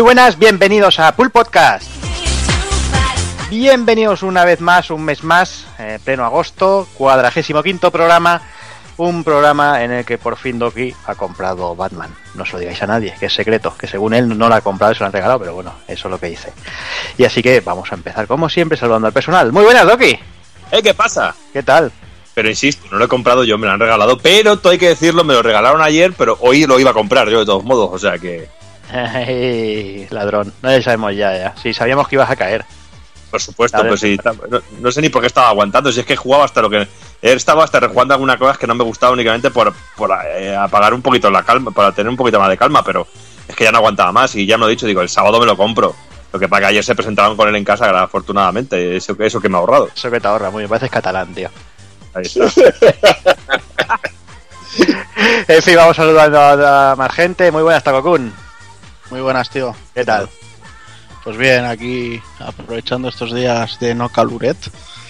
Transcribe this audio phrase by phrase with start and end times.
[0.00, 1.86] Muy buenas, bienvenidos a Pool Podcast.
[3.50, 8.40] Bienvenidos una vez más, un mes más, eh, pleno agosto, cuadragésimo quinto programa.
[8.96, 12.08] Un programa en el que por fin Doki ha comprado Batman.
[12.34, 14.62] No se lo digáis a nadie, que es secreto, que según él no lo ha
[14.62, 16.50] comprado, se lo han regalado, pero bueno, eso es lo que dice.
[17.18, 19.52] Y así que vamos a empezar como siempre saludando al personal.
[19.52, 20.18] Muy buenas, Doki.
[20.72, 20.82] ¿Eh?
[20.82, 21.34] ¿Qué pasa?
[21.52, 21.92] ¿Qué tal?
[22.32, 24.16] Pero insisto, no lo he comprado yo, me lo han regalado.
[24.16, 27.28] Pero todo hay que decirlo, me lo regalaron ayer, pero hoy lo iba a comprar
[27.28, 28.48] yo de todos modos, o sea que.
[28.92, 31.54] Ay, ladrón, no ya sabemos ya, ya.
[31.62, 32.64] Sí, sabíamos que ibas a caer.
[33.30, 34.18] Por supuesto, pues sí.
[34.48, 36.88] No, no, sé ni por qué estaba aguantando, si es que jugaba hasta lo que.
[37.22, 40.94] He estado hasta rejugando algunas cosas que no me gustaba únicamente por, por eh, apagar
[40.94, 43.06] un poquito la calma, para tener un poquito más de calma, pero
[43.46, 45.38] es que ya no aguantaba más y ya me lo he dicho, digo, el sábado
[45.38, 45.94] me lo compro.
[46.32, 49.48] Lo que para que ayer se presentaron con él en casa, afortunadamente, eso, eso que
[49.48, 49.90] me ha ahorrado.
[49.94, 51.50] Eso que te ahorra, muy bien, pareces catalán, tío.
[52.14, 52.42] Ahí está.
[55.46, 57.52] en fin, vamos saludando a más gente.
[57.52, 58.32] Muy buenas, Takokun.
[59.10, 59.74] Muy buenas, tío.
[59.92, 60.28] ¿Qué tal?
[61.24, 64.56] Pues bien, aquí aprovechando estos días de no caluret.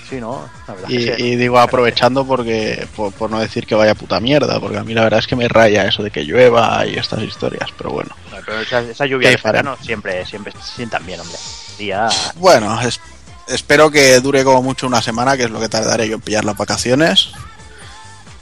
[0.08, 0.48] Sí, ¿no?
[0.88, 1.12] Y, sí.
[1.18, 4.92] y, digo aprovechando porque, por, por, no decir que vaya puta mierda, porque a mí
[4.92, 8.10] la verdad es que me raya eso de que llueva y estas historias, pero bueno.
[8.32, 11.38] No, pero esa, esa lluvia de verano siempre, siempre se sientan bien, hombre.
[11.78, 12.08] Día...
[12.36, 13.00] Bueno, es,
[13.46, 16.44] espero que dure como mucho una semana, que es lo que tardaré yo en pillar
[16.44, 17.30] las vacaciones.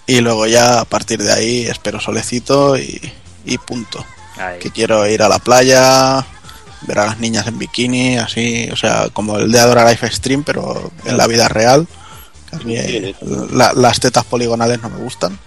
[0.07, 3.13] Y luego ya a partir de ahí espero solecito y,
[3.45, 4.07] y punto.
[4.39, 4.59] Ahí.
[4.59, 6.25] Que quiero ir a la playa,
[6.83, 10.45] ver a las niñas en bikini, así, o sea, como el de Adora Life Stream,
[10.45, 11.87] pero en la vida real.
[13.53, 15.39] La, las tetas poligonales no me gustan.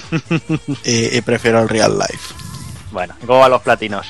[0.84, 2.34] y, y, prefiero el real life.
[2.92, 4.06] Bueno, ¿cómo van los platinos?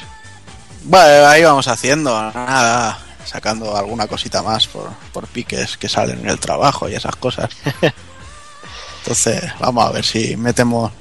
[0.85, 6.31] Bueno, ahí vamos haciendo, nada, sacando alguna cosita más por, por piques que salen en
[6.31, 7.51] el trabajo y esas cosas.
[8.99, 10.93] Entonces, vamos a ver si metemos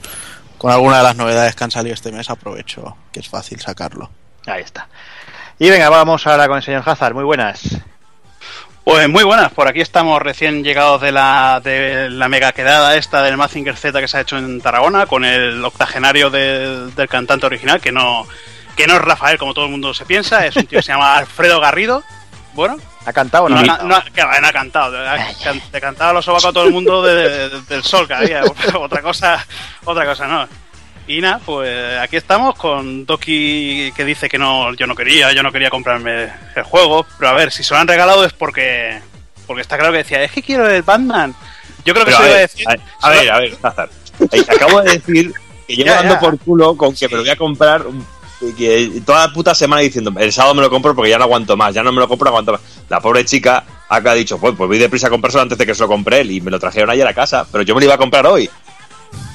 [0.59, 4.11] con alguna de las novedades que han salido este mes, aprovecho que es fácil sacarlo.
[4.45, 4.87] Ahí está.
[5.57, 7.15] Y venga, vamos ahora con el señor Hazard.
[7.15, 7.61] Muy buenas.
[8.83, 13.21] Pues muy buenas, por aquí estamos recién llegados de la, de la mega quedada esta
[13.21, 17.45] del Mazinger Z que se ha hecho en Tarragona con el octogenario del, del cantante
[17.45, 18.25] original, que no,
[18.75, 20.91] que no es Rafael como todo el mundo se piensa, es un tío que se
[20.91, 22.03] llama Alfredo Garrido.
[22.53, 23.61] Bueno, ¿Ha cantado o no?
[23.61, 24.97] No, no, no, que no ha cantado.
[25.71, 28.43] Le cantaba los sobacos a todo el mundo de, de, del sol que había.
[28.75, 29.45] Otra cosa,
[29.85, 30.47] otra cosa no.
[31.07, 35.41] Y nada, pues aquí estamos con Doki que dice que no, yo no quería, yo
[35.41, 37.05] no quería comprarme el juego.
[37.17, 39.01] Pero a ver, si se lo han regalado es porque
[39.47, 41.33] porque está claro que decía, es que quiero el Batman.
[41.85, 42.67] Yo creo que Pero se a iba a ver, decir.
[42.67, 43.89] a ver, a ver, a ver, Hazard.
[44.55, 45.33] Acabo de decir
[45.65, 46.19] que llevo Ya, dando ya.
[46.19, 48.18] por culo con que me lo voy a comprar y
[48.57, 51.57] que toda la puta semana diciendo el sábado me lo compro porque ya no aguanto
[51.57, 52.61] más, ya no me lo compro, no aguanto más.
[52.87, 55.75] La pobre chica acá ha dicho, pues, pues voy deprisa a comprárselo antes de que
[55.75, 57.85] se lo compré él y me lo trajeron ayer a casa, pero yo me lo
[57.85, 58.49] iba a comprar hoy.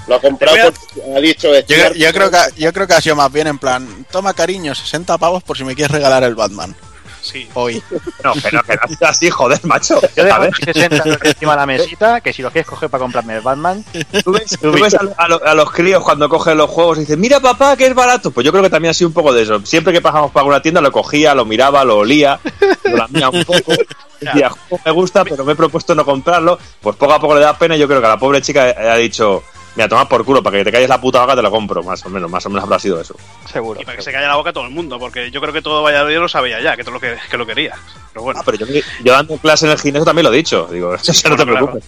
[0.07, 0.73] Lo ha comprado
[1.17, 4.07] ha dicho Yo, yo creo que, yo creo que ha sido más bien en plan,
[4.11, 6.75] toma cariño, 60 pavos por si me quieres regalar el Batman.
[7.25, 7.49] Sí.
[7.55, 7.83] Hoy.
[8.23, 9.99] No, que no, que no así, joder, macho.
[10.15, 12.91] Yo A dejo ver, 60 euros encima de la mesita, que si lo quieres coger
[12.91, 13.83] para comprarme el Batman,
[14.23, 17.01] tú ves, tú ves a, a lo- a los críos cuando cogen los juegos y
[17.01, 18.31] dicen, mira papá, que es barato.
[18.31, 19.65] Pues yo creo que también ha sido un poco de eso.
[19.65, 22.39] Siempre que pasamos por alguna tienda lo cogía, lo miraba, lo olía,
[22.85, 23.73] lo lamía un poco.
[24.21, 26.59] Decía, "Jo, me gusta, pero me he propuesto no comprarlo.
[26.81, 28.97] Pues poco a poco le da pena y yo creo que la pobre chica ha
[28.97, 29.43] dicho,
[29.75, 31.83] mira, toma por culo, para que te calles la puta vaca te lo compro.
[31.83, 33.15] Más o menos, más o menos habrá sido eso.
[33.51, 33.81] seguro.
[33.81, 35.83] Y para que se calle la boca todo el mundo, porque yo creo que todo
[35.83, 37.75] Valladolid lo sabía ya, que todo lo que, que lo quería.
[38.13, 38.41] Pero bueno.
[38.41, 38.67] Ah, pero yo,
[39.03, 40.69] yo dando clase en el gimnasio también lo he dicho.
[40.71, 41.67] Digo, eso no te claro.
[41.71, 41.85] preocupes.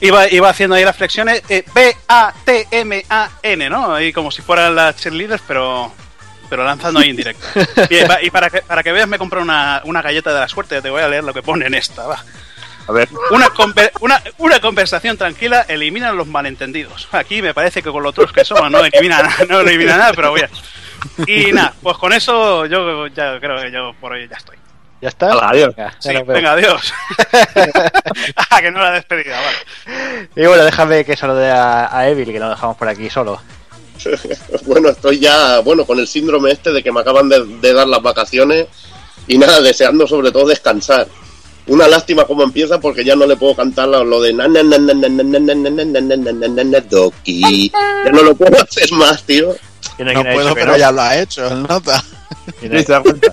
[0.00, 1.64] Iba, iba haciendo ahí las flexiones eh,
[2.46, 3.94] B-A-T-M-A-N, ¿no?
[3.94, 5.92] Ahí como si fueran las cheerleaders, pero
[6.48, 7.46] pero lanzando ahí en directo.
[7.88, 10.48] Y, va- y para, que, para que veas, me compré una, una galleta de la
[10.48, 10.82] suerte.
[10.82, 12.22] Te voy a leer lo que pone en esta, va.
[12.88, 17.08] A ver, Una, conver- una, una conversación tranquila elimina los malentendidos.
[17.12, 20.30] Aquí me parece que con los otros que somos no elimina, no elimina nada, pero
[20.30, 20.50] voy a...
[21.26, 24.56] Y nada, pues con eso yo ya creo que yo por hoy ya estoy.
[25.00, 25.32] ¿Ya está?
[25.32, 25.74] Hala, adiós.
[25.76, 26.10] Venga, Sí,
[26.46, 26.92] adiós.
[28.36, 30.28] ah, que no la he despedido, vale.
[30.36, 33.40] Y bueno, déjame que salude a, a Evil, que lo dejamos por aquí solo.
[34.66, 37.86] Bueno, estoy ya, bueno, con el síndrome este de que me acaban de, de dar
[37.86, 38.66] las vacaciones
[39.28, 41.06] y nada, deseando sobre todo descansar.
[41.66, 44.78] Una lástima cómo empieza porque ya no le puedo cantar lo de na na na
[44.78, 47.70] na na na na na na na na na na na na na Doki.
[48.04, 49.54] Ya no lo puedo hacer más, tío.
[49.96, 52.02] ¿Quién ha- No puedo, pero ya lo ha hecho, el nota.
[52.58, 53.32] ¿Quién ha- ¿Te das cuenta?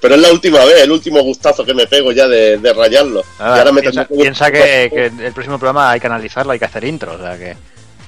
[0.00, 3.22] Pero es la última vez, el último gustazo que me pego ya de, de rayarlo.
[3.38, 6.58] Ah, y ahora me piensa, piensa que, que el próximo programa hay que analizarlo, hay
[6.58, 7.54] que hacer intro, o sea que...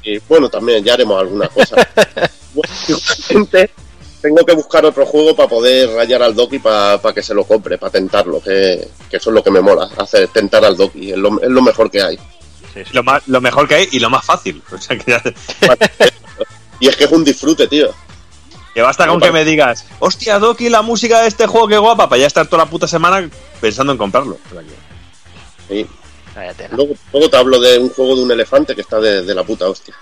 [0.04, 1.76] Y bueno, también ya haremos alguna cosa.
[2.54, 3.70] Bueno, igualmente,
[4.26, 7.78] tengo que buscar otro juego para poder rayar al Doki para que se lo compre,
[7.78, 11.17] para tentarlo, que, que eso es lo que me mola, hacer tentar al Doki, es
[11.19, 12.17] lo, es lo mejor que hay.
[12.75, 12.82] Sí.
[12.93, 14.62] Lo, más, lo mejor que hay y lo más fácil.
[14.73, 15.23] O sea que ya-
[16.81, 17.88] Y es que es un disfrute, tío.
[18.75, 22.08] Que basta con que me digas, hostia, Doki, la música de este juego, qué guapa,
[22.08, 23.31] para ya estar toda la puta semana
[23.61, 24.37] pensando en comprarlo.
[25.69, 25.87] Sí.
[26.73, 29.44] Luego, luego te hablo de un juego de un elefante que está de, de la
[29.44, 29.94] puta hostia.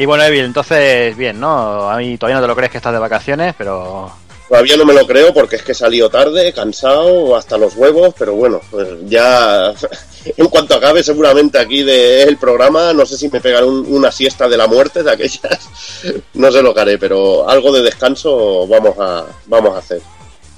[0.00, 1.90] Y bueno, Evil, entonces, bien, ¿no?
[1.90, 4.10] A mí todavía no te lo crees que estás de vacaciones, pero
[4.48, 8.14] Todavía no me lo creo porque es que he salido tarde, cansado, hasta los huevos,
[8.18, 9.72] pero bueno, pues ya
[10.36, 14.10] en cuanto acabe seguramente aquí de el programa, no sé si me pegaré un- una
[14.10, 15.68] siesta de la muerte de aquellas,
[16.34, 20.00] no sé lo que haré, pero algo de descanso vamos a, vamos a hacer.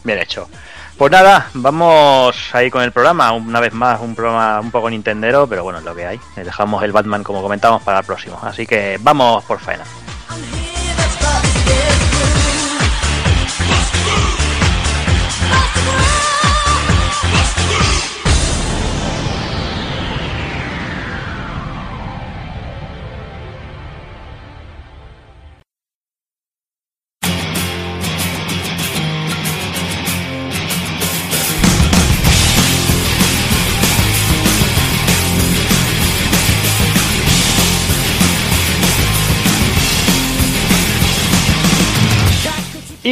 [0.04, 0.48] bien hecho.
[1.02, 3.32] Pues nada, vamos ahí con el programa.
[3.32, 6.20] Una vez más, un programa un poco nintendero, pero bueno, es lo que hay.
[6.36, 8.38] Dejamos el Batman, como comentamos, para el próximo.
[8.40, 9.82] Así que vamos por faena.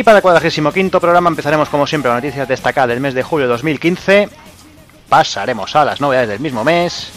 [0.00, 3.22] Y para el cuadragésimo quinto programa empezaremos como siempre con noticias destacadas del mes de
[3.22, 4.30] julio de 2015.
[5.10, 7.10] Pasaremos a las novedades del mismo mes.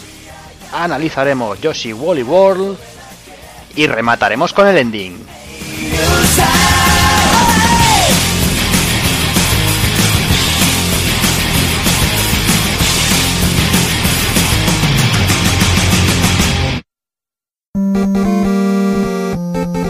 [0.70, 2.76] Analizaremos Yoshi Wally World.
[3.74, 5.26] Y remataremos con el ending.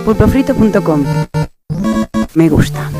[0.04, 1.04] pulpofrito.com
[2.34, 2.90] Me gusta.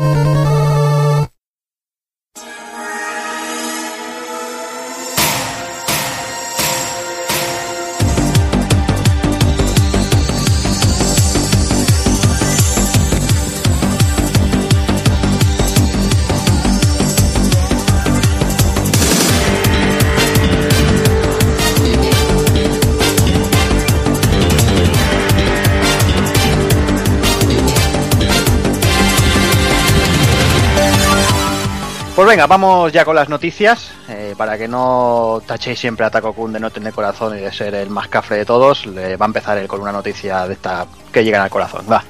[32.25, 33.91] Pues venga, vamos ya con las noticias.
[34.09, 37.53] eh, para que no tachéis siempre a Taco Kun de no tener corazón y de
[37.53, 40.53] ser el más cafre de todos, le va a empezar él con una noticia de
[40.55, 41.85] esta que llegan al corazón.
[41.89, 42.03] Va,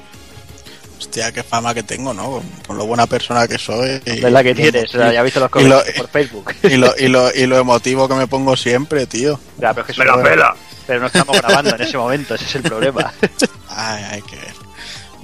[0.98, 2.32] Hostia, qué fama que tengo, ¿no?
[2.32, 4.02] Con, con lo buena persona que soy.
[4.06, 4.96] y- ¿verdad que y- tienes?
[4.96, 6.54] O sea, ya he visto los y lo- comentarios por Facebook.
[6.64, 9.38] y lo, y, lo, y lo emotivo que me pongo siempre, tío.
[9.58, 10.56] Ya, pero, es que ¡Me la pela!
[10.88, 13.12] pero no estamos grabando en ese momento, ese es el problema.
[13.68, 14.65] Ay, hay que ver.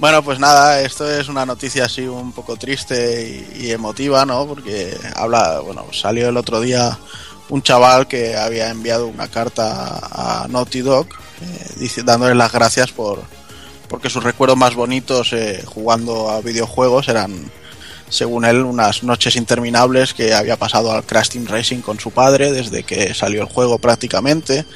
[0.02, 4.48] Bueno, pues nada, esto es una noticia así un poco triste y, emotiva, ¿no?
[4.48, 6.98] Porque habla, bueno, salió el otro día
[7.50, 11.06] un chaval que había enviado una carta a Naughty Dog
[11.40, 13.22] eh, dándole las gracias por
[13.86, 17.52] porque sus recuerdos más bonitos eh, jugando a videojuegos eran
[18.08, 22.82] según él unas noches interminables que había pasado al Crash Racing con su padre desde
[22.82, 24.66] que salió el juego prácticamente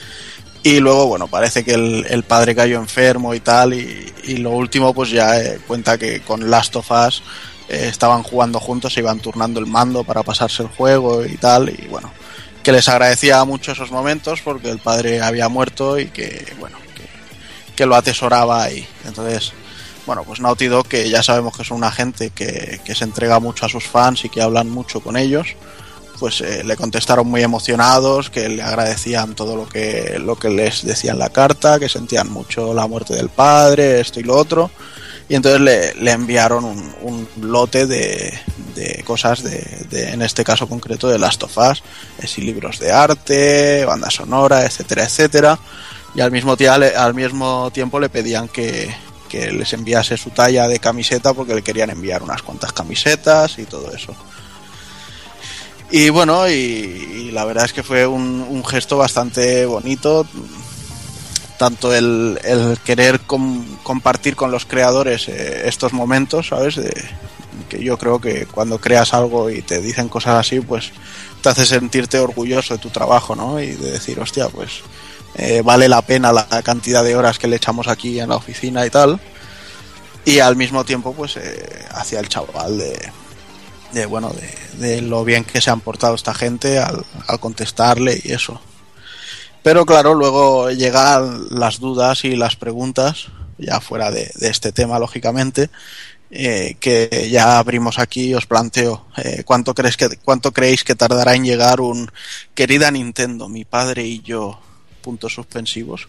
[0.62, 3.74] y luego, bueno, parece que el, el padre cayó enfermo y tal.
[3.74, 7.22] Y, y lo último, pues ya eh, cuenta que con Last of Us
[7.68, 11.68] eh, estaban jugando juntos, se iban turnando el mando para pasarse el juego y tal.
[11.68, 12.10] Y bueno,
[12.62, 16.78] que les agradecía mucho esos momentos porque el padre había muerto y que, bueno,
[17.76, 18.86] que, lo atesoraba ahí.
[19.04, 19.52] Entonces,
[20.06, 23.38] bueno, pues Naughty Dog, que ya sabemos que son una gente que, que se entrega
[23.38, 25.56] mucho a sus fans y que hablan mucho con ellos
[26.18, 30.84] pues eh, le contestaron muy emocionados, que le agradecían todo lo que, lo que les
[30.84, 34.70] decía en la carta, que sentían mucho la muerte del padre, esto y lo otro.
[35.28, 38.32] Y entonces le, le enviaron un, lote de,
[38.76, 39.58] de cosas, de,
[39.90, 41.56] de, en este caso concreto de Last of
[42.26, 45.58] sí, libros de arte, banda sonora, etcétera, etcétera.
[46.14, 48.94] Y al mismo, le- al mismo tiempo le pedían que,
[49.28, 53.64] que les enviase su talla de camiseta porque le querían enviar unas cuantas camisetas y
[53.64, 54.14] todo eso.
[55.90, 60.26] Y bueno, y, la verdad es que fue un, gesto bastante bonito.
[61.58, 66.78] Tanto el, el querer com- compartir con los creadores eh, estos momentos, ¿sabes?
[67.68, 70.92] Que yo creo que cuando creas algo y te dicen cosas así, pues
[71.40, 73.58] te hace sentirte orgulloso de tu trabajo, ¿no?
[73.58, 74.80] Y de decir, hostia, pues
[75.36, 78.84] eh, vale la pena la cantidad de horas que le echamos aquí en la oficina
[78.84, 79.18] y tal.
[80.26, 83.12] Y al mismo tiempo, pues eh, hacia el chaval de,
[83.92, 88.20] de bueno de, de lo bien que se han portado esta gente al, al contestarle
[88.22, 88.60] y eso.
[89.62, 93.28] Pero claro luego llegan las dudas y las preguntas
[93.58, 95.70] ya fuera de, de este tema lógicamente
[96.30, 101.34] eh, que ya abrimos aquí os planteo eh, cuánto crees que cuánto creéis que tardará
[101.34, 102.10] en llegar un
[102.54, 104.58] querida Nintendo mi padre y yo
[105.02, 106.08] puntos suspensivos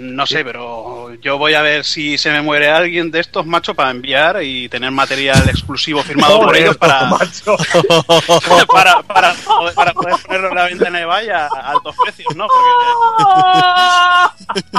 [0.00, 3.74] No sé, pero yo voy a ver si se me muere alguien de estos, macho,
[3.74, 7.56] para enviar y tener material exclusivo firmado por ellos para, macho.
[8.72, 12.46] para, para, poder- para poder ponerlo en la ventana de valla a altos precios, ¿no?
[12.46, 12.68] Porque,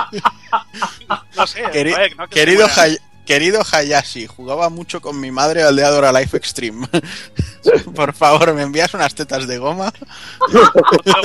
[1.35, 2.67] no sé, Queri- joder, no que se querido.
[2.77, 2.97] Hay-
[3.29, 6.87] querido Hayashi, jugaba mucho con mi madre al de Adora Life Extreme.
[7.95, 9.93] Por favor, ¿me envías unas tetas de goma?
[10.49, 11.21] Una,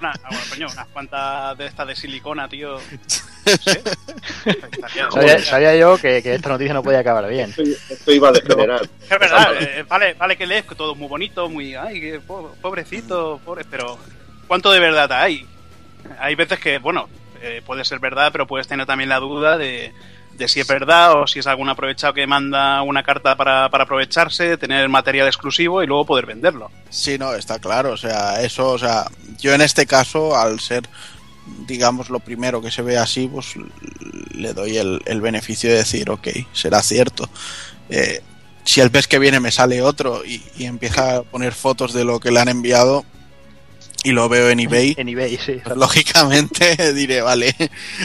[0.00, 0.12] una-
[0.50, 2.78] coño, unas cuantas de estas de silicona, tío.
[2.78, 3.82] No sé.
[4.46, 7.50] Estaría- Sabía, sabía yo que, que esta noticia no podía acabar bien.
[7.50, 8.82] Esto, esto iba a degenerar.
[9.02, 11.74] Es verdad, eh, vale, vale que lees que todo es muy bonito, muy.
[11.74, 12.18] Ay,
[12.62, 13.98] pobrecito, pobre, pero
[14.46, 15.46] ¿cuánto de verdad hay?
[16.18, 17.10] Hay veces que, bueno,
[17.42, 19.92] eh, puede ser verdad, pero puedes tener también la duda de,
[20.36, 23.84] de si es verdad o si es algún aprovechado que manda una carta para, para
[23.84, 26.70] aprovecharse, tener material exclusivo y luego poder venderlo.
[26.90, 27.92] Sí, no, está claro.
[27.92, 29.06] O sea, eso, o sea,
[29.38, 30.88] yo en este caso, al ser,
[31.66, 33.54] digamos, lo primero que se ve así, pues
[34.32, 37.28] le doy el, el beneficio de decir, ok, será cierto.
[37.88, 38.22] Eh,
[38.64, 42.04] si el mes que viene me sale otro y, y empieza a poner fotos de
[42.04, 43.04] lo que le han enviado
[44.08, 45.60] y lo veo en eBay, En eBay, sí.
[45.74, 47.54] lógicamente diré, vale,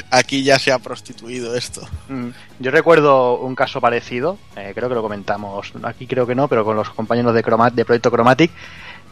[0.10, 1.81] aquí ya se ha prostituido esto.
[2.10, 2.29] Mm,
[2.60, 6.63] Yo recuerdo un caso parecido, eh, creo que lo comentamos, aquí creo que no, pero
[6.65, 7.41] con los compañeros de,
[7.74, 8.51] de Proyecto Chromatic,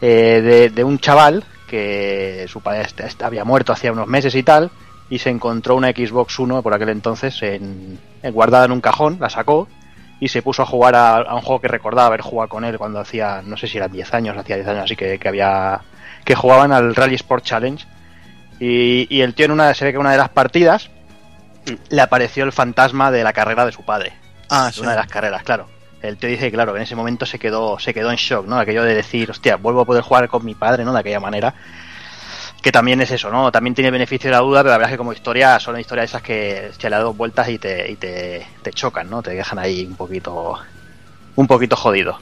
[0.00, 2.86] eh, de, de un chaval que su padre
[3.22, 4.70] había muerto hacía unos meses y tal,
[5.08, 9.18] y se encontró una Xbox One por aquel entonces en, en- guardada en un cajón,
[9.20, 9.68] la sacó
[10.20, 12.76] y se puso a jugar a, a un juego que recordaba haber jugado con él
[12.78, 15.80] cuando hacía, no sé si eran 10 años, hacía 10 años así que, que había
[16.30, 17.84] que jugaban al Rally Sport Challenge
[18.60, 20.88] y, y el tío en una se ve que en una de las partidas
[21.88, 24.12] le apareció el fantasma de la carrera de su padre,
[24.48, 24.80] Ah, de sí.
[24.80, 25.66] una de las carreras, claro.
[26.00, 28.46] El tío dice que claro, que en ese momento se quedó, se quedó en shock,
[28.46, 28.60] ¿no?
[28.60, 30.92] Aquello de decir, hostia, vuelvo a poder jugar con mi padre, ¿no?
[30.92, 31.52] De aquella manera.
[32.62, 33.50] Que también es eso, ¿no?
[33.50, 36.10] También tiene beneficio de la duda, pero la verdad es que como historia son historias
[36.10, 39.20] esas que se le da dos vueltas y te, y te, te chocan, ¿no?
[39.20, 40.56] Te dejan ahí un poquito
[41.34, 42.18] un poquito jodido.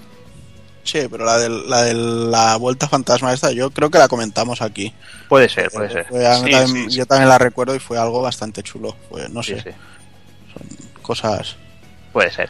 [0.90, 4.62] Sí, pero la de la, de la vuelta fantasma esta, yo creo que la comentamos
[4.62, 4.94] aquí.
[5.28, 6.06] Puede ser, puede ser.
[6.06, 6.96] Fue- a mí Sí, también- sí, sí.
[6.96, 8.96] Yo también la recuerdo y fue algo bastante chulo.
[9.10, 9.70] Fue, no Sí, sé, sí.
[11.02, 11.56] cosas.
[12.12, 12.48] Puede ser.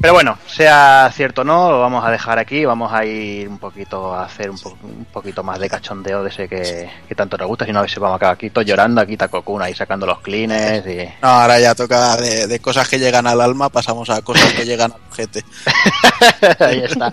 [0.00, 3.58] Pero bueno, sea cierto o no, lo vamos a dejar aquí, vamos a ir un
[3.58, 7.36] poquito a hacer un, po- un poquito más de cachondeo de ese que, que tanto
[7.36, 9.66] nos gusta, si no a ver si vamos a acabar aquí todos llorando, aquí Takokuna
[9.66, 11.06] ahí sacando los clines y...
[11.20, 14.64] No, ahora ya toca de, de cosas que llegan al alma, pasamos a cosas que
[14.64, 15.44] llegan al ojete.
[16.60, 17.12] ahí está.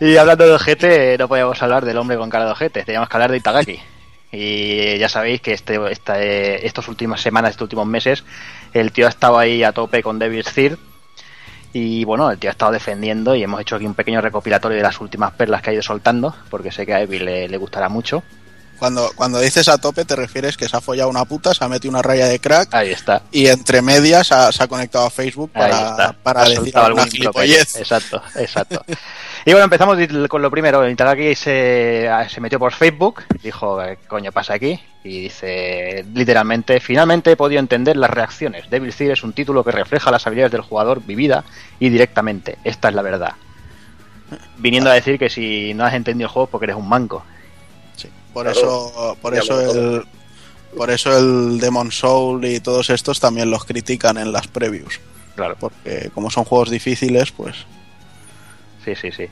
[0.00, 3.16] Y hablando de ojete, no podíamos hablar del hombre con cara de ojete, teníamos que
[3.16, 3.78] hablar de Itagaki.
[4.34, 8.24] Y ya sabéis que este, esta, eh, estas últimas semanas, estos últimos meses,
[8.72, 10.78] el tío ha estado ahí a tope con Devil's Third.
[11.72, 14.82] Y bueno, el tío ha estado defendiendo y hemos hecho aquí un pequeño recopilatorio de
[14.82, 17.88] las últimas perlas que ha ido soltando, porque sé que a Evil le, le gustará
[17.88, 18.22] mucho.
[18.82, 21.68] Cuando, cuando dices a tope, te refieres que se ha follado una puta, se ha
[21.68, 23.22] metido una raya de crack Ahí está.
[23.30, 27.76] y entre medias ha- se ha conectado a Facebook para, para Ha decir alguna gilipollez.
[27.76, 28.84] Exacto, exacto.
[29.44, 29.96] Y bueno, empezamos
[30.28, 30.88] con lo primero.
[30.88, 34.80] Itagaki se, se metió por Facebook, dijo, ¿qué coño pasa aquí?
[35.04, 38.68] Y dice, literalmente, finalmente he podido entender las reacciones.
[38.68, 41.44] Devil Third es un título que refleja las habilidades del jugador vivida
[41.78, 42.58] y directamente.
[42.64, 43.34] Esta es la verdad.
[44.58, 47.24] Viniendo a decir que si no has entendido el juego es porque eres un manco.
[48.32, 48.58] Por Claro.
[48.58, 50.04] eso, por eso el,
[50.76, 55.00] por eso el Demon Soul y todos estos también los critican en las previews,
[55.36, 55.56] Claro.
[55.60, 57.56] porque como son juegos difíciles, pues.
[58.84, 59.26] Sí, sí, sí.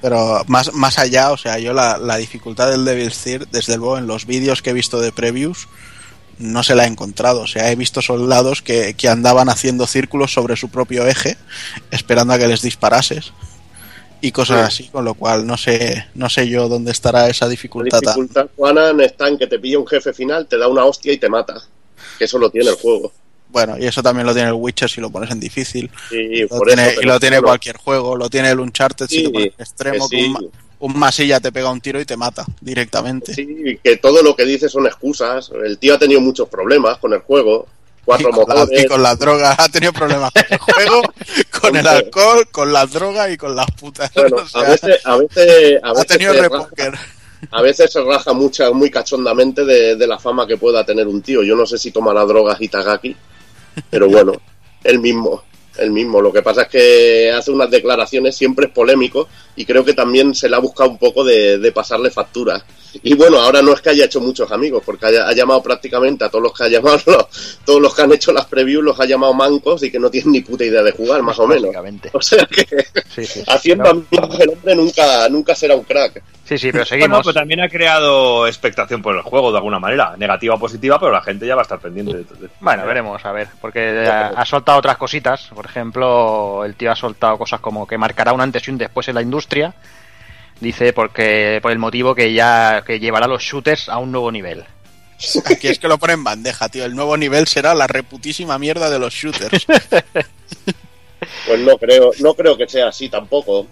[0.00, 3.98] Pero más, más allá, o sea, yo la, la dificultad del Devil's Third, desde luego
[3.98, 5.68] en los vídeos que he visto de previews,
[6.38, 7.40] no se la he encontrado.
[7.40, 11.36] O sea, he visto soldados que, que andaban haciendo círculos sobre su propio eje,
[11.90, 13.32] esperando a que les disparases.
[14.26, 14.82] Y cosas Sí.
[14.84, 18.00] así, con lo cual no sé, no sé yo dónde estará esa La dificultad.
[18.00, 21.12] tan- dificultad, Juanan, está en que te pilla un jefe final, te da una hostia
[21.12, 21.54] y te mata.
[22.18, 23.12] Que eso lo tiene el juego.
[23.48, 25.90] Bueno, y eso también lo tiene el Witcher si lo pones en difícil.
[26.10, 28.16] Y, Lo por tiene, eso, y lo tiene bueno, cualquier juego.
[28.16, 30.08] Lo tiene el Uncharted si lo pones en extremo.
[30.08, 30.34] que
[30.78, 33.32] un masilla te pega un tiro y te mata directamente.
[33.32, 35.50] Sí, que todo lo que dice son excusas.
[35.64, 37.66] El tío ha tenido muchos problemas con el juego.
[38.06, 38.84] Cuatro y, con la, motores.
[38.84, 39.56] y con las drogas.
[39.58, 41.02] Ha tenido problemas con el juego,
[41.60, 44.10] con el alcohol, con las drogas y con las putas.
[44.14, 46.68] Bueno, O sea, a veces, a veces, a ha veces, tenido se raja,
[47.50, 51.20] a veces se raja mucha, muy cachondamente de, de la fama que pueda tener un
[51.20, 51.42] tío.
[51.42, 53.16] Yo no sé si tomará drogas Itagaki,
[53.90, 54.32] pero bueno,
[54.84, 55.42] el mismo,
[55.76, 56.20] el mismo.
[56.20, 60.32] Lo que pasa es que hace unas declaraciones, siempre es polémico, y creo que también
[60.32, 62.64] se le ha buscado un poco de, de pasarle factura.
[63.02, 66.24] Y bueno, ahora no es que haya hecho muchos amigos, porque haya, ha llamado prácticamente
[66.24, 68.98] a todos los que ha llamado, los- todos los que han hecho las previews los
[69.00, 71.70] ha llamado mancos y que no tienen ni puta idea de jugar, más o menos.
[72.12, 72.64] O sea que
[73.08, 73.44] Sí, sí, sí.
[73.46, 76.22] haciendo No, amigos el hombre nunca, nunca será un crack.
[76.44, 77.22] sí, sí, pero Bueno, seguimos.
[77.24, 81.12] pues también ha creado expectación por el juego de alguna manera, negativa o positiva, pero
[81.12, 84.28] la gente ya va a estar pendiente de, de- Bueno, veremos, a ver, porque ha,
[84.28, 85.48] ha soltado otras cositas.
[85.54, 89.08] Por ejemplo, el tío ha soltado cosas como que marcará un antes y un después
[89.08, 89.74] en la industria.
[90.60, 94.64] Dice porque por el motivo que ya que llevará los shooters a un nuevo nivel.
[95.44, 96.84] Aquí es que lo pone en bandeja, tío.
[96.84, 99.66] El nuevo nivel será la reputísima mierda de los shooters.
[101.46, 103.66] Pues no creo, no creo que sea así tampoco.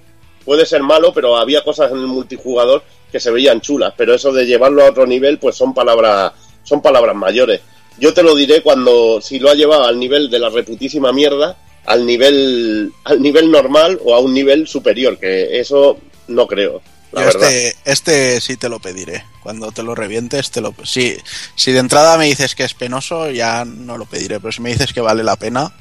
[0.44, 4.32] Puede ser malo, pero había cosas en el multijugador que se veían chulas, pero eso
[4.32, 7.60] de llevarlo a otro nivel, pues son palabras, son palabras mayores.
[7.98, 11.56] Yo te lo diré cuando, si lo ha llevado al nivel de la reputísima mierda,
[11.86, 16.80] al nivel, al nivel normal o a un nivel superior, que eso no creo,
[17.12, 17.52] la Yo verdad.
[17.52, 19.24] este, este sí te lo pediré.
[19.42, 21.16] Cuando te lo revientes, te lo si,
[21.54, 24.40] si de entrada me dices que es penoso, ya no lo pediré.
[24.40, 25.72] Pero si me dices que vale la pena,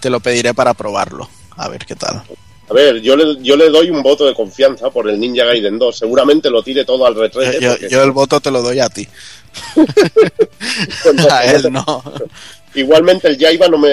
[0.00, 1.28] te lo pediré para probarlo.
[1.56, 2.22] A ver qué tal.
[2.68, 5.76] A ver, yo le, yo le doy un voto de confianza por el Ninja Gaiden
[5.76, 5.98] 2.
[5.98, 7.60] Seguramente lo tire todo al retrete.
[7.60, 9.08] yo- porque- yo el voto te lo doy a ti.
[11.30, 11.84] A él no.
[12.74, 13.90] Igualmente el Jaiba, no me,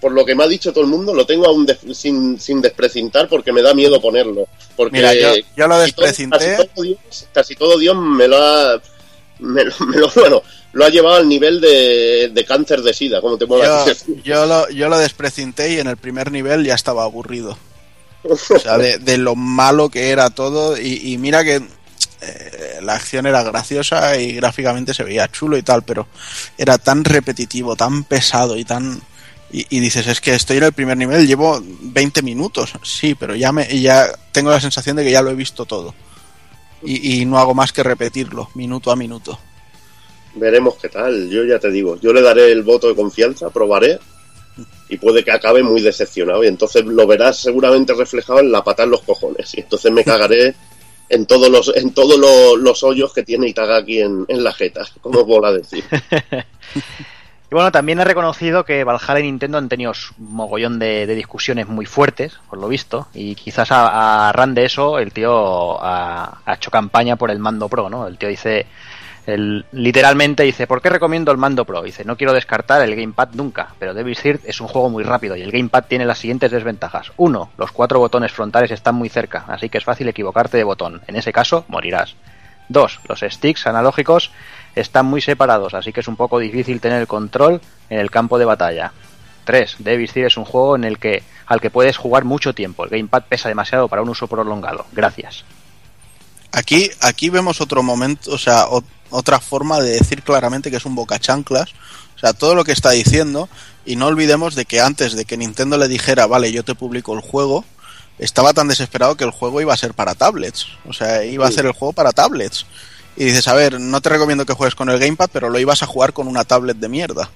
[0.00, 2.60] por lo que me ha dicho todo el mundo, lo tengo aún des- sin, sin
[2.62, 4.46] desprecintar porque me da miedo ponerlo.
[4.76, 6.38] Porque Mira, yo, yo lo casi todo- desprecinté.
[6.38, 8.80] Casi todo, Dios, casi todo Dios me lo ha...
[9.40, 13.20] Me lo, me lo- bueno, lo ha llevado al nivel de, de cáncer de sida,
[13.20, 14.22] como te puedo Yo, decir.
[14.22, 17.58] yo lo, yo lo desprecinté y en el primer nivel ya estaba aburrido.
[18.22, 20.78] O sea, de, de lo malo que era todo.
[20.78, 21.62] Y, y mira que
[22.20, 26.06] eh, la acción era graciosa y gráficamente se veía chulo y tal, pero
[26.58, 29.00] era tan repetitivo, tan pesado y tan...
[29.52, 32.72] Y, dices, es que estoy en el primer nivel, llevo 20 minutos.
[32.84, 35.92] Sí, pero ya, me, ya tengo la sensación de que ya lo he visto todo.
[36.84, 39.40] Y, y no hago más que repetirlo, minuto a minuto.
[40.36, 41.98] Veremos qué tal, yo ya te digo.
[42.00, 43.98] Yo le daré el voto de confianza, probaré
[44.88, 46.44] y puede que acabe muy decepcionado.
[46.44, 49.54] Y entonces lo verás seguramente reflejado en la pata en los cojones.
[49.54, 50.54] Y entonces me cagaré
[51.10, 54.86] en todos los, en todos los, los hoyos que tiene Itagaki en, en la jeta,
[55.02, 55.84] como mola decir.
[57.52, 61.14] Y bueno, también he reconocido que Valhalla y Nintendo han tenido un mogollón de, de
[61.16, 65.82] discusiones muy fuertes, por lo visto, y quizás a, a ran de eso el tío
[65.82, 68.06] ha hecho campaña por el mando pro, ¿no?
[68.06, 68.66] El tío dice,
[69.26, 71.82] el, literalmente dice, ¿por qué recomiendo el mando pro?
[71.82, 75.36] Dice, no quiero descartar el Gamepad nunca, pero Devil's Third es un juego muy rápido
[75.36, 77.12] y el Gamepad tiene las siguientes desventajas.
[77.16, 81.02] Uno, los cuatro botones frontales están muy cerca, así que es fácil equivocarte de botón.
[81.06, 82.16] En ese caso, morirás.
[82.68, 84.30] Dos, los sticks analógicos
[84.74, 88.38] están muy separados, así que es un poco difícil tener el control en el campo
[88.38, 88.92] de batalla.
[89.44, 89.76] 3.
[89.80, 92.84] Devil's Third es un juego en el que al que puedes jugar mucho tiempo.
[92.84, 94.86] El gamepad pesa demasiado para un uso prolongado.
[94.92, 95.44] Gracias.
[96.52, 98.66] Aquí, aquí vemos otro momento, o sea,
[99.10, 101.70] otra forma de decir claramente que es un boca chanclas.
[102.16, 103.48] O sea, todo lo que está diciendo.
[103.86, 107.14] Y no olvidemos de que antes de que Nintendo le dijera, vale, yo te publico
[107.14, 107.64] el juego,
[108.18, 110.66] estaba tan desesperado que el juego iba a ser para tablets.
[110.86, 112.66] O sea, iba a hacer el juego para tablets.
[113.16, 115.82] Y dices, a ver, no te recomiendo que juegues con el gamepad, pero lo ibas
[115.82, 117.30] a jugar con una tablet de mierda.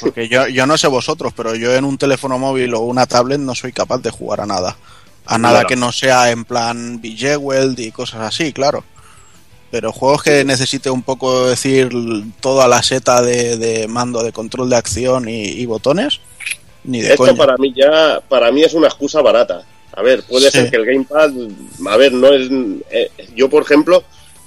[0.00, 3.38] Porque yo, yo no sé vosotros, pero yo en un teléfono móvil o una tablet
[3.40, 4.76] no soy capaz de jugar a nada.
[5.26, 5.68] A nada Claro.
[5.68, 8.84] que no sea en plan Bejeweled y cosas así, claro.
[9.70, 11.90] Pero juegos que necesite un poco decir
[12.40, 16.20] toda la seta de, de mando de control de acción y, y botones,
[16.84, 17.34] ni de Esto coña.
[17.36, 19.64] para mí ya, para mí es una excusa barata.
[19.92, 20.58] A ver, puede Sí.
[20.58, 21.30] ser que el Gamepad,
[21.88, 22.48] a ver, no es,
[22.90, 24.02] eh, yo por ejemplo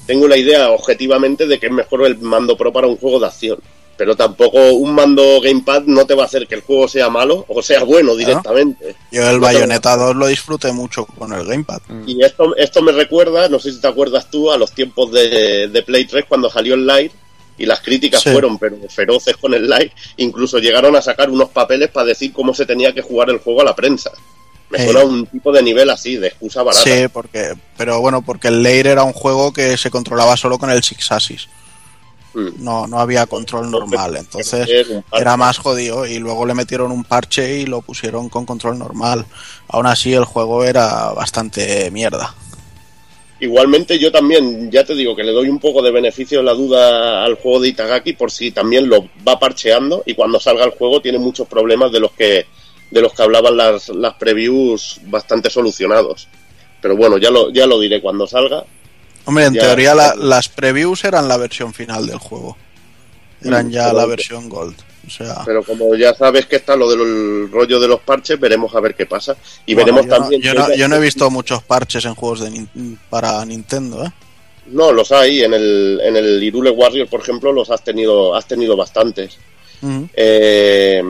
[0.08, 3.28] tengo la idea objetivamente de que es mejor el mando pro para un juego de
[3.28, 3.60] acción,
[3.98, 7.46] pero tampoco un mando Gamepad no te va a hacer que el juego sea malo
[7.48, 8.96] o sea bueno directamente.
[9.12, 11.80] Yo el no tengo- Bayonetta 2 lo disfruté mucho con el gamepad.
[12.08, 15.68] Y esto, esto me recuerda, no sé si te acuerdas tú, a los tiempos de,
[15.68, 17.12] de Play 3 cuando salió el Light
[17.58, 18.32] y las críticas Sí.
[18.32, 19.92] fueron pero feroces con el Light.
[20.18, 23.62] Incluso llegaron a sacar unos papeles para decir cómo se tenía que jugar el juego
[23.62, 24.12] a la prensa.
[24.70, 24.86] Me Eh.
[24.86, 26.84] suena a un tipo de nivel así, de excusa barata.
[26.84, 30.72] Sí, porque, pero bueno, porque el Lair era un juego que se controlaba solo con
[30.72, 31.48] el Six Axis.
[32.34, 32.64] Mm.
[32.64, 34.68] No, no había control normal, entonces
[35.12, 39.26] era más jodido y luego le metieron un parche y lo pusieron con control normal.
[39.68, 42.34] Aún así el juego era bastante mierda.
[43.40, 46.54] Igualmente yo también, ya te digo que le doy un poco de beneficio de la
[46.54, 50.72] duda al juego de Itagaki por si también lo va parcheando y cuando salga el
[50.72, 52.46] juego tiene muchos problemas de los que
[52.90, 56.28] de los que hablaban las, las previews bastante solucionados.
[56.82, 58.64] Pero bueno, ya lo, ya lo diré cuando salga.
[59.26, 62.58] Hombre, en Ya, teoría la- las previews eran la versión final del juego.
[63.42, 64.76] Eran ya pero- la versión Gold.
[65.06, 68.74] O sea, Pero como ya sabes que está lo del rollo de los parches, veremos
[68.74, 69.36] a ver qué pasa.
[69.66, 70.42] Y bueno, veremos yo, no- también...
[70.42, 72.66] yo no, yo no he visto muchos parches en juegos de
[73.10, 74.12] para Nintendo, ¿eh?
[74.68, 75.42] No, los hay.
[75.44, 79.38] En el, en el Irule Warrior, por ejemplo, los has tenido, has tenido bastantes.
[80.16, 81.04] Eh,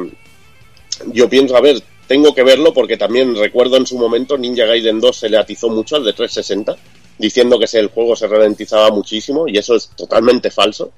[1.12, 5.00] yo pienso, a ver, tengo que verlo porque también recuerdo en su momento Ninja Gaiden
[5.00, 6.76] 2 se le atizó mucho al de 360,
[7.18, 10.92] diciendo que el juego se ralentizaba muchísimo y eso es totalmente falso.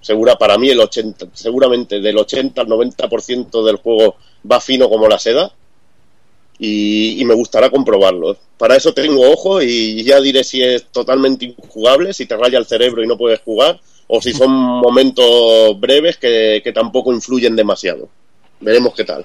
[0.00, 4.16] Segura, para mí el 80, seguramente del 80 al 90% del juego
[4.50, 5.52] va fino como la seda
[6.58, 8.36] y, y me gustará comprobarlo.
[8.56, 12.66] Para eso tengo ojo y ya diré si es totalmente injugable, si te raya el
[12.66, 14.50] cerebro y no puedes jugar, o si son
[14.82, 18.08] momentos breves que, que tampoco influyen demasiado.
[18.60, 19.24] Veremos qué tal.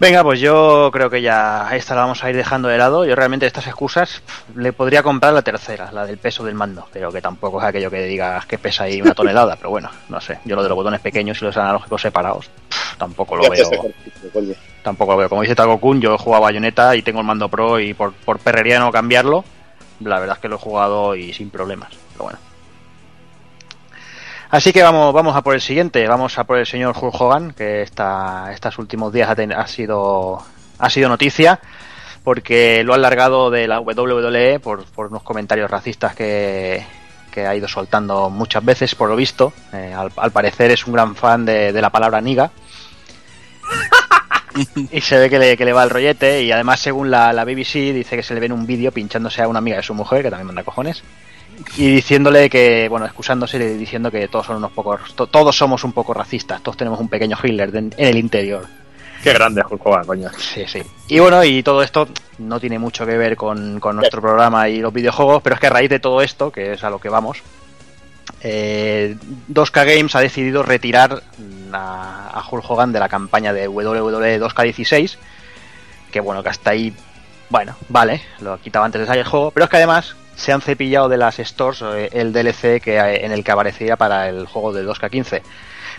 [0.00, 3.04] Venga, pues yo creo que ya esta la vamos a ir dejando de lado.
[3.04, 4.22] Yo realmente estas excusas
[4.56, 7.90] le podría comprar la tercera, la del peso del mando, pero que tampoco es aquello
[7.90, 10.38] que digas que pesa ahí una tonelada, pero bueno, no sé.
[10.46, 12.48] Yo lo de los botones pequeños y los analógicos separados,
[12.96, 13.68] tampoco lo veo.
[14.82, 15.28] Tampoco lo veo.
[15.28, 17.92] Como dice Tago Kun, yo he jugado a Bayonetta y tengo el mando pro y
[17.92, 19.44] por, por perrería no cambiarlo,
[20.00, 22.38] la verdad es que lo he jugado y sin problemas, pero bueno.
[24.50, 27.52] Así que vamos, vamos a por el siguiente, vamos a por el señor Hulk Hogan,
[27.52, 30.42] que esta, estos últimos días ha, ten- ha sido,
[30.78, 31.60] ha sido noticia,
[32.24, 36.84] porque lo han largado de la WWE por, por unos comentarios racistas que,
[37.30, 39.52] que ha ido soltando muchas veces, por lo visto.
[39.72, 42.50] Eh, al, al parecer es un gran fan de, de la palabra niga.
[44.90, 47.44] y se ve que le, que le va el rollete, y además, según la, la
[47.44, 49.94] BBC, dice que se le ve en un vídeo pinchándose a una amiga de su
[49.94, 51.04] mujer, que también manda cojones
[51.76, 55.84] y diciéndole que, bueno, excusándose y diciendo que todos son unos pocos, to- todos somos
[55.84, 58.66] un poco racistas, todos tenemos un pequeño Hitler de- en el interior.
[59.22, 60.30] Qué grande Hulk Hogan, coño.
[60.38, 60.80] Sí, sí.
[61.08, 64.78] Y bueno, y todo esto no tiene mucho que ver con, con nuestro programa y
[64.78, 67.10] los videojuegos, pero es que a raíz de todo esto, que es a lo que
[67.10, 67.42] vamos,
[68.42, 69.16] eh,
[69.52, 71.22] 2K Games ha decidido retirar
[71.72, 75.16] a, a Hulk Hogan de la campaña de WWE 2K16,
[76.10, 76.92] que bueno, que hasta ahí,
[77.50, 80.60] bueno, vale, lo quitaba antes de salir el juego, pero es que además se han
[80.60, 84.72] cepillado de las stores eh, el DLC que, en el que aparecía para el juego
[84.72, 85.42] de 2K15.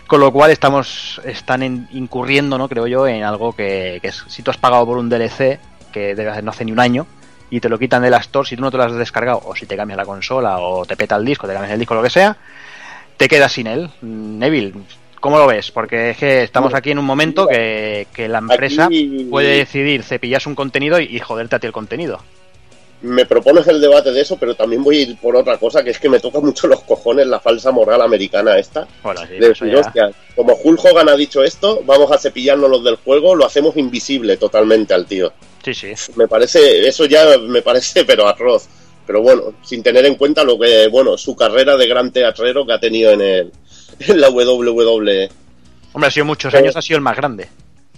[0.07, 4.23] Con lo cual estamos están en- incurriendo, no creo yo, en algo que, que es
[4.27, 5.59] si tú has pagado por un DLC
[5.93, 7.05] que no hace ni un año
[7.49, 9.55] y te lo quitan de la store, si tú no te lo has descargado o
[9.55, 12.03] si te cambias la consola o te peta el disco, te cambias el disco, lo
[12.03, 12.35] que sea,
[13.17, 13.89] te quedas sin él.
[14.01, 14.73] Mm, Neville,
[15.19, 15.69] ¿cómo lo ves?
[15.71, 20.03] Porque es que estamos aquí en un momento que, que la empresa Aquí- puede decidir
[20.03, 22.21] cepillarse un contenido y, y joderte a ti el contenido.
[23.03, 25.89] Me propones el debate de eso, pero también voy a ir por otra cosa, que
[25.89, 28.87] es que me toca mucho los cojones la falsa moral americana esta.
[29.01, 32.19] Bueno, sí, de eso decir, ya- hostia, como Hulk Hogan ha dicho esto, vamos a
[32.19, 35.33] cepillarnos los del juego, lo hacemos invisible totalmente al tío.
[35.65, 35.93] Sí, sí.
[36.15, 38.67] Me parece, eso ya me parece, pero arroz.
[39.07, 42.73] Pero bueno, sin tener en cuenta lo que, bueno, su carrera de gran teatrero que
[42.73, 43.51] ha tenido en, el,
[43.99, 45.29] en la WWE.
[45.93, 47.49] Hombre, ha sido muchos Pero- años, ha sido el más grande.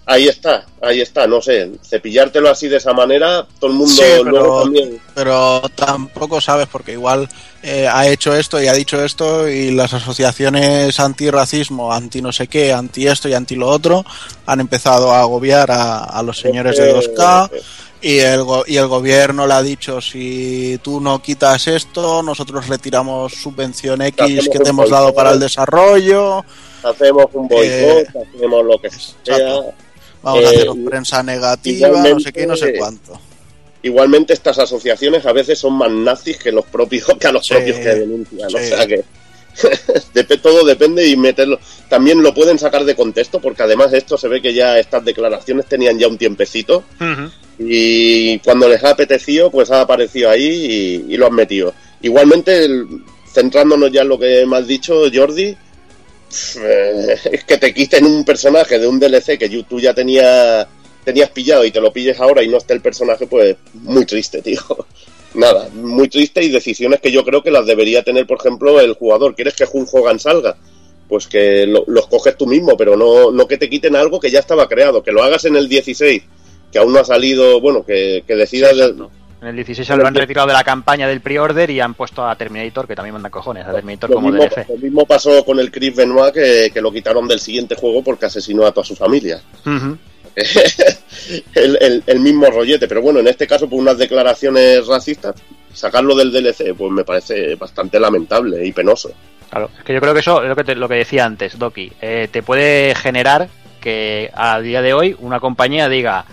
[0.05, 4.01] Ahí está, ahí está, no sé, cepillártelo así de esa manera, todo el mundo Sí,
[4.03, 5.01] pero- luego también.
[5.15, 7.29] pero tampoco sabes porque igual
[7.61, 12.47] eh, ha hecho esto y ha dicho esto y las asociaciones antirracismo, anti no sé
[12.47, 14.03] qué, anti esto y anti lo otro
[14.45, 17.61] han empezado a agobiar a, a los señores de 2K Eh,
[18.01, 23.31] y el, y el gobierno le ha dicho si tú no quitas esto nosotros retiramos
[23.35, 26.43] subvención X que te hemos dado para el desarrollo,
[26.83, 29.15] hacemos un boicot, Eh, hacemos lo que sea.
[29.23, 29.73] exacto.
[30.23, 33.19] Vamos a Eh, hacer prensa negativa, no igualmente- sé qué, no sé cuánto.
[33.83, 37.53] Igualmente estas asociaciones a veces son más nazis que los propios que a los Sí,
[37.53, 38.55] propios que denuncian, sí.
[38.55, 39.03] o sea que
[40.41, 41.59] todo depende y meterlo.
[41.89, 45.65] También lo pueden sacar de contexto porque además esto se ve que ya estas declaraciones
[45.67, 46.83] tenían ya un tiempecito
[47.59, 51.73] y cuando les ha apetecido pues ha aparecido ahí y, y lo han metido.
[52.01, 55.57] Igualmente, el- centrándonos ya en lo que me has dicho Jordi, eh,
[57.31, 60.67] es que te quiten un personaje de un DLC que tú ya tenías
[61.03, 64.41] tenías pillado y te lo pilles ahora y no esté el personaje, pues muy triste,
[64.41, 64.61] tío.
[65.35, 68.93] Nada, muy triste y decisiones que yo creo que las debería tener, por ejemplo, el
[68.93, 69.35] jugador.
[69.35, 70.55] ¿Quieres que Hulk Hogan salga?
[71.09, 74.31] Pues que lo, lo escoges tú mismo, pero no, no que te quiten algo que
[74.31, 76.23] ya estaba creado, que lo hagas en el 16,
[76.71, 78.75] que aún no ha salido, bueno, que, que decidas...
[78.75, 78.93] Sí.
[79.43, 82.33] En el 16 lo han retirado de la campaña del pre-order y han puesto a
[82.37, 84.69] Terminator, que también manda cojones, a Terminator lo, como mismo, DLC.
[84.69, 88.25] lo mismo pasó con el Chris Benoit, que, que lo quitaron del siguiente juego porque
[88.27, 89.41] asesinó a toda su familia.
[89.65, 89.97] Ujú.
[91.55, 95.35] el, el- el mismo rollete, pero bueno, en este caso por unas declaraciones racistas,
[95.73, 99.11] sacarlo del DLC pues me parece bastante lamentable y penoso.
[99.49, 101.59] Claro, es que yo creo que eso es lo que, te- lo que decía antes,
[101.59, 101.91] Doki.
[102.01, 103.49] Eh, te puede generar
[103.81, 106.25] que a día de hoy una compañía diga,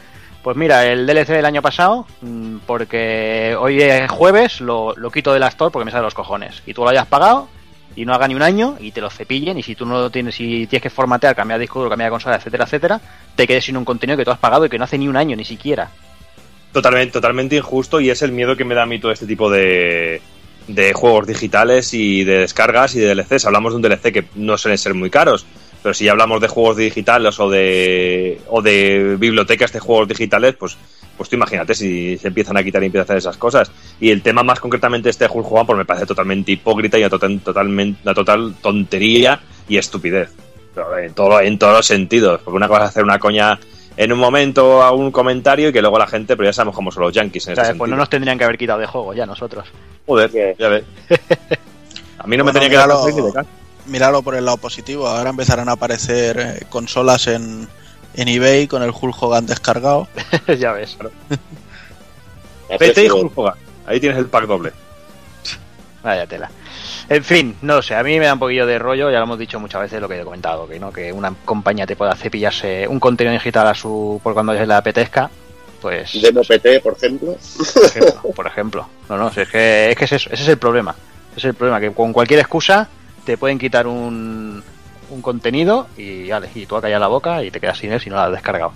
[0.43, 5.33] pues mira, el DLC del año pasado, mm, porque hoy es jueves, lo, lo quito
[5.33, 6.63] de la store porque me sale los cojones.
[6.67, 7.49] Y tú lo hayas pagado
[7.97, 10.35] y no haga ni un año y te lo cepillen y si tú no tienes,
[10.35, 13.01] si tienes que formatear, cambiar disco cambiar de consola, etcétera, etcétera,
[13.35, 15.17] te quedes sin un contenido que tú has pagado y que no hace ni un
[15.17, 15.91] año ni siquiera.
[16.73, 19.51] totalmente, totalmente injusto y es el miedo que me da a mí todo este tipo
[19.51, 20.23] de,
[20.69, 23.47] de juegos digitales y de descargas y de DLCs.
[23.47, 25.45] Hablamos de un DLC que no suelen ser muy caros,
[25.83, 30.55] pero si ya hablamos de juegos digitales o de, o de bibliotecas de juegos digitales,
[30.59, 30.77] pues,
[31.17, 33.71] pues tú imagínate si se empiezan a quitar y empiezan a hacer esas cosas.
[34.01, 37.03] Y el tema más concretamente de este Hulk Hogan, pues me parece totalmente hipócrita y
[37.03, 40.31] a total, totalmente, una total tontería y estupidez.
[40.75, 42.41] Pero en, todo, en todos los sentidos.
[42.43, 43.59] Porque una cosa es hacer una coña
[43.97, 46.91] en un momento a un comentario y que luego la gente, pero ya sabemos cómo
[46.91, 49.13] son los yankees en O sea, pues no nos tendrían que haber quitado de juego
[49.13, 49.67] ya nosotros.
[50.07, 50.85] Joder, ya ves.
[52.19, 53.51] A mí no me tenía que dar míralo-
[53.91, 53.99] de.
[53.99, 55.07] Míralo por el lado positivo.
[55.07, 57.69] Ahora empezarán a aparecer eh, consolas en,
[58.15, 60.09] en eBay con el Hulk Hogan descargado.
[60.59, 60.97] ya ves.
[62.79, 63.55] PT y Hulk Hogan.
[63.87, 64.73] Ahí tienes el pack doble.
[66.03, 66.51] Vaya tela.
[67.09, 69.39] En fin, no sé, a mí me da un poquillo de rollo, ya lo hemos
[69.39, 72.87] dicho muchas veces lo que he comentado, que no que una compañía te pueda cepillarse
[72.87, 75.29] un contenido digital a su por cuando se le apetezca,
[75.81, 77.37] pues Demo PT, por ejemplo.
[77.75, 78.89] por ejemplo, por ejemplo.
[79.09, 80.95] No, no, si es que, es que es eso, ese es el problema.
[81.33, 82.89] Ese es el problema, que con cualquier excusa
[83.25, 84.63] te pueden quitar un,
[85.11, 88.01] un contenido y, vale, y tú a callar la boca y te quedas sin él
[88.01, 88.73] si no lo has descargado.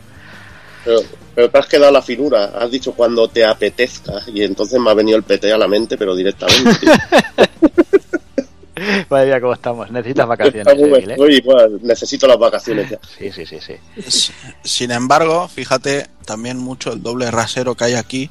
[0.85, 1.01] Pero,
[1.35, 2.45] pero te has quedado la finura.
[2.45, 4.13] Has dicho cuando te apetezca.
[4.27, 6.87] Y entonces me ha venido el PT a la mente, pero directamente.
[9.09, 9.91] Vaya mía, cómo estamos.
[9.91, 11.07] Necesitas vacaciones, ¿eh?
[11.09, 12.99] estoy igual, necesito las vacaciones ya.
[13.19, 14.33] Sí, sí, sí, sí.
[14.63, 18.31] Sin embargo, fíjate también mucho el doble rasero que hay aquí,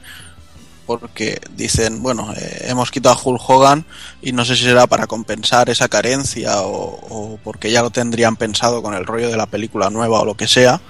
[0.86, 3.86] porque dicen, bueno, eh, hemos quitado a Hulk Hogan
[4.22, 8.36] y no sé si será para compensar esa carencia o, o porque ya lo tendrían
[8.36, 10.82] pensado con el rollo de la película nueva o lo que sea.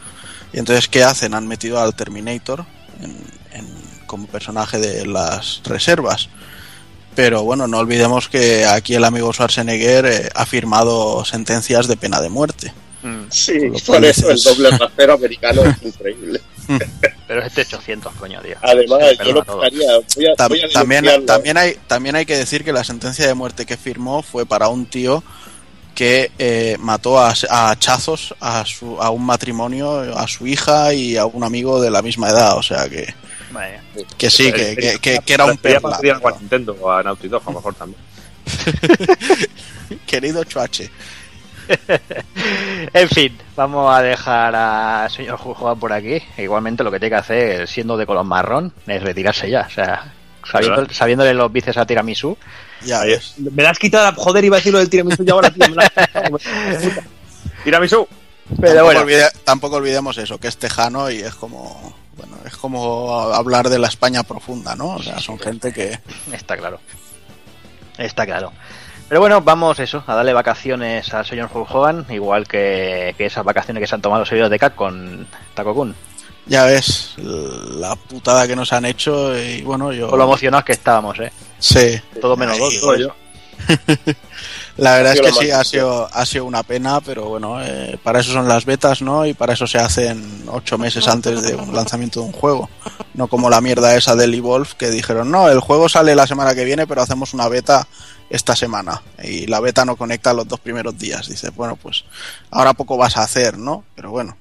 [0.51, 1.33] Y entonces, ¿qué hacen?
[1.33, 2.65] Han metido al Terminator
[3.01, 3.17] en-
[3.59, 6.29] en- como personaje de las reservas.
[7.15, 12.19] Pero bueno, no olvidemos que aquí el amigo Schwarzenegger eh, ha firmado sentencias de pena
[12.21, 12.73] de muerte.
[13.03, 13.53] Mm, Sí,
[13.85, 16.41] por eso el doble rasero americano es increíble.
[17.27, 18.55] Pero es de 800, coño, tío.
[18.61, 19.87] Además, yo lo buscaría.
[20.15, 23.25] Voy a, Tam- voy a también, también, hay, también hay que decir que la sentencia
[23.27, 25.23] de muerte que firmó fue para un tío
[25.95, 31.17] que eh, mató a, a hachazos a, su, a un matrimonio, a su hija y
[31.17, 32.57] a un amigo de la misma edad.
[32.57, 33.13] O sea que,
[33.51, 33.81] Vaya.
[34.17, 35.81] que sí, que, que- que- que era un perla.
[35.81, 37.99] para pedir algo a pero- Nintendo o a Naughty Dog, a lo mejor también.
[40.05, 40.89] Querido Chuache.
[42.93, 46.21] En fin, vamos a dejar al señor Juan por aquí.
[46.37, 49.61] Igualmente lo que tiene que hacer, siendo de color marrón, es retirarse ya.
[49.67, 50.13] O sea,
[50.49, 52.37] sabiendo, sabiéndole los bíceps a Tiramisu.
[52.85, 53.35] Ya es.
[53.37, 55.75] Me la has quitado, joder, iba a decir lo del tiramisú y ahora, tío, me
[55.75, 56.37] la has quitado.
[57.63, 58.07] Tiramisú.
[58.59, 61.95] Pero tampoco, bueno, olvide- tampoco olvidemos eso, que es tejano y es como.
[62.17, 64.89] Bueno, es como hablar de la España profunda, ¿no?
[64.95, 65.97] O sea, son gente que.
[66.33, 66.79] está claro.
[67.97, 68.51] Está claro.
[69.07, 73.43] Pero bueno, vamos eso, a darle vacaciones al señor Hulk Hogan, igual que, que esas
[73.43, 75.95] vacaciones que se han tomado los seguidores de CAC con Taco Kun.
[76.45, 80.09] Ya ves la putada que nos han hecho y bueno, yo.
[80.09, 81.31] Con lo emocionados que estábamos, ¿eh?
[81.59, 82.01] Sí.
[82.19, 82.73] Todo menos dos.
[82.75, 83.15] Por eso.
[84.77, 87.61] La verdad Ha es sido que sí, ha sido, ha sido una pena, pero bueno,
[87.61, 89.25] eh, para eso son las betas, ¿no?
[89.25, 92.69] Y para eso se hacen ocho meses antes de un lanzamiento de un juego.
[93.13, 96.55] No como la mierda esa del Evolve que dijeron, no, el juego sale la semana
[96.55, 97.87] que viene, pero hacemos una beta
[98.33, 99.01] esta semana.
[99.23, 101.27] Y la beta no conecta los dos primeros días.
[101.27, 102.03] Dice, bueno, pues
[102.49, 103.83] ahora poco vas a hacer, ¿no?
[103.95, 104.37] Pero bueno,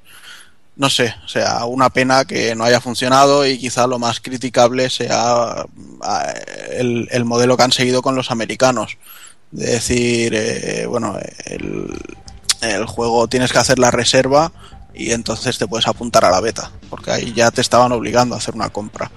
[0.76, 4.88] no sé, o sea, una pena que no haya funcionado y quizá lo más criticable
[4.88, 5.66] sea
[6.00, 6.34] ah,
[6.70, 8.96] el, el modelo que han seguido con los americanos.
[9.50, 11.94] De decir, eh, bueno, el,
[12.62, 14.50] el juego tienes que hacer la reserva
[14.94, 18.38] y entonces te puedes apuntar a la beta, porque ahí ya te estaban obligando a
[18.38, 19.10] hacer una compra.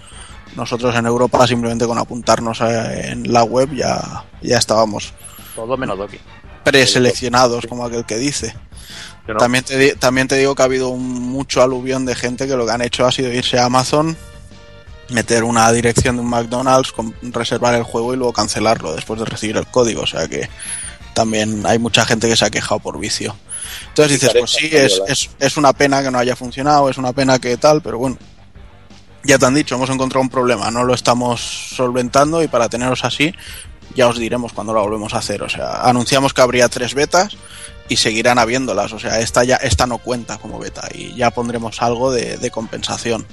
[0.56, 5.14] Nosotros en Europa simplemente con apuntarnos eh, en la web ya, ya estábamos
[5.56, 6.18] Todo menos Doki.
[6.64, 8.56] preseleccionados, como aquel que dice.
[9.28, 9.38] No.
[9.38, 12.66] También te, también te digo que ha habido un mucho aluvión de gente que lo
[12.66, 14.16] que han hecho ha sido irse a Amazon,
[15.10, 19.26] meter una dirección de un McDonald's, con- reservar el juego y luego cancelarlo después de
[19.26, 20.02] recibir el código.
[20.04, 20.48] O sea que
[21.14, 23.36] también hay mucha gente que se ha quejado por vicio.
[23.90, 27.14] Entonces dices, pues sí, es, es, es una pena que no haya funcionado, es una
[27.14, 28.18] pena que tal, pero bueno.
[29.26, 31.42] Ya te han dicho, hemos encontrado un problema, no lo estamos
[31.76, 33.34] solventando y para teneros así,
[33.96, 35.42] ya os diremos cuando lo volvemos a hacer.
[35.42, 37.36] O sea, anunciamos que habría tres betas
[37.90, 38.94] y seguirán habiéndolas.
[38.94, 42.52] O sea, esta ya esta no cuenta como beta y ya pondremos algo de, de
[42.52, 43.26] compensación.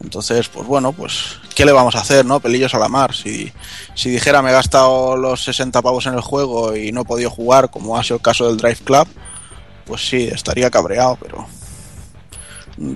[0.00, 2.40] Entonces, pues bueno, pues ¿qué le vamos a hacer, no?
[2.40, 3.14] Pelillos a la mar.
[3.14, 3.52] Si,
[3.94, 7.28] si dijera me he gastado los 60 pavos en el juego y no he podido
[7.28, 9.06] jugar, como ha sido el caso del Drive Club,
[9.84, 11.46] pues sí, estaría cabreado, pero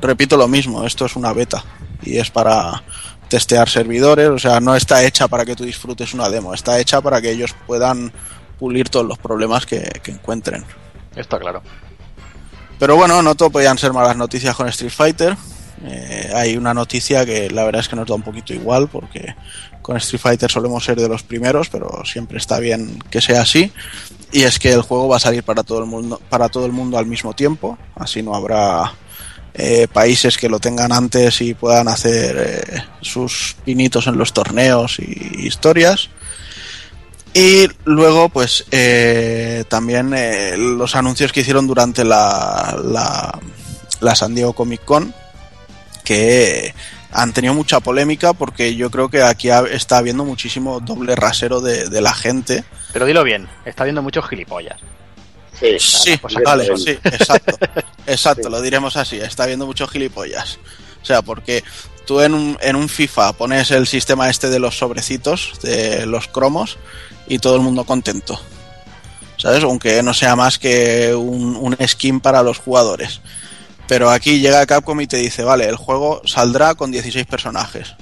[0.01, 1.63] repito lo mismo, esto es una beta
[2.03, 2.83] y es para
[3.29, 7.01] testear servidores, o sea, no está hecha para que tú disfrutes una demo, está hecha
[7.01, 8.13] para que ellos puedan
[8.59, 10.65] pulir todos los problemas que, que encuentren.
[11.17, 11.63] Está claro.
[12.79, 15.37] Pero bueno, no todo podían ser malas noticias con Street Fighter.
[15.85, 19.35] Eh, hay una noticia que la verdad es que nos da un poquito igual porque
[19.83, 23.73] con Street Fighter solemos ser de los primeros, pero siempre está bien que sea así.
[24.33, 26.73] Y es que el juego va a salir para todo el mundo, para todo el
[26.73, 28.93] mundo al mismo tiempo, así no habrá
[29.55, 34.99] eh, países que lo tengan antes y puedan hacer eh, sus pinitos en los torneos
[34.99, 36.09] y historias.
[37.35, 40.15] Y luego, pues eh, también
[40.79, 42.79] los anuncios que hicieron durante la,
[44.01, 45.15] la, San Diego Comic Con,
[46.05, 46.75] que
[47.11, 51.89] han tenido mucha polémica porque yo creo que aquí está habiendo muchísimo doble rasero de,
[51.89, 52.65] de la gente.
[52.93, 54.81] Pero dilo bien, está viendo muchos gilipollas.
[55.59, 57.57] Sí, Sí, pues vale, sí, exacto.
[58.07, 58.51] Exacto, Sí.
[58.51, 60.59] lo diremos así, está habiendo muchos gilipollas.
[61.01, 61.63] O sea, porque
[62.05, 66.27] tú en un, en un FIFA pones el sistema este de los sobrecitos, de los
[66.27, 66.79] cromos,
[67.29, 68.41] y todo el mundo contento.
[69.37, 69.63] ¿Sabes?
[69.65, 73.21] Aunque no sea más que un, un skin para los jugadores.
[73.89, 77.95] Pero aquí llega Capcom y te dice, vale, el juego saldrá con 16 personajes.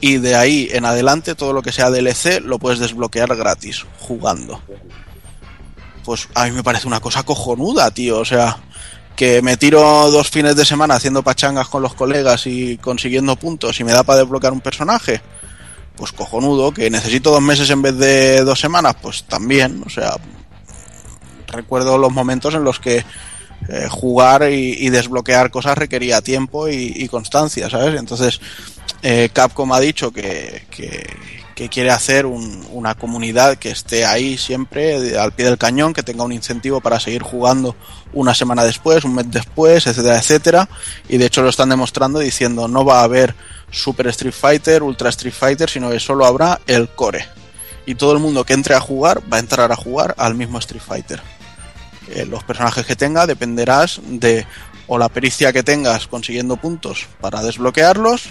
[0.00, 4.62] Y de ahí en adelante todo lo que sea DLC lo puedes desbloquear gratis, jugando.
[6.04, 8.18] Pues a mí me parece una cosa cojonuda, tío.
[8.18, 8.56] O sea,
[9.16, 13.78] que me tiro dos fines de semana haciendo pachangas con los colegas y consiguiendo puntos
[13.80, 15.20] y me da para desbloquear un personaje.
[15.96, 19.82] Pues cojonudo, que necesito dos meses en vez de dos semanas, pues también.
[19.84, 20.16] O sea,
[21.48, 23.04] recuerdo los momentos en los que
[23.68, 27.98] eh, jugar y, desbloquear cosas requería tiempo y, y constancia, ¿sabes?
[28.00, 28.40] Entonces,
[29.02, 34.38] eh, Capcom ha dicho que, que- que quiere hacer un- una comunidad que esté ahí
[34.38, 37.76] siempre al pie del cañón, que tenga un incentivo para seguir jugando
[38.14, 40.68] una semana después, un mes después, etcétera, etcétera.
[41.06, 43.34] Y de hecho lo están demostrando diciendo no va a haber
[43.70, 47.26] Super Street Fighter, Ultra Street Fighter, sino que solo habrá el core.
[47.84, 50.58] Y todo el mundo que entre a jugar va a entrar a jugar al mismo
[50.60, 51.20] Street Fighter.
[52.08, 54.46] Eh, los personajes que tenga dependerás de
[54.86, 58.30] o la pericia que tengas consiguiendo puntos para desbloquearlos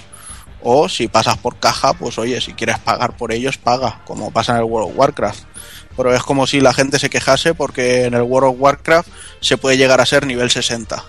[0.62, 4.54] o si pasas por caja, pues oye, si quieres pagar por ellos, paga, como pasa
[4.54, 5.44] en el World of Warcraft.
[5.96, 9.10] Pero es como si la gente se quejase porque en el World of Warcraft
[9.42, 11.04] se puede llegar a ser nivel 60.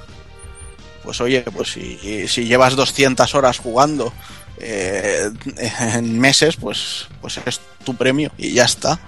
[1.04, 4.12] Pues oye, pues si, si llevas 200 horas jugando
[4.58, 5.30] eh,
[5.94, 9.00] en meses, pues, pues es tu premio y ya está.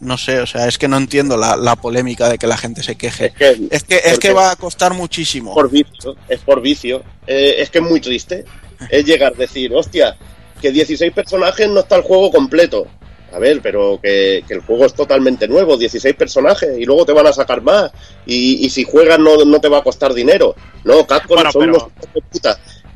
[0.00, 2.82] No sé, o sea, es que no entiendo la, la polémica de que la gente
[2.82, 3.26] se queje.
[3.26, 5.54] Es que, Es que, es porque que va a costar muchísimo.
[5.54, 7.02] por vicio, es por vicio.
[7.26, 8.44] Eh, es que es muy triste.
[8.90, 10.16] Es llegar a decir, hostia,
[10.60, 12.86] que 16 personajes no está el juego completo.
[13.32, 17.12] A ver, pero que, que el juego es totalmente nuevo, 16 personajes, y luego te
[17.12, 17.90] van a sacar más.
[18.24, 20.54] Y, y si juegas no, no te va a costar dinero.
[20.84, 21.92] No, Capcom Bueno, son pero- unos.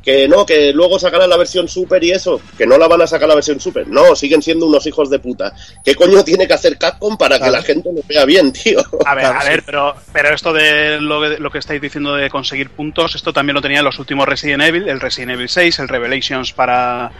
[0.03, 3.07] Que no, que luego sacarán la versión super y eso, que no la van a
[3.07, 3.87] sacar la versión super.
[3.87, 5.53] No, siguen siendo unos hijos de puta.
[5.85, 8.79] ¿Qué coño tiene que hacer Capcom para que la gente lo vea bien, tío?
[9.05, 9.49] A ver, Claro, a sí.
[9.49, 13.31] ver, pero, pero esto de lo, que- lo que estáis diciendo de conseguir puntos, esto
[13.31, 17.11] también lo tenía en los últimos Resident Evil, el Resident Evil 6, el Revelations para,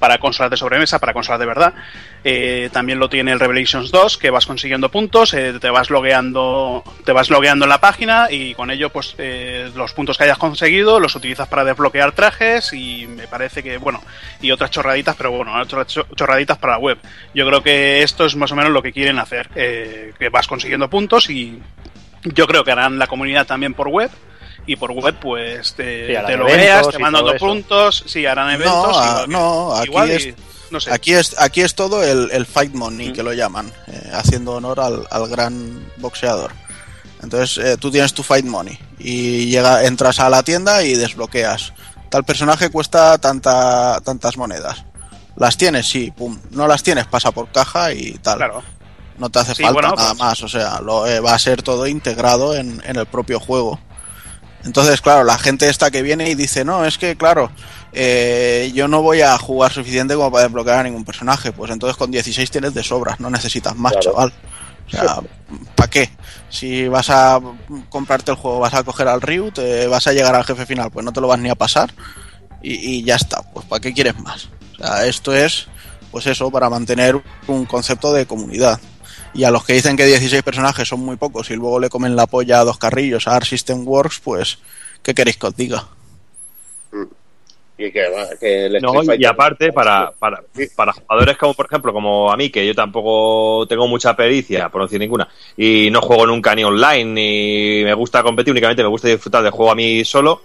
[0.00, 1.74] para consolas de sobremesa, para consolas de verdad.
[2.24, 6.82] Eh, también lo tiene el Revelations 2, que vas consiguiendo puntos, eh, te vas logueando,
[7.04, 10.38] te vas logueando en la página y con ello, pues eh, los puntos que hayas
[10.38, 14.02] conseguido los utilizas para desbloquear trajes y me parece que, bueno,
[14.40, 16.98] y otras chorraditas, pero bueno, otras cho- chorraditas para la web.
[17.34, 20.48] Yo creo que esto es más o menos lo que quieren hacer, eh, que vas
[20.48, 21.60] consiguiendo puntos y
[22.24, 24.10] yo creo que harán la comunidad también por web.
[24.66, 27.38] Y por web, pues te, Sí, harán te lo veas, te mandan eso.
[27.38, 28.72] puntos, sí, harán eventos.
[28.72, 30.34] No, ah, igual no, aquí igual es- y-
[30.70, 30.92] no sé.
[30.92, 33.12] Aquí es, aquí es todo el, el fight money, Mm.
[33.12, 36.52] que lo llaman, eh, haciendo honor al, al gran boxeador.
[37.22, 41.72] Entonces eh, tú tienes tu fight money y llega, entras a la tienda y desbloqueas.
[42.08, 44.84] Tal personaje cuesta tanta, tantas monedas.
[45.36, 45.86] ¿Las tienes?
[45.88, 46.38] Sí, pum.
[46.50, 48.36] No las tienes, pasa por caja y tal.
[48.38, 48.62] Claro.
[49.18, 51.38] No te hace Sí, falta bueno, nada pues- más, o sea, lo, eh, va a
[51.38, 53.78] ser todo integrado en, en el propio juego.
[54.64, 57.50] Entonces, claro, la gente esta que viene y dice, no, es que, claro,
[57.92, 61.52] eh, yo no voy a jugar suficiente como para desbloquear a ningún personaje.
[61.52, 64.10] Pues entonces con 16 tienes de sobras, no necesitas más, Claro.
[64.10, 64.32] chaval.
[64.86, 65.16] O sea,
[65.76, 66.10] ¿para qué?
[66.48, 67.40] Si vas a
[67.88, 70.90] comprarte el juego, vas a coger al Ryu, te vas a llegar al jefe final,
[70.90, 71.92] pues no te lo vas ni a pasar
[72.60, 73.40] y, y ya está.
[73.54, 74.48] Pues ¿para qué quieres más?
[74.74, 75.68] O sea, esto es,
[76.10, 78.80] pues eso, para mantener un concepto de comunidad.
[79.32, 82.16] Y a los que dicen que 16 personajes son muy pocos y luego le comen
[82.16, 84.58] la polla a dos carrillos a Art System Works, pues,
[85.02, 85.84] ¿qué queréis que os diga?
[87.78, 88.06] Y que,
[88.38, 90.42] que el No, Street y aparte, para, para,
[90.76, 94.80] para jugadores como, por ejemplo, como a mí, que yo tampoco tengo mucha pericia, por
[94.82, 98.88] no decir ninguna, y no juego nunca ni online, ni me gusta competir, únicamente me
[98.88, 100.42] gusta disfrutar del juego a mí solo,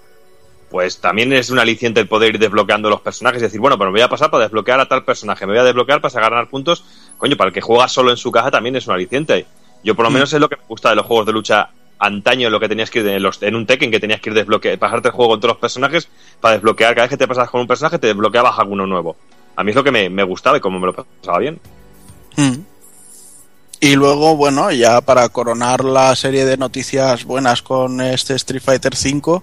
[0.70, 3.92] pues también es un aliciente el poder ir desbloqueando los personajes y decir, bueno, pero
[3.92, 6.50] me voy a pasar para desbloquear a tal personaje, me voy a desbloquear para ganar
[6.50, 6.84] puntos.
[7.18, 9.46] Coño, para el que juega solo en su caja también es un aliciente.
[9.84, 10.14] Yo por lo Mm.
[10.14, 12.90] menos es lo que me gusta de los juegos de lucha antaño lo que tenías
[12.92, 15.32] que ir en, los, en un Tekken que tenías que ir desbloquear, pasarte el juego
[15.32, 16.10] con todos los personajes
[16.42, 16.94] para desbloquear.
[16.94, 19.16] Cada vez que te pasabas con un personaje te desbloqueabas alguno nuevo.
[19.56, 21.60] A mí es lo que me, me gustaba y como me lo pasaba bien.
[22.36, 22.56] Mm.
[23.82, 28.94] Y luego, bueno, ya para coronar la serie de noticias buenas con este Street Fighter
[28.94, 29.42] V,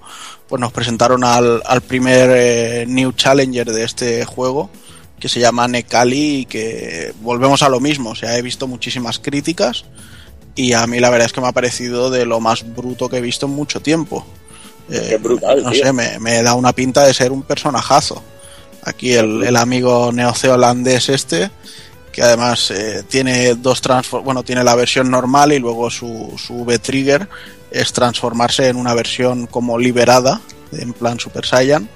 [0.49, 4.71] pues nos presentaron al, al primer eh, New Challenger de este juego,
[5.23, 8.11] que se llama Nekali, y que volvemos a lo mismo.
[8.11, 9.85] O sea, he visto muchísimas críticas
[10.57, 13.19] y a mí la verdad es que me ha parecido de lo más bruto que
[13.19, 14.27] he visto en mucho tiempo.
[14.91, 15.85] Eh, Qué brutal, no tío.
[15.85, 18.21] sé, me, me da una pinta de ser un personajazo.
[18.83, 21.53] Aquí el, el amigo neozelandés este,
[22.11, 26.65] que además eh, tiene dos transfor bueno, tiene la versión normal y luego su, su
[26.65, 27.29] V-Trigger
[27.71, 30.41] es transformarse en una versión como liberada,
[30.73, 31.89] en plan Super Saiyan,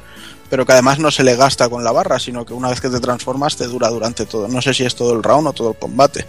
[0.48, 2.88] pero que además no se le gasta con la barra, sino que una vez que
[2.88, 4.48] te transformas te dura durante todo.
[4.48, 6.26] No sé si es todo el round o todo el combate.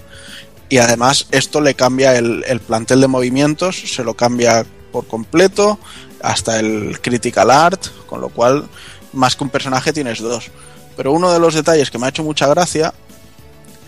[0.69, 5.79] Y además esto le cambia el, el plantel de movimientos, se lo cambia por completo,
[6.21, 8.67] hasta el critical art, con lo cual
[9.13, 10.51] más que un personaje tienes dos.
[10.95, 12.93] Pero uno de los detalles que me ha hecho mucha gracia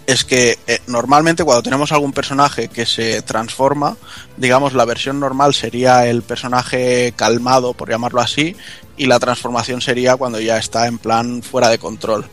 [0.09, 3.95] es que eh, normalmente cuando tenemos algún personaje que se transforma,
[4.37, 8.55] digamos la versión normal sería el personaje calmado, por llamarlo así,
[8.97, 12.25] y la transformación sería cuando ya está en plan fuera de control.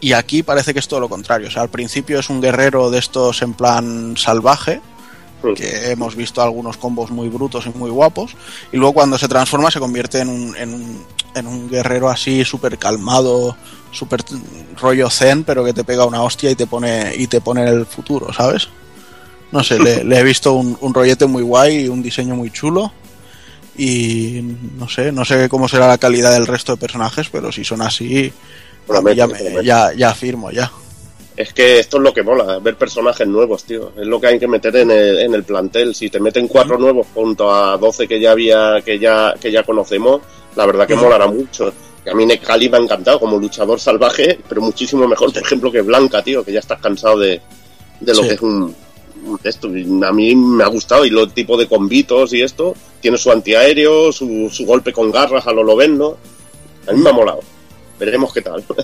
[0.00, 1.46] Y aquí parece que es todo lo contrario.
[1.46, 4.80] O sea, al principio es un guerrero de estos en plan salvaje,
[5.54, 8.34] que hemos visto algunos combos muy brutos y muy guapos.
[8.72, 12.44] Y luego cuando se transforma se convierte en un, en un, en un guerrero así
[12.44, 13.56] súper calmado,
[13.90, 14.22] súper
[14.80, 17.68] rollo zen, pero que te pega una hostia y te pone, y te pone en
[17.68, 18.68] el futuro, ¿sabes?
[19.50, 22.50] No sé, le, le he visto un, un rollete muy guay y un diseño muy
[22.50, 22.92] chulo.
[23.76, 24.40] Y
[24.78, 27.80] no sé, no sé cómo será la calidad del resto de personajes, pero si son
[27.82, 28.32] así,
[29.16, 30.70] ya, me- ya, ya firmo, ya.
[31.34, 33.92] Es que esto es lo que mola, ver personajes nuevos, tío.
[33.98, 35.94] Es lo que hay que meter en el, en el plantel.
[35.94, 39.62] Si te meten cuatro nuevos junto a 12 que ya había, que ya, que ya
[39.62, 40.20] conocemos,
[40.56, 41.72] la verdad que molará mucho.
[42.04, 45.72] Y a mí Nekali me ha encantado como luchador salvaje, pero muchísimo mejor, por ejemplo,
[45.72, 47.40] que Blanca, tío, que ya estás cansado de,
[48.00, 48.28] de lo Sí.
[48.28, 48.74] que es un,
[49.24, 49.68] un esto.
[49.68, 51.06] A mí me ha gustado.
[51.06, 55.46] Y los tipos de combitos y esto, tiene su antiaéreo, su, su golpe con garras
[55.46, 56.16] a lo Loveno.
[56.86, 57.40] A mí me ha molado.
[57.98, 58.62] Veremos qué tal.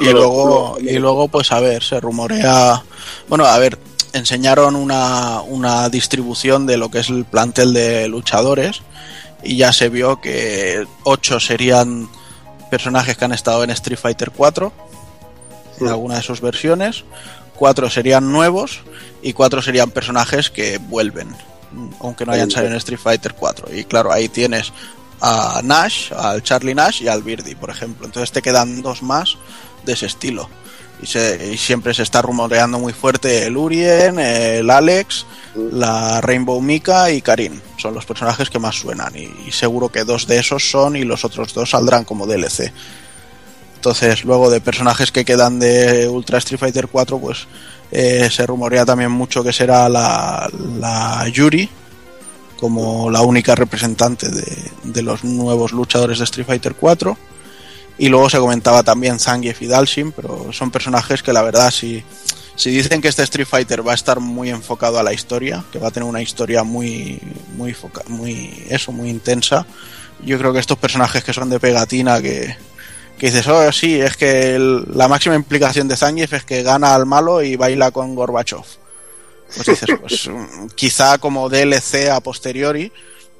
[0.00, 2.82] Y luego, y luego, pues a ver, se rumorea.
[3.28, 3.78] Bueno, a ver,
[4.12, 8.82] enseñaron una, una distribución de lo que es el plantel de luchadores.
[9.42, 12.08] Y ya se vio que 8 serían
[12.70, 14.72] personajes que han estado en Street Fighter 4,
[15.72, 15.86] en Sí.
[15.86, 17.04] alguna de sus versiones.
[17.56, 18.80] 4 serían nuevos
[19.22, 21.28] y 4 serían personajes que vuelven,
[22.00, 23.72] aunque no hayan salido en Street Fighter 4.
[23.74, 24.72] Y claro, ahí tienes
[25.20, 28.06] a Nash, al Charlie Nash y al Birdie, por ejemplo.
[28.06, 29.36] Entonces te quedan dos más
[29.84, 30.48] de ese estilo.
[31.02, 31.06] Y,
[31.56, 37.60] siempre se está rumoreando muy fuerte el Urien, el Alex, la Rainbow Mika y Karin.
[37.76, 39.14] Son los personajes que más suenan.
[39.16, 42.72] Y, y seguro que dos de esos son y los otros dos saldrán como DLC.
[43.84, 47.46] Entonces, luego de personajes que quedan de Ultra Street Fighter 4, pues
[47.90, 51.68] eh, se rumorea también mucho que será la, la Yuri
[52.58, 57.18] como la única representante de, de los nuevos luchadores de Street Fighter 4.
[57.96, 62.02] Y luego se comentaba también Zangief y Dalsim, pero son personajes que la verdad si,
[62.56, 65.78] si dicen que este Street Fighter va a estar muy enfocado a la historia, que
[65.78, 67.20] va a tener una historia muy
[67.56, 67.76] muy
[68.08, 69.64] muy eso, muy intensa,
[70.24, 72.56] yo creo que estos personajes que son de pegatina que
[73.18, 77.06] que dices, oh, sí, es que la máxima implicación de Zangief es que gana al
[77.06, 78.64] malo y baila con Gorbachev.
[79.54, 82.90] Pues dices, pues mm, quizá como DLC a posteriori,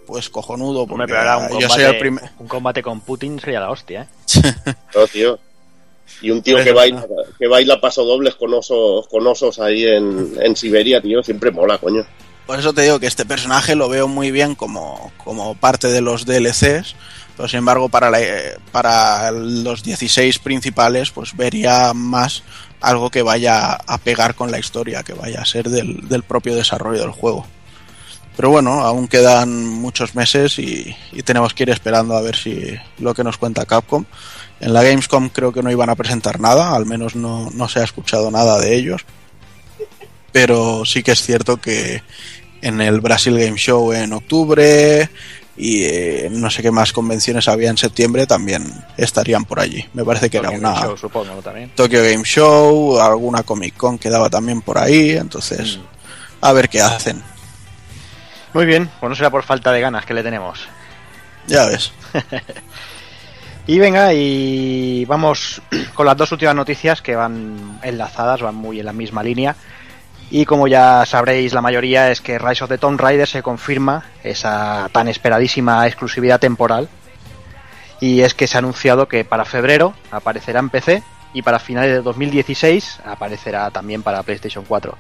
[0.07, 2.25] pues cojonudo, Hombre, porque pero ahora un yo soy el combate, primer...
[2.39, 4.53] un combate con Putin sería la hostia, ¿eh?
[4.95, 5.39] No, tío.
[6.21, 7.05] Y un tío que baila,
[7.39, 12.05] que baila pasodobles con osos, con osos ahí en, en Siberia, tío, siempre mola, coño.
[12.47, 16.03] Por eso te digo que este personaje lo veo muy bien como, como parte de
[16.03, 16.95] los DLCs,
[17.37, 18.21] pero sin embargo para, la-
[18.71, 22.43] para los 16 principales pues vería más
[22.83, 26.55] algo que vaya a pegar con la historia, que vaya a ser del, del propio
[26.55, 27.47] desarrollo del juego.
[28.37, 32.75] Pero bueno, aún quedan muchos meses y, y tenemos que ir esperando a ver si
[32.99, 34.05] lo que nos cuenta Capcom.
[34.61, 37.81] En la Gamescom creo que no iban a presentar nada, al menos no, no se
[37.81, 39.05] ha escuchado nada de ellos.
[40.33, 42.03] Pero sí que es cierto que
[42.61, 45.09] en el Brasil Game Show en octubre
[45.57, 48.65] y eh, no sé qué más convenciones había en septiembre también
[48.97, 49.85] estarían por allí.
[49.93, 51.71] Me parece que era una Game Show, supongo, también.
[51.77, 55.79] Tokyo Game Show, alguna Comic Con quedaba también por ahí, entonces
[56.41, 57.23] a ver qué hacen.
[58.55, 60.69] Muy bien, pues no será por falta de ganas que le tenemos.
[61.47, 61.93] Ya ves.
[63.67, 65.63] Y venga, y vamos
[65.95, 69.57] con las dos últimas noticias que van enlazadas, van muy en la misma línea.
[70.31, 74.05] Y como ya sabréis la mayoría es que Rise of the Tomb Raider se confirma
[74.23, 76.89] esa tan esperadísima exclusividad temporal.
[78.01, 81.03] Y es que se ha anunciado que para febrero aparecerá en PC
[81.33, 84.99] y para finales de 2016 aparecerá también para PlayStation 4.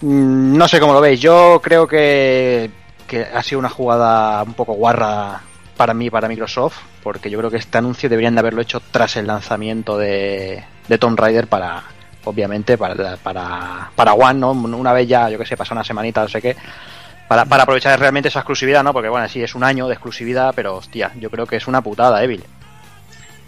[0.00, 2.70] Mm, No sé cómo lo veis, yo creo que,
[3.06, 5.42] que ha sido una jugada un poco guarra
[5.76, 9.16] para mí, para Microsoft, porque yo creo que este anuncio deberían de haberlo hecho tras
[9.16, 11.82] el lanzamiento de, de Tomb Raider para,
[12.24, 14.52] obviamente, para, para, para One, ¿no?
[14.52, 16.56] Una vez ya, yo que sé, pasó una semanita, no sé qué,
[17.28, 18.92] para, para aprovechar realmente esa exclusividad, ¿no?
[18.92, 21.82] Porque bueno, sí, es un año de exclusividad, pero hostia, yo creo que es una
[21.82, 22.44] putada, Evil.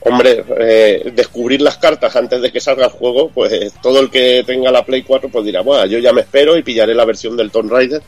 [0.01, 4.45] Hombre, eh, descubrir las cartas antes de que salga el juego, pues todo el que
[4.47, 7.37] tenga la Play 4 pues dirá, bueno, yo ya me espero y pillaré la versión
[7.37, 8.01] del Tomb Raider,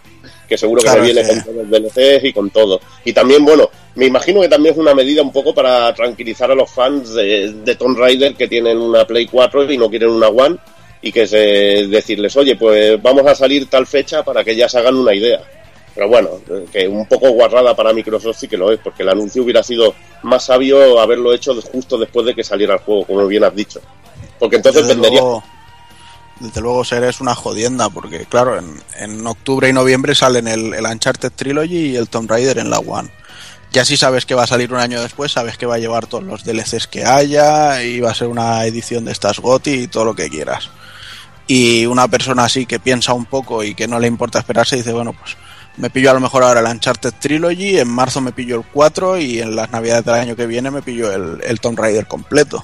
[0.49, 1.30] que seguro que Claro, me viene sí.
[1.30, 2.80] con todos los DLCs y con todo.
[3.05, 6.55] Y también, bueno, me imagino que también es una medida un poco para tranquilizar a
[6.55, 10.28] los fans de, de Tomb Raider que tienen una Play 4 y no quieren una
[10.28, 10.57] One
[11.03, 14.78] y que se decirles, oye, pues vamos a salir tal fecha para que ya se
[14.78, 15.41] hagan una idea.
[16.01, 16.30] Pero bueno,
[16.72, 19.94] que un poco guarrada para Microsoft sí que lo es, porque el anuncio hubiera sido
[20.22, 23.82] más sabio haberlo hecho justo después de que saliera el juego, como bien has dicho.
[24.38, 25.20] Porque entonces desde vendería.
[25.20, 25.44] luego,
[26.38, 30.72] desde luego ser es una jodienda, porque claro, en, en octubre y noviembre salen el,
[30.72, 33.11] el Uncharted Trilogy y el Tomb Raider en la One.
[33.70, 36.07] Ya si sabes que va a salir un año después, sabes que va a llevar
[36.07, 39.86] todos los DLCs que haya y va a ser una edición de estas GOTY y
[39.88, 40.70] todo lo que quieras.
[41.46, 44.94] Y una persona así que piensa un poco y que no le importa esperarse dice,
[44.94, 45.36] bueno, pues
[45.81, 49.18] me pillo a lo mejor ahora el Uncharted Trilogy, en marzo me pillo el 4
[49.18, 52.62] y en las navidades del año que viene me pillo el, el Tomb Raider completo.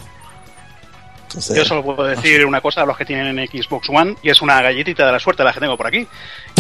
[1.25, 4.31] Entonces, Yo solo puedo decir una cosa a los que tienen en Xbox One y
[4.31, 6.07] es una galletita de la suerte la que tengo por aquí.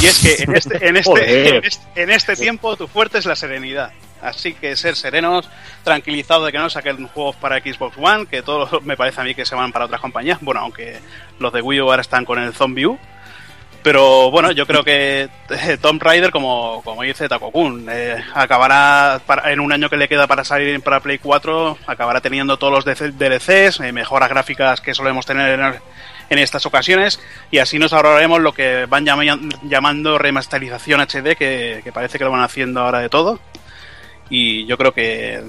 [0.02, 3.26] Y es que en este, en este, en este, en este tiempo tu fuerte es
[3.26, 3.92] la serenidad.
[4.20, 5.48] Así que ser serenos,
[5.84, 9.34] tranquilizados de que no saquen juegos para Xbox One, que todos me parece a mí
[9.34, 10.38] que se van para otras compañías.
[10.40, 10.98] Bueno, aunque
[11.38, 12.98] los de Wii U ahora están con el Zombie U.
[13.86, 19.60] Pero bueno, yo creo que eh, Tomb Raider, como, como dice Takokun, eh, acabará en
[19.60, 23.78] un año que le queda para salir para Play 4, acabará teniendo todos los DLCs,
[23.78, 25.74] eh, mejoras gráficas que solemos tener en,
[26.30, 27.20] en estas ocasiones,
[27.52, 32.32] y así nos ahorraremos lo que van llama- llamando remasterización HD, que, parece que lo
[32.32, 33.38] van haciendo ahora de todo.
[34.28, 35.44] Y yo creo que,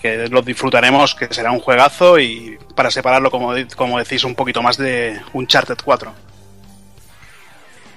[0.00, 4.62] que lo disfrutaremos, que será un juegazo, y para separarlo, como, como decís, un poquito
[4.62, 6.27] más de Uncharted 4.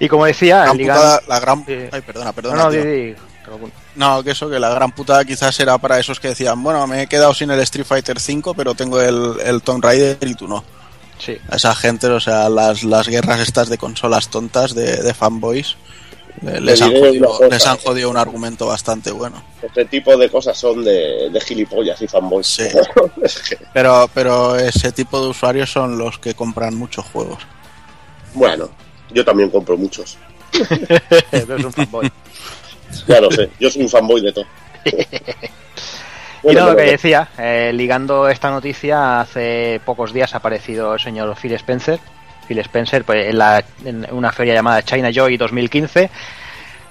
[0.04, 1.64] Y como decía, la gran ligando- putada- la gran...
[1.66, 1.74] Sí.
[1.92, 2.64] Ay, perdona, No, perdona.
[2.64, 2.84] no, tío.
[2.84, 3.72] di, di, Takokun.
[3.94, 7.02] No, que eso, que la gran putada quizás era para esos que decían, bueno, me
[7.02, 10.48] he quedado sin el Street Fighter 5, pero tengo el, el Tomb Raider y tú
[10.48, 10.64] no.
[11.18, 11.36] Sí.
[11.48, 15.76] A esa gente, o sea, las, las guerras estas de consolas tontas de, de fanboys,
[16.46, 19.40] eh, les, han jodido, les han jodido un argumento bastante bueno.
[19.62, 22.46] Este tipo de cosas son de, de gilipollas y fanboys.
[22.48, 22.64] Sí.
[23.72, 27.38] Pero, pero ese tipo de usuarios son los que compran muchos juegos.
[28.34, 28.68] bueno,
[29.12, 30.16] yo también compro muchos.
[31.30, 32.10] Pero es un fanboy.
[33.08, 34.44] Ya lo sé, yo soy un fanboy de todo.
[36.44, 40.98] Y no, lo que decía, eh, ligando esta noticia, hace pocos días ha aparecido el
[40.98, 42.00] señor Phil Spencer.
[42.48, 46.10] Phil Spencer, pues, en, la- en una feria llamada China Joy 2015,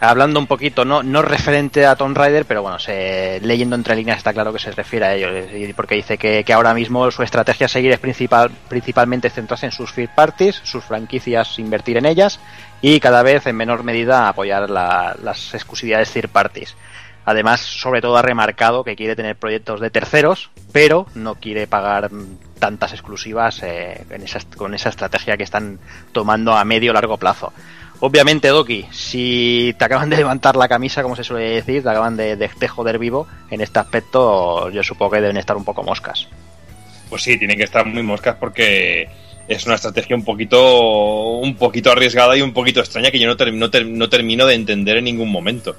[0.09, 4.17] hablando un poquito, no, no referente a Tomb Raider, pero bueno, se, leyendo entre líneas
[4.17, 5.27] está claro que se refiere a ello,
[5.75, 9.71] porque dice que, que ahora mismo su estrategia a seguir es principal, principalmente centrarse en
[9.71, 12.39] sus third parties, sus franquicias, invertir en ellas,
[12.81, 16.75] y cada vez en menor medida apoyar la- las exclusividades third parties.
[17.23, 22.09] Además, sobre todo ha remarcado que quiere tener proyectos de terceros, pero no quiere pagar
[22.57, 25.77] tantas exclusivas eh, en esa, con esa estrategia que están
[26.11, 27.53] tomando a medio largo plazo.
[28.03, 32.17] Obviamente, Doki, si te acaban de levantar la camisa, como se suele decir, te acaban
[32.17, 35.83] de, de- de joder vivo, en este aspecto yo supongo que deben estar un poco
[35.83, 36.27] moscas.
[37.09, 39.07] Pues sí, tienen que estar muy moscas porque
[39.47, 43.37] es una estrategia un poquito un poquito arriesgada y un poquito extraña que yo no,
[43.37, 45.75] ter- no, ter- no termino de entender en ningún momento.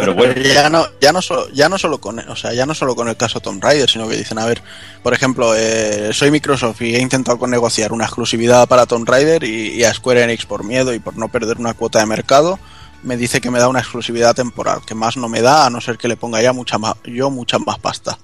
[0.00, 0.34] Pero bueno.
[0.42, 3.08] ya no, ya no solo, ya no solo con, o sea, ya no solo con
[3.08, 4.62] el caso Tomb Raider, sino que dicen, a ver,
[5.02, 9.44] por ejemplo, eh, soy Microsoft y he intentado con negociar una exclusividad para Tomb Raider
[9.44, 12.58] y, a Square Enix por miedo y por no perder una cuota de mercado
[13.02, 15.80] me dice que me da una exclusividad temporal, que más no me da a no
[15.80, 18.18] ser que le ponga ya mucha más, yo mucha más pasta.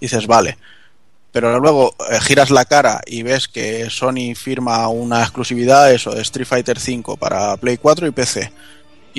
[0.00, 0.58] Dices, vale.
[1.32, 6.22] Pero luego eh, giras la cara y ves que Sony firma una exclusividad, eso, de
[6.22, 8.52] Street Fighter V para Play 4 y PC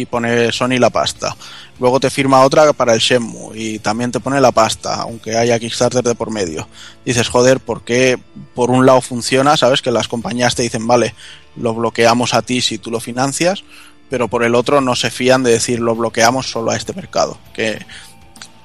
[0.01, 1.35] y pone Sony la pasta.
[1.79, 5.59] Luego te firma otra para el Shenmue y también te pone la pasta, aunque haya
[5.59, 6.67] Kickstarter de por medio.
[7.05, 8.19] Dices, joder, ¿por qué
[8.53, 9.57] por un lado funciona?
[9.57, 11.15] Sabes que las compañías te dicen, vale,
[11.55, 13.63] lo bloqueamos a ti si tú lo financias,
[14.09, 17.37] pero por el otro no se fían de decir lo bloqueamos solo a este mercado.
[17.53, 17.79] Que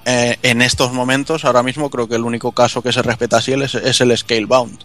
[0.06, 3.52] eh, en estos momentos, ahora mismo, creo que el único caso que se respeta así
[3.52, 4.78] es, es el Scalebound.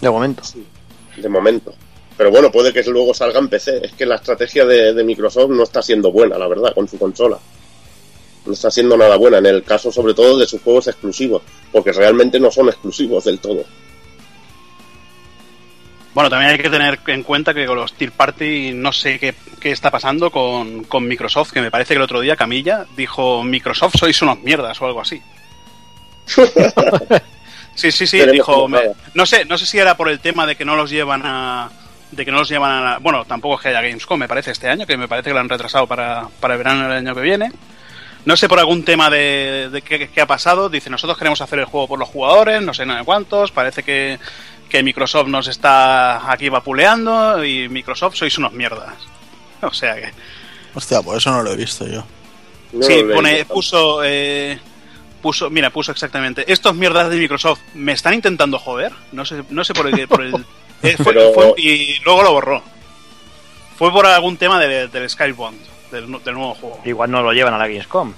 [0.00, 0.42] De momento.
[1.16, 1.74] De momento.
[2.18, 3.80] Pero bueno, puede que luego salga en PC.
[3.86, 6.98] Es que la estrategia de, de Microsoft no está siendo buena, la verdad, con su
[6.98, 7.38] consola.
[8.44, 11.42] No está siendo nada buena, en el caso sobre todo de sus juegos exclusivos,
[11.72, 13.64] porque realmente no son exclusivos del todo.
[16.14, 19.34] Bueno, también hay que tener en cuenta que con los Tier Party no sé qué,
[19.60, 23.44] qué está pasando con, con Microsoft, que me parece que el otro día Camilla dijo
[23.44, 25.22] Microsoft sois unos mierdas o algo así.
[27.74, 28.94] Sí, sí, sí, dijo, me- acaba.
[29.14, 31.70] no sé, no sé si era por el tema de que no los llevan a
[32.10, 34.68] de que no los llevan a bueno, tampoco es que haya Gamescom, me parece este
[34.68, 37.20] año, que me parece que lo han retrasado para, para el verano del año que
[37.20, 37.52] viene.
[38.24, 41.60] No sé por algún tema de, de qué, qué ha pasado, dice, nosotros queremos hacer
[41.60, 44.18] el juego por los jugadores, no sé nada de cuántos, parece que,
[44.68, 48.94] que Microsoft nos está aquí vapuleando y Microsoft sois unos mierdas.
[49.60, 50.12] O sea que
[50.74, 52.04] Hostia, pues eso no lo he visto yo.
[52.72, 54.56] No sí, pone, puso, eh,
[55.20, 56.44] puso, mira, puso exactamente.
[56.52, 58.92] Estos mierdas de Microsoft me están intentando joder.
[59.10, 60.32] No sé, no sé por el, por el
[60.82, 62.62] eh, fue- Pero- fue- y luego lo borró.
[63.76, 65.58] Fue por algún tema de- del Skybound,
[65.92, 66.80] del, nu- del nuevo juego.
[66.84, 68.12] Igual no lo llevan a la Gamescom.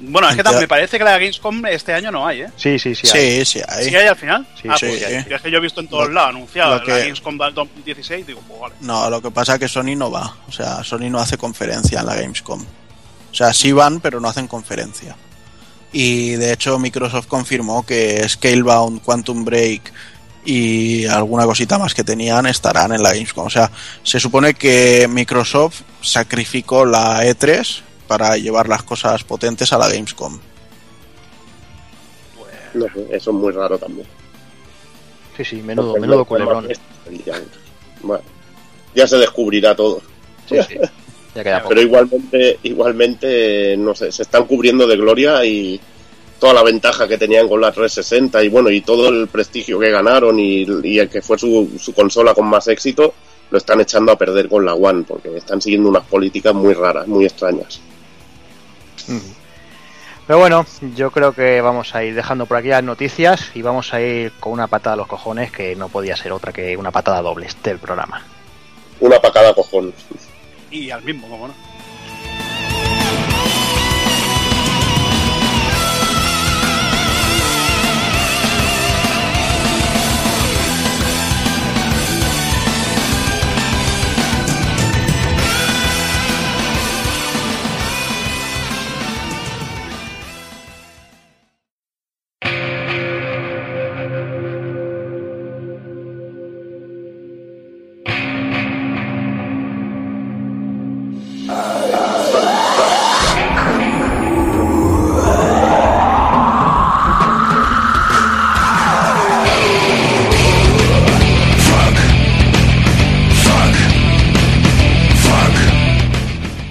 [0.00, 0.50] Bueno, es que Ya.
[0.50, 2.48] tam- me parece que la Gamescom este año no hay, ¿eh?
[2.56, 3.06] Sí, sí, sí.
[3.06, 3.44] Sí, hay.
[3.44, 3.84] sí, ahí.
[3.88, 4.46] ¿Sí hay al final?
[4.60, 5.32] Sí, ah, sí, pues sí.
[5.34, 8.40] es que yo he visto en todos Lo- lados anunciado la Gamescom del 2016, digo,
[8.46, 8.74] pues vale.
[8.80, 10.36] No, lo que pasa es que Sony no va.
[10.48, 12.60] O sea, Sony no hace conferencia en la Gamescom.
[12.60, 15.16] O sea, sí van, pero no hacen conferencia.
[15.92, 19.92] Y de hecho Microsoft confirmó que Scalebound, Quantum Break
[20.44, 23.46] y alguna cosita más que tenían estarán en la Gamescom.
[23.46, 23.70] O sea,
[24.02, 30.38] se supone que Microsoft sacrificó la E3 para llevar las cosas potentes a la Gamescom.
[32.74, 34.06] No sé, eso es muy raro también.
[35.36, 36.68] Sí, sí, menudo, Porque menudo culebrón.
[37.24, 37.40] Ya,
[38.02, 38.24] bueno,
[38.94, 40.02] ya se descubrirá todo.
[40.48, 40.78] Sí, sí.
[41.34, 41.70] Ya queda poco.
[41.70, 45.80] Pero igualmente, igualmente, no sé, se están cubriendo de gloria y
[46.38, 49.90] toda la ventaja que tenían con la 360 y bueno, y todo el prestigio que
[49.90, 53.14] ganaron y, y el que fue su, su consola con más éxito,
[53.50, 57.06] lo están echando a perder con la One, porque están siguiendo unas políticas muy raras,
[57.06, 57.80] muy extrañas.
[60.26, 60.64] Pero bueno,
[60.96, 64.32] yo creo que vamos a ir dejando por aquí las noticias y vamos a ir
[64.40, 67.46] con una patada a los cojones que no podía ser otra que una patada doble
[67.62, 68.22] del programa.
[69.00, 69.92] Una para cada cojón.
[70.70, 71.54] Y al mismo, como no.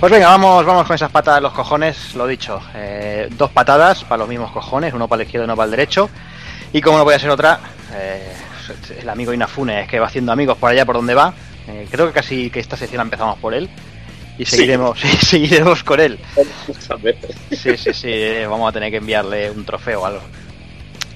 [0.03, 2.59] Pues venga, vamos, vamos con esas patadas a los cojones, lo dicho.
[2.75, 5.71] eh, dos patadas para los mismos cojones, uno para la izquierda y uno para el
[5.71, 6.09] derecho.
[6.73, 7.61] Y como no podía ser otra,
[7.93, 8.33] eh,
[8.99, 11.33] el amigo Inafune es que va haciendo amigos por allá por donde va.
[11.69, 13.69] Eh, creo que casi que esta sección empezamos por él.
[14.37, 16.19] Y seguiremos, seguiremos con él.
[17.51, 20.21] Sí, sí, sí, vamos a tener que enviarle un trofeo o algo.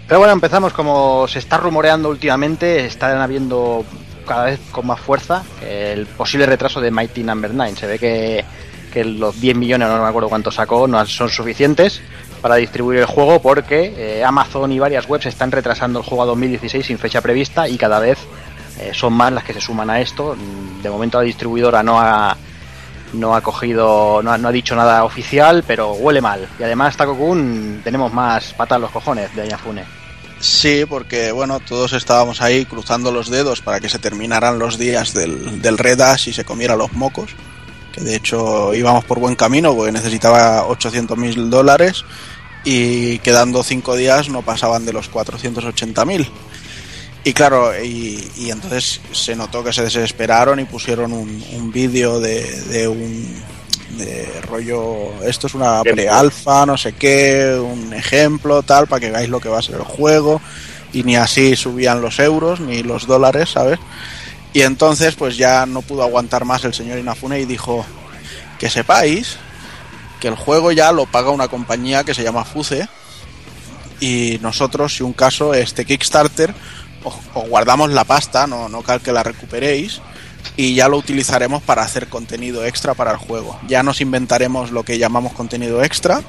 [0.07, 3.83] Pero bueno, empezamos como se está rumoreando últimamente, están habiendo
[4.25, 7.75] cada vez con más fuerza el posible retraso de Mighty Number 9.
[7.75, 8.45] Se ve que,
[9.03, 12.01] los 10 millones, no me acuerdo cuánto sacó, no son suficientes
[12.41, 16.27] para distribuir el juego porque eh, Amazon y varias webs están retrasando el juego a
[16.27, 18.17] 2016 sin fecha prevista y cada vez
[18.79, 20.35] eh, son más las que se suman a esto.
[20.81, 22.37] De momento la distribuidora no ha,
[23.13, 26.47] no ha cogido, no ha, dicho nada oficial, pero huele mal.
[26.59, 29.83] Y además, Takokun, tenemos más patas los cojones de Ayafune.
[30.39, 35.13] Sí, porque bueno, todos estábamos ahí cruzando los dedos para que se terminaran los días
[35.13, 35.77] del, del
[36.27, 37.31] y se comiera los mocos.
[37.97, 42.05] Que de hecho íbamos por buen camino porque necesitaba 800 mil dólares
[42.63, 46.29] y quedando cinco días no pasaban de los 480 mil.
[47.23, 52.19] Y claro, y, y entonces se notó que se desesperaron y pusieron un, un vídeo
[52.19, 53.43] de, de un
[53.97, 59.29] de rollo, esto es una pre-alfa, no sé qué, un ejemplo, tal, para que veáis
[59.29, 60.41] lo que va a ser el juego.
[60.93, 63.79] Y ni así subían los euros ni los dólares, ¿sabes?
[64.53, 67.85] Y entonces, pues ya no pudo aguantar más el señor Inafune y dijo
[68.59, 69.37] que sepáis
[70.19, 72.87] que el juego ya lo paga una compañía que se llama Fuce.
[73.99, 76.53] Y nosotros, si un caso, este Kickstarter,
[77.03, 80.01] os, os guardamos la pasta, no, no cal que la recuperéis
[80.55, 83.59] y ya lo utilizaremos para hacer contenido extra para el juego.
[83.67, 86.21] Ya nos inventaremos lo que llamamos contenido extra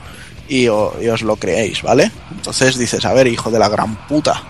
[0.48, 2.10] y, y os lo creéis, ¿vale?
[2.30, 4.42] Entonces dices, a ver, hijo de la gran puta,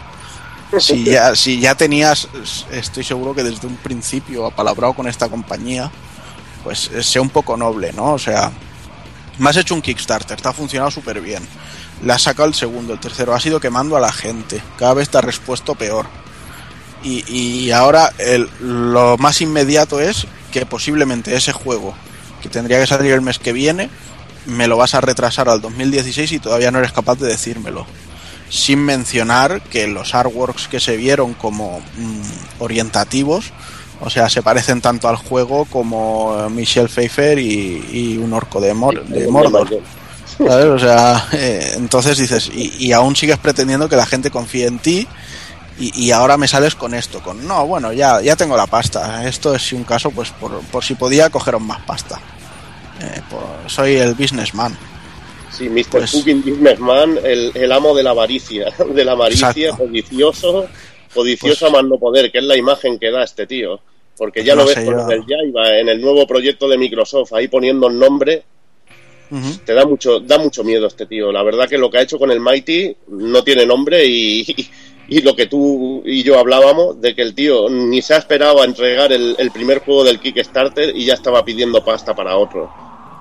[0.78, 2.28] si ya, si ya tenías,
[2.70, 5.90] estoy seguro que desde un principio apalabrado con esta compañía,
[6.64, 8.12] pues eh, sea un poco noble, ¿no?
[8.12, 8.50] O sea,
[9.38, 11.46] me has hecho un Kickstarter, te ha funcionado súper bien.
[12.04, 14.62] Le has sacado el segundo, el tercero, has ido quemando a la gente.
[14.78, 16.06] Cada vez te has respuesto peor.
[17.02, 21.94] Y, y ahora el- lo más inmediato es que posiblemente ese juego,
[22.42, 23.88] que tendría que salir el mes que viene,
[24.46, 27.86] me lo vas a retrasar al 2016 y todavía no eres capaz de decírmelo.
[28.50, 32.22] Sin mencionar que los artworks que se vieron como mm,
[32.62, 33.52] orientativos,
[34.00, 38.60] o sea, se parecen tanto al juego como eh, Michelle Pfeiffer y, y un orco
[38.60, 39.68] de, Mor- de Mordor.
[40.38, 40.66] ¿sabes?
[40.66, 44.78] O sea, eh, entonces dices, y, y aún sigues pretendiendo que la gente confíe en
[44.78, 45.06] ti
[45.80, 49.26] y, y ahora me sales con esto, con no, bueno, ya, ya tengo la pasta.
[49.28, 52.20] Esto es un caso, pues por, por si podía cogeros más pasta.
[53.00, 54.76] Eh, por- soy el businessman.
[55.58, 55.84] Sí, Mr.
[55.90, 59.84] Pues- Fucking Businessman, el, el amo de la avaricia, de la avaricia, Exacto.
[59.84, 60.68] codicioso,
[61.12, 63.80] codicioso Pues- a más no poder, que es la imagen que da este tío.
[64.16, 67.32] Porque ya No lo ves con yo- el Jaiba, en el nuevo proyecto de Microsoft,
[67.34, 68.42] ahí poniendo el nombre,
[69.64, 71.30] te da mucho, da mucho miedo este tío.
[71.30, 74.40] La verdad que lo que ha hecho con el Mighty no tiene nombre y,
[75.08, 78.18] y, y lo que tú y yo hablábamos de que el tío ni se ha
[78.18, 82.36] esperado a entregar el, el primer juego del Kickstarter y ya estaba pidiendo pasta para
[82.38, 82.70] otro.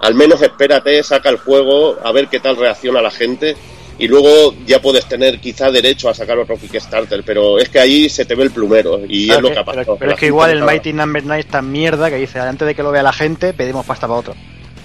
[0.01, 3.55] Al menos espérate, saca el juego, a ver qué tal reacciona la gente
[3.99, 8.09] y luego ya puedes tener quizá derecho a sacar otro Kickstarter, pero es que ahí
[8.09, 9.97] se te ve el plumero y es lo que- ha pasado.
[9.99, 12.75] pero, es que igual el Mighty Number 9 es tan mierda que dice, antes de
[12.75, 14.35] que lo vea la gente, pedimos pasta para otro.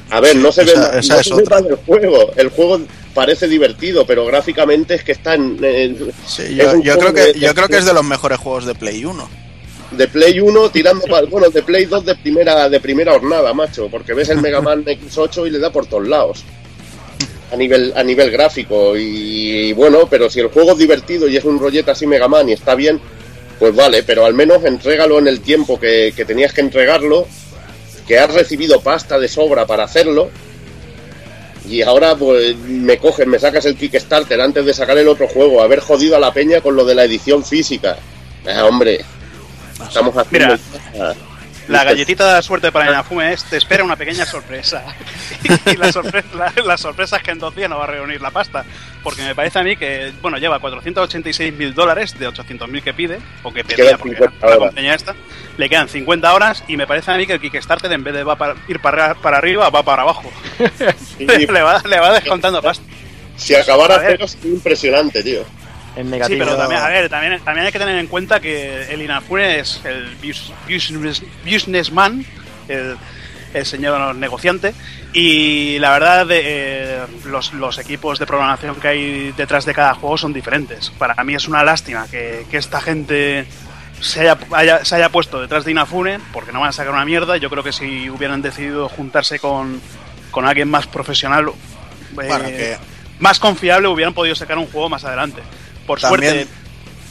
[0.09, 1.61] A ver, no se ve, Esa- esa no es se ve otra.
[1.61, 2.33] mal el juego.
[2.37, 2.81] El juego
[3.15, 7.39] parece divertido, pero gráficamente es que está en, en- Sí, es yo, creo que, de-
[7.41, 9.29] yo creo que es de los mejores juegos de Play 1.
[9.97, 13.89] De Play 1 tirando para, bueno, de Play 2 de primera de primera hornada, macho,
[13.91, 16.45] porque ves el Mega Man X8 y le da por todos lados.
[17.51, 21.45] A nivel a nivel gráfico y, bueno, pero si el juego es divertido y es
[21.45, 22.99] un rollete así Mega Man y está bien,
[23.59, 27.27] pues vale, pero al menos entrégalo en el tiempo que, que tenías que entregarlo,
[28.07, 30.31] que has recibido pasta de sobra para hacerlo.
[31.69, 35.63] Y ahora pues me coges, me sacas el Kickstarter antes de sacar el otro juego,
[35.63, 37.99] haber jodido a la peña con lo de la edición física.
[38.47, 39.05] Ah, hombre,
[39.87, 40.59] estamos haciendo...
[40.93, 41.15] Mira,
[41.69, 44.83] La galletita de suerte para Inafume es te espera una pequeña sorpresa.
[45.73, 48.21] y la, sorpresa, la, la sorpresa es que en dos días no va a reunir
[48.21, 48.65] la pasta.
[49.03, 52.93] Porque me parece a mí que, bueno, lleva 486 mil dólares de 800 mil que
[52.93, 55.15] pide, o que pedía porque 50 era la compañía esta.
[55.57, 58.25] Le quedan 50 horas y me parece a mí que el Kickstarter en vez de
[58.25, 60.31] va para, ir para, para arriba, va para abajo.
[61.17, 62.85] Sí, le, va, le va descontando pasta.
[63.37, 65.45] Si acabara cero sería impresionante, tío.
[65.97, 66.39] En Sí, negativo.
[66.45, 69.81] pero también, a ver, también, también hay que tener en cuenta que el Inafune es
[69.85, 72.25] el bus- business, businessman,
[72.69, 72.97] el,
[73.53, 74.73] el señor negociante,
[75.13, 79.95] y la verdad, de, eh, los, los equipos de programación que hay detrás de cada
[79.95, 80.89] juego son diferentes.
[80.91, 83.45] Para mí es una lástima que, que esta gente
[84.01, 87.05] se haya, haya- se haya puesto detrás de Inafune, porque no van a sacar una
[87.05, 87.37] mierda.
[87.37, 89.81] Yo creo que si hubieran decidido juntarse con,
[90.31, 91.53] con alguien más profesional, eh,
[92.13, 92.79] Bueno, que
[93.21, 95.43] más confiable, hubieran podido sacar un juego más adelante.
[95.87, 96.53] Por también, suerte,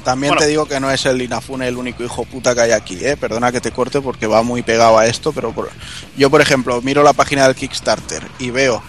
[0.03, 0.41] también Bueno.
[0.41, 3.17] te digo que no es el Inafune el único hijo puta que hay aquí, ¿eh?
[3.17, 5.69] Perdona que te corte porque va muy pegado a esto, pero por-
[6.17, 8.81] yo, por ejemplo, miro la página del Kickstarter y veo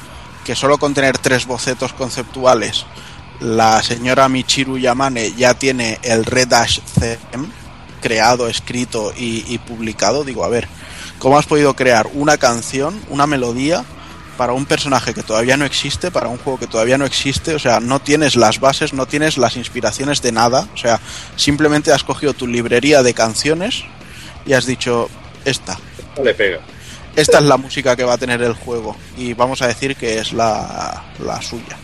[0.45, 2.85] que solo con tener tres bocetos conceptuales,
[3.41, 7.47] la señora Michiru Yamane ya tiene el Red Dash CM
[8.01, 10.25] creado, escrito y, y publicado.
[10.25, 10.67] Digo, a ver,
[11.19, 13.85] ¿cómo has podido crear una canción, una melodía
[14.43, 17.55] para un personaje que todavía no existe, para un juego que todavía no existe?
[17.55, 20.67] O sea, no tienes las bases, no tienes las inspiraciones de nada.
[20.75, 20.99] O sea,
[21.37, 23.85] simplemente has cogido tu librería de canciones
[24.45, 25.09] y has dicho,
[25.45, 25.79] esta,
[26.21, 26.59] le pega.
[27.15, 30.19] esta es la música que va a tener el juego y vamos a decir que
[30.19, 31.77] es la, la suya.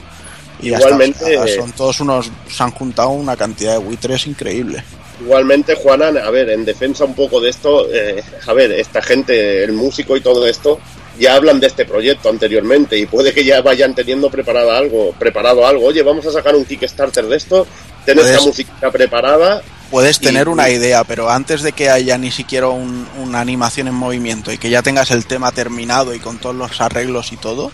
[0.60, 4.82] Y Igualmente, o sea, son todos unos, se han juntado una cantidad de buitres increíble.
[5.20, 9.62] Igualmente, Juanan, a ver, en defensa un poco de esto, eh, a ver, esta gente,
[9.62, 10.80] el músico y todo esto,
[11.18, 15.66] ya hablan de este proyecto anteriormente y puede que ya vayan teniendo preparado algo, preparado
[15.66, 15.86] algo.
[15.86, 17.66] Oye, vamos a sacar un Kickstarter de esto,
[18.04, 19.62] ten Puedes- esta música preparada.
[19.90, 23.88] Puedes Y- tener una idea, pero antes de que haya ni siquiera un- una animación
[23.88, 27.36] en movimiento y que ya tengas el tema terminado y con todos los arreglos y
[27.38, 27.72] todo,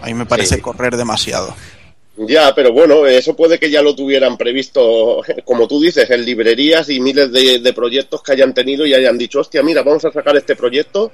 [0.00, 0.60] a mí me parece Sí.
[0.60, 1.54] correr demasiado.
[2.26, 6.90] Ya, pero bueno, eso puede que ya lo tuvieran previsto, como tú dices, en librerías
[6.90, 10.12] y miles de, de proyectos que hayan tenido y hayan dicho, hostia, mira, vamos a
[10.12, 11.10] sacar este proyecto.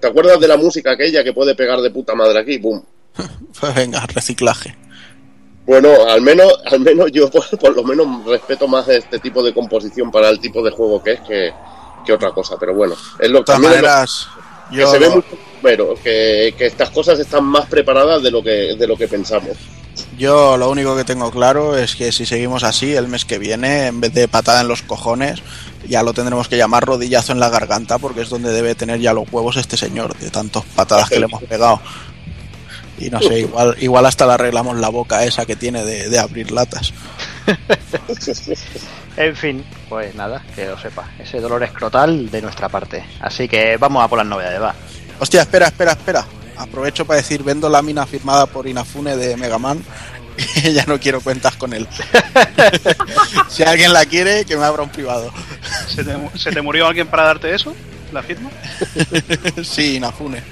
[0.00, 2.58] ¿Te acuerdas de la música aquella que puede pegar de puta madre aquí?
[2.58, 2.82] ¡Bum!
[3.58, 4.76] Pues venga, reciclaje.
[5.66, 9.52] Bueno, al menos, al menos yo por, por lo menos respeto más este tipo de
[9.52, 11.52] composición para el tipo de juego que es que,
[12.04, 14.28] que otra cosa, pero bueno, es lo también es lo maneras,
[14.70, 18.42] que yo se ve mucho pero que, que estas cosas están más preparadas de lo
[18.42, 19.56] que de lo que pensamos.
[20.18, 23.86] Yo lo único que tengo claro es que si seguimos así, el mes que viene,
[23.86, 25.42] en vez de patada en los cojones,
[25.86, 29.12] ya lo tendremos que llamar rodillazo en la garganta, porque es donde debe tener ya
[29.12, 31.80] los huevos este señor, de tantas patadas que le hemos pegado.
[32.98, 36.18] Y no sé, igual, igual hasta le arreglamos la boca esa que tiene de, de
[36.18, 36.92] abrir latas.
[39.16, 41.08] En fin, pues nada, que lo sepa.
[41.18, 43.02] Ese dolor escrotal de nuestra parte.
[43.20, 44.74] Así que vamos a por las novedades, va.
[45.18, 46.26] Hostia, espera, espera, espera.
[46.58, 49.82] Aprovecho para decir, vendo lámina firmada por Inafune de Mega Man.
[50.74, 51.86] ya no quiero cuentas con él.
[53.48, 55.32] si alguien la quiere, que me abra un privado.
[55.88, 57.74] ¿Se te, mu- se te murió alguien para darte eso?
[58.12, 58.50] ¿La firma?
[59.64, 60.42] sí, Inafune.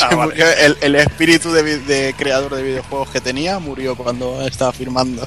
[0.00, 0.32] Ah, vale.
[0.32, 5.26] murió el, el espíritu de, de creador de videojuegos que tenía murió cuando estaba firmando.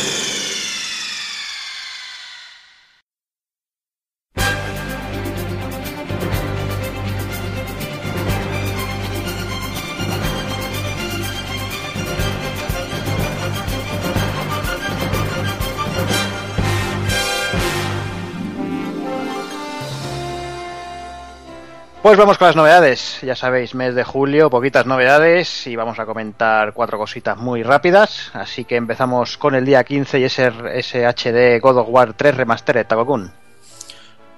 [22.11, 23.19] Pues vamos con las novedades.
[23.21, 28.31] Ya sabéis, mes de julio, poquitas novedades y vamos a comentar cuatro cositas muy rápidas.
[28.33, 32.35] Así que empezamos con el día 15 y ese, ese HD God of War 3
[32.35, 33.31] Remastered, Takokun.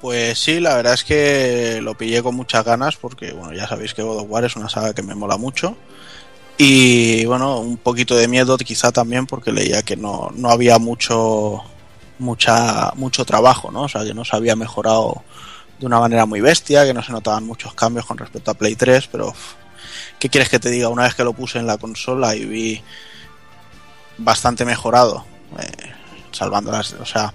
[0.02, 3.96] Pues sí, la verdad es que lo pillé con muchas ganas porque, bueno, ya sabéis
[3.96, 5.76] que God of War es una saga que me mola mucho.
[6.60, 11.64] Y bueno, un poquito de miedo quizá también porque leía que no, no había mucho,
[12.20, 13.86] mucha, mucho trabajo, ¿no?
[13.86, 15.24] O sea, que no se había mejorado
[15.84, 18.78] de una manera muy bestia, que no se notaban muchos cambios con respecto a Play
[18.78, 19.34] 3, pero
[20.18, 20.88] ¿qué quieres que te diga?
[20.88, 22.82] Una vez que lo puse en la consola y vi
[24.18, 25.26] bastante mejorado,
[25.60, 25.92] eh,
[26.32, 27.34] salvando las, o sea,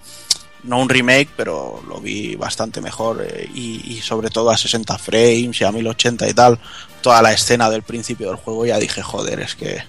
[0.62, 4.96] no un remake, pero lo vi bastante mejor eh, y, y sobre todo a 60
[4.96, 6.58] frames y a 1080 y tal,
[7.02, 9.82] toda la escena del principio del juego ya dije, joder, es que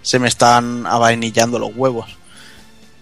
[0.00, 2.08] se me están avainillando los huevos.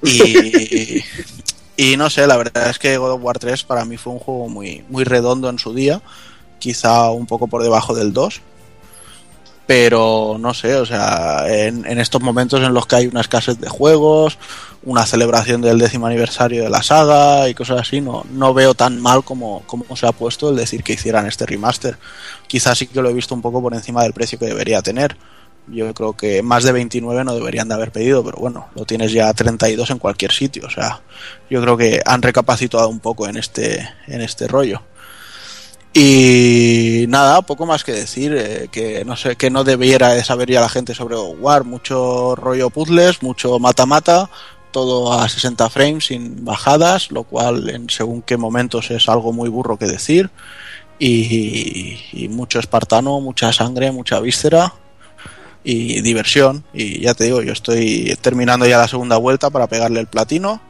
[0.02, 1.04] Y,
[1.76, 4.18] y no sé, la verdad es que God of War 3 para mí fue un
[4.18, 6.00] juego muy, muy redondo en su día,
[6.58, 8.40] quizá un poco por debajo del 2,
[9.66, 13.58] pero no sé, o sea, en, en estos momentos en los que hay una escasez
[13.58, 14.38] de juegos,
[14.84, 19.00] una celebración del décimo aniversario de la saga y cosas así, no, no veo tan
[19.00, 21.96] mal como, como se ha puesto el decir que hicieran este remaster.
[22.46, 25.16] Quizás sí que lo he visto un poco por encima del precio que debería tener.
[25.66, 29.12] Yo creo que más de 29 no deberían de haber pedido, pero bueno, lo tienes
[29.12, 30.66] ya a 32 en cualquier sitio.
[30.66, 31.00] O sea,
[31.48, 34.82] yo creo que han recapacitado un poco en este, en este rollo.
[35.94, 40.50] Y nada, poco más que decir, eh, que no sé, que no debiera de saber
[40.50, 44.28] ya la gente sobre War, mucho rollo puzzles, mucho mata-mata,
[44.72, 49.48] todo a 60 frames sin bajadas, lo cual en según qué momentos es algo muy
[49.48, 50.30] burro que decir,
[50.98, 54.74] y mucho espartano, mucha sangre, mucha víscera
[55.64, 59.98] y diversión, y ya te digo, yo estoy terminando ya la segunda vuelta para pegarle
[60.00, 60.60] el platino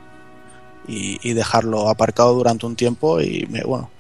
[0.87, 3.91] y, y dejarlo aparcado durante un tiempo y me, bueno,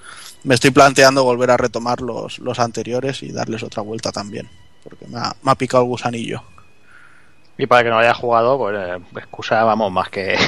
[0.44, 4.48] me estoy planteando volver a retomar los, los anteriores y darles otra vuelta también,
[4.84, 6.42] porque me ha, me ha picado el gusanillo.
[7.56, 10.36] Y para que no haya jugado, pues eh, excusa, vamos, más que.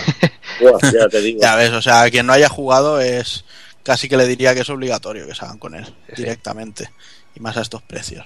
[0.93, 1.41] Ya te digo.
[1.41, 3.45] Ya ves, o sea, a quien no haya jugado es
[3.83, 6.23] casi que le diría que es obligatorio que se hagan con él Sí, sí.
[6.23, 6.91] directamente
[7.35, 8.25] y más a estos precios.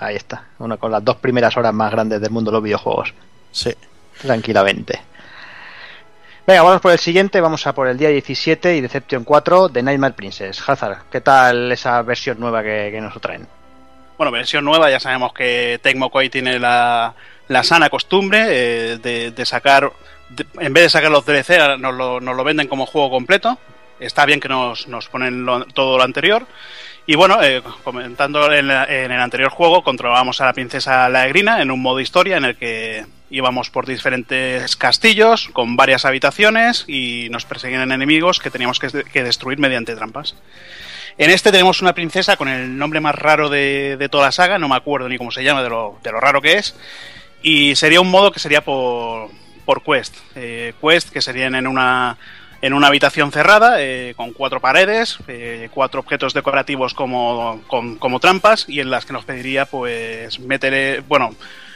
[0.00, 3.12] Ahí está, uno con las dos primeras horas más grandes del mundo de los videojuegos.
[3.50, 3.74] Sí.
[4.22, 5.00] Tranquilamente.
[6.46, 9.82] Venga, vamos por el siguiente, vamos a por el día 17 y Deception 4 de
[9.82, 10.66] Nightmare Princess.
[10.66, 13.46] Hazard, ¿qué tal esa versión nueva que, que nos traen?
[14.16, 17.14] Bueno, versión nueva, ya sabemos que Tecmo Koei tiene la,
[17.48, 19.92] la sana costumbre eh, de, de sacar,
[20.30, 23.58] de- en vez de sacar los DLC, nos lo, nos lo venden como juego completo.
[24.00, 26.46] Está bien que nos, nos ponen lo- todo lo anterior.
[27.10, 31.62] Y bueno, eh, comentando en, la- en el anterior juego, controlábamos a la princesa Laegrina
[31.62, 37.28] en un modo historia en el que íbamos por diferentes castillos con varias habitaciones y
[37.30, 40.34] nos perseguían enemigos que teníamos que, que destruir mediante trampas.
[41.16, 44.58] En este tenemos una princesa con el nombre más raro de, de toda la saga,
[44.58, 46.76] no me acuerdo ni cómo se llama, de lo, de lo raro que es.
[47.42, 49.30] Y sería un modo que sería por,
[49.64, 50.14] por quest.
[50.36, 52.18] Eh, quest que serían en una,
[52.60, 58.18] en una habitación cerrada, eh, con cuatro paredes, eh, cuatro objetos decorativos como, con- como
[58.20, 61.34] trampas, y en las que nos pediría, pues, meter, bueno,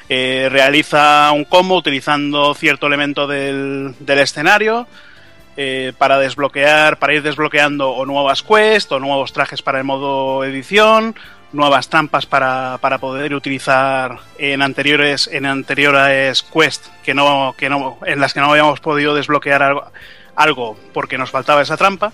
[0.09, 4.89] eh, realiza un combo utilizando cierto elemento del, del escenario,
[5.57, 10.45] eh, para desbloquear, para ir desbloqueando o nuevas quests o nuevos trajes para el modo
[10.45, 11.15] edición,
[11.53, 17.99] nuevas trampas para, para poder utilizar en anteriores en anteriores quests que no que no
[18.07, 19.93] en las que no habíamos podido desbloquear algo,
[20.37, 22.13] algo porque nos faltaba esa trampa.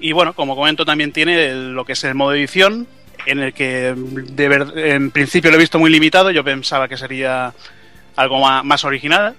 [0.00, 2.86] Y bueno como comento también tiene lo que es el modo edición
[3.26, 6.96] en el que de ver- en principio lo he visto muy limitado yo pensaba que
[6.96, 7.52] sería
[8.16, 9.34] algo más, original.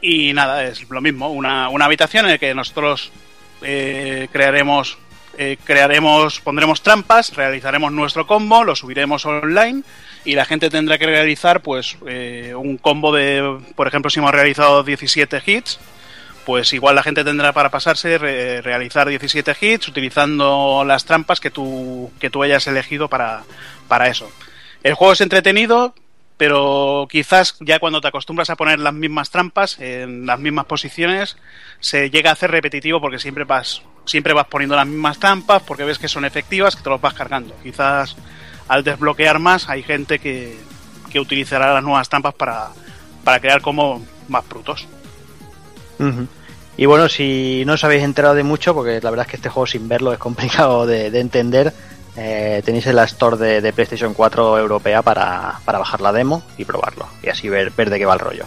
[0.00, 3.10] Y nada es lo mismo una, una habitación en la que nosotros
[3.62, 4.98] eh, crearemos
[5.36, 9.82] eh, crearemos, pondremos trampas, realizaremos nuestro combo, lo subiremos online
[10.24, 14.30] y la gente tendrá que realizar pues eh, un combo de, por ejemplo, si hemos
[14.30, 15.80] realizado 17 hits,
[16.44, 21.50] pues igual la gente tendrá para pasarse re- realizar 17 hits utilizando las trampas que
[21.50, 23.42] tú, que tú hayas elegido para,
[23.88, 24.30] para eso.
[24.82, 25.94] El juego es entretenido,
[26.36, 31.36] pero quizás ya cuando te acostumbras a poner las mismas trampas en las mismas posiciones
[31.80, 35.84] se llega a hacer repetitivo porque siempre vas siempre vas poniendo las mismas trampas porque
[35.84, 38.16] ves que son efectivas que te los vas cargando quizás
[38.66, 40.58] al desbloquear más hay gente que,
[41.10, 42.68] que utilizará las nuevas trampas para,
[43.22, 44.42] para crear como más
[46.76, 49.48] Y bueno, si no os habéis enterado de mucho, porque la verdad es que este
[49.48, 51.72] juego sin verlo es complicado de, de entender,
[52.16, 56.42] eh, tenéis en la store de, de PlayStation 4 europea para, para bajar la demo
[56.56, 57.06] y probarlo.
[57.22, 58.44] Y así ver, ver de qué va el rollo.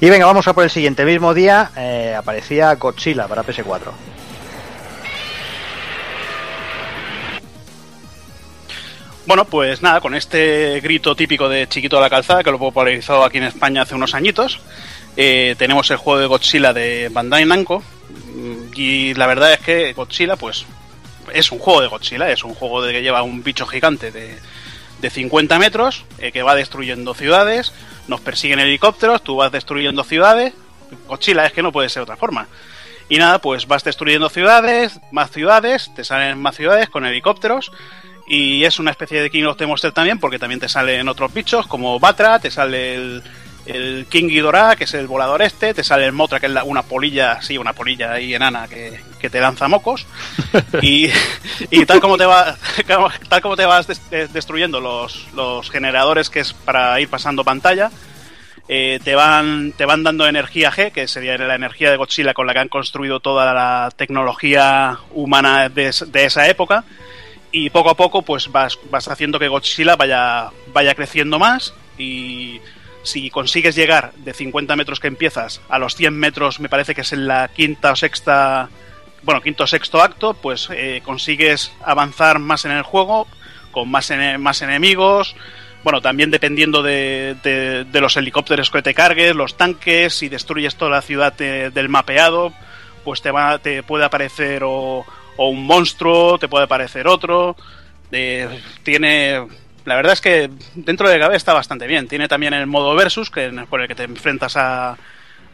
[0.00, 1.02] Y venga, vamos a por el siguiente.
[1.02, 3.90] El mismo día eh, aparecía Godzilla para PS4.
[9.26, 13.22] Bueno, pues nada, con este grito típico de Chiquito de la Calzada, que lo popularizó
[13.22, 14.58] aquí en España hace unos añitos,
[15.16, 17.82] eh, tenemos el juego de Godzilla de Bandai Namco.
[18.74, 20.64] Y la verdad es que Godzilla, pues,
[21.32, 24.38] es un juego de Godzilla, es un juego de que lleva un bicho gigante de,
[25.00, 27.72] de 50 metros, eh, que va destruyendo ciudades,
[28.08, 30.54] nos persiguen helicópteros, tú vas destruyendo ciudades.
[31.06, 32.48] Godzilla es que no puede ser otra forma.
[33.08, 37.72] Y nada, pues vas destruyendo ciudades, más ciudades, te salen más ciudades con helicópteros.
[38.28, 41.34] Y es una especie de King of the Monster también, porque también te salen otros
[41.34, 43.22] bichos como Batra, te sale el,
[43.66, 46.64] el King Ghidorah, que es el volador este, te sale el Motra, que es la-
[46.64, 50.06] una polilla, sí, una polilla ahí enana que, que te lanza mocos.
[50.82, 51.08] y,
[51.70, 52.56] y tal como te va,
[53.28, 57.44] tal como te vas des- des- destruyendo los, los generadores que es para ir pasando
[57.44, 57.90] pantalla,
[58.72, 62.46] eh, te van te van dando energía G, que sería la energía de Godzilla con
[62.46, 66.84] la que han construido toda la tecnología humana de, de esa época
[67.52, 72.60] y poco a poco pues vas, vas haciendo que Godzilla vaya, vaya creciendo más y
[73.02, 77.00] si consigues llegar de 50 metros que empiezas a los 100 metros me parece que
[77.02, 78.68] es en la quinta o sexta
[79.22, 83.26] bueno quinto o sexto acto pues eh, consigues avanzar más en el juego
[83.72, 85.34] con más, más enemigos
[85.82, 90.76] bueno, también dependiendo de, de- de los helicópteros que te cargues, los tanques, si destruyes
[90.76, 92.52] toda la ciudad de- del mapeado,
[93.02, 95.06] pues te, va, te puede aparecer o,
[95.38, 97.56] o un monstruo, te puede aparecer otro.
[98.12, 99.46] Eh, tiene.
[99.84, 102.06] La verdad es que dentro de Gabe está bastante bien.
[102.06, 104.96] Tiene también el modo versus, que con el que te enfrentas a,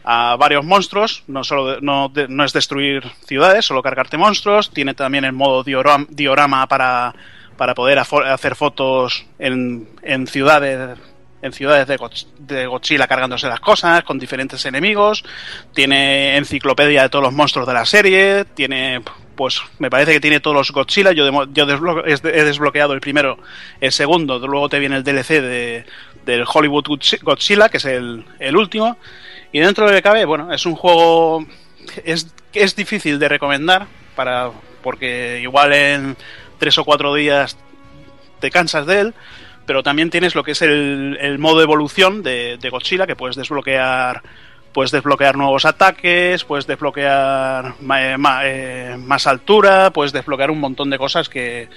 [0.03, 1.23] a varios monstruos.
[1.27, 4.71] No solo no, no es destruir ciudades, solo cargarte monstruos.
[4.71, 7.13] Tiene también el modo dioram- diorama para,
[7.55, 10.97] para poder hacer fotos en, en ciudades
[11.39, 11.99] en ciudades de,
[12.39, 15.23] de Godzilla cargándose las cosas con diferentes enemigos
[15.71, 19.01] tiene enciclopedia de todos los monstruos de la serie tiene
[19.37, 21.13] pues me parece que tiene todos los Godzilla.
[21.13, 21.23] Yo,
[21.53, 23.37] yo he desbloqueado el primero
[23.79, 25.85] el segundo luego te viene el DLC de,
[26.25, 28.97] del Hollywood Godzi- Godzilla que es el, el último.
[29.53, 31.45] Y dentro de lo cabe bueno es un juego
[32.03, 36.17] es, es difícil de recomendar para porque igual en
[36.57, 37.57] tres o cuatro días
[38.39, 39.13] te cansas de él,
[39.65, 43.35] pero también tienes lo que es el, el modo evolución de, de Godzilla, que puedes
[43.35, 44.21] desbloquear
[44.77, 50.99] puedes desbloquear nuevos ataques, puedes desbloquear ma- eh, más altura, puedes desbloquear un montón de
[50.99, 51.67] cosas que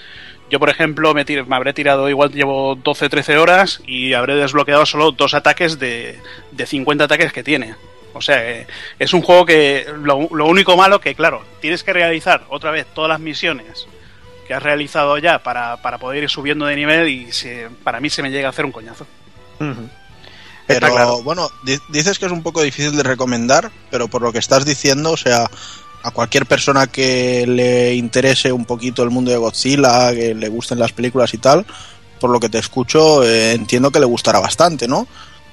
[0.51, 5.13] yo, por ejemplo, me, me habré tirado, igual llevo 12-13 horas y habré desbloqueado solo
[5.13, 6.19] dos ataques de,
[6.51, 7.75] de 50 ataques que tiene.
[8.13, 8.67] O sea, que
[8.99, 12.85] es un juego que lo, lo único malo que, claro, tienes que realizar otra vez
[12.93, 13.87] todas las misiones
[14.47, 18.11] que has realizado ya para, para poder ir subiendo de nivel y se- para mí
[18.11, 19.07] se me llega a hacer un coñazo.
[20.75, 21.23] Pero claro.
[21.23, 24.65] bueno, di- dices que es un poco difícil de recomendar, pero por lo que estás
[24.65, 25.51] diciendo, o sea,
[26.03, 30.79] a cualquier persona que le interese un poquito el mundo de Godzilla, que le gusten
[30.79, 31.67] las películas y tal,
[32.19, 35.07] por lo que te escucho, eh, entiendo que le gustará bastante, ¿no?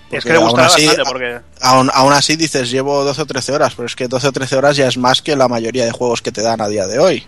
[0.10, 1.40] es Porque que le aún gustará así- bastante porque...
[1.62, 4.56] Aún, aún así dices, llevo 12 o 13 horas, pero es que 12 o 13
[4.56, 7.00] horas ya es más que la mayoría de juegos que te dan a día de
[7.00, 7.26] hoy.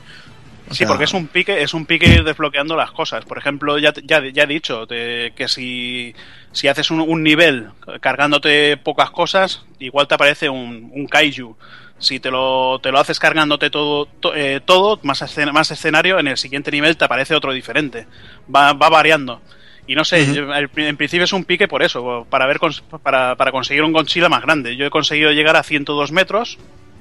[0.70, 3.26] O Sí, sea, porque es un pique, es un pique ir desbloqueando las cosas.
[3.26, 6.14] Por ejemplo, ya, ya, ya he dicho te- que si,
[6.52, 7.70] si haces un, un nivel
[8.02, 11.56] cargándote pocas cosas, igual te aparece un, un kaiju
[11.98, 16.20] Si te lo, te lo haces cargándote todo, to- eh, todo más, escena- más escenario,
[16.20, 18.06] en el siguiente nivel te aparece otro diferente.
[18.54, 19.42] Va, va variando.
[19.88, 20.24] Y no sé,
[20.72, 22.60] pri- en principio es un pique por eso, para, ver
[23.02, 24.76] para, para conseguir un Godzilla más grande.
[24.78, 26.58] Yo he conseguido llegar a 102 metros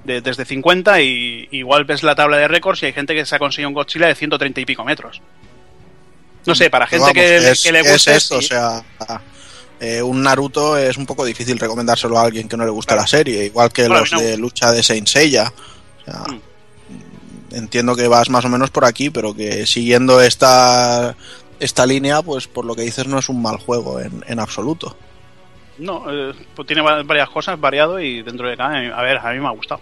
[0.08, 3.36] de- desde 50 y igual ves la tabla de récords y hay gente que se
[3.36, 5.20] ha conseguido un Godzilla de 130 y pico metros.
[6.46, 8.16] No sé, para gente Vamos, que, es, que le es guste...
[8.16, 8.46] esto, sí.
[8.46, 8.82] o sea,
[9.80, 13.06] eh, un Naruto es un poco difícil recomendárselo a alguien que no le gusta la
[13.06, 14.20] serie, igual que Bueno, los no.
[14.20, 15.52] de lucha de Saint Seiya.
[16.00, 17.54] O sea, Mm.
[17.54, 21.14] entiendo que vas más o menos por aquí, pero que siguiendo esta
[21.60, 24.96] esta línea, pues por lo que dices no es un mal juego en, en absoluto.
[25.78, 28.78] No, eh, pues tiene va- varias cosas, variado y dentro de cada...
[28.96, 29.80] A ver, a mí me ha gustado.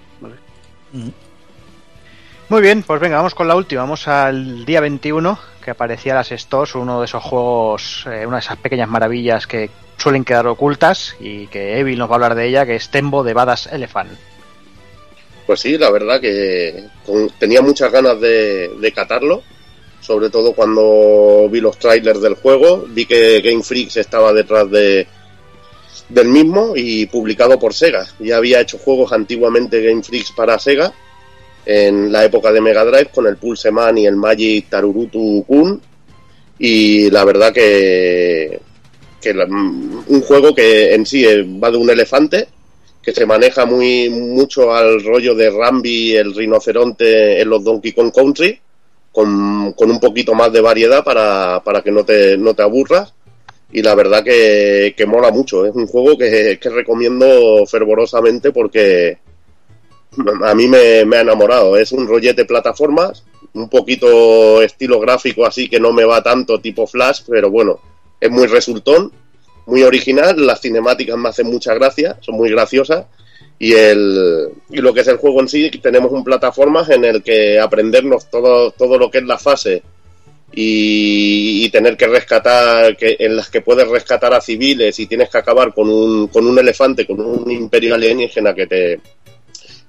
[2.49, 3.82] Muy bien, pues venga, vamos con la última.
[3.82, 8.40] Vamos al día 21, que aparecía las Stores, uno de esos juegos, eh, una de
[8.42, 12.47] esas pequeñas maravillas que suelen quedar ocultas y que Evil nos va a hablar de
[12.47, 14.12] ella, que es Tembo de Badass Elephant.
[15.47, 19.42] Pues sí, la verdad que con- tenía muchas ganas de, de catarlo,
[20.01, 25.07] sobre todo cuando vi los trailers del juego, vi que Game Freaks estaba detrás de
[26.09, 28.07] del mismo y publicado por Sega.
[28.21, 30.93] Ya había hecho juegos antiguamente Game Freaks para Sega
[31.65, 35.81] en la época de Mega Drive con el Pulse Man y el Magic Tarurutu Kun
[36.59, 38.61] y la verdad que,
[39.21, 42.49] que un juego que en sí eh, va de un elefante
[43.07, 48.11] que se maneja muy mucho al rollo de Rambi, el rinoceronte en los Donkey Kong
[48.13, 48.59] Country,
[49.13, 53.15] con, con un poquito más de variedad para, para que no te, no te aburras.
[53.73, 55.67] Y la verdad que, que mola mucho.
[55.67, 59.19] Es un juego que, que recomiendo fervorosamente porque
[60.45, 61.77] a mí me, me ha enamorado.
[61.77, 66.87] Es un rollete plataformas, un poquito estilo gráfico así que no me va tanto tipo
[66.87, 67.81] Flash, pero bueno,
[68.21, 69.12] es muy resultón
[69.67, 73.07] muy original, las cinemáticas me hacen mucha gracia, son muy graciosas
[73.59, 77.23] y el y lo que es el juego en sí tenemos un plataformas en el
[77.23, 79.83] que aprendernos todo todo lo que es la fase
[80.53, 85.38] y, tener que rescatar que en las que puedes rescatar a civiles y tienes que
[85.38, 89.01] acabar con un con un elefante con un imperio alienígena que te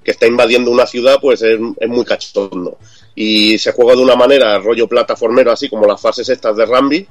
[0.04, 2.78] que está invadiendo una ciudad pues es, es muy cachondo.
[3.16, 7.08] Y se juega de una manera rollo plataformero así como las fases estas de Rambi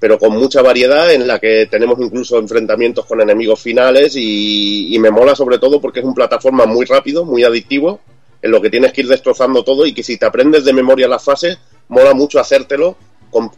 [0.00, 4.98] pero con mucha variedad en la que tenemos incluso enfrentamientos con enemigos finales y, y
[4.98, 8.00] me mola sobre todo porque es un plataforma muy rápido, muy adictivo,
[8.40, 11.08] en lo que tienes que ir destrozando todo y que si te aprendes de memoria
[11.08, 11.58] las fases,
[11.88, 12.96] mola mucho hacértelo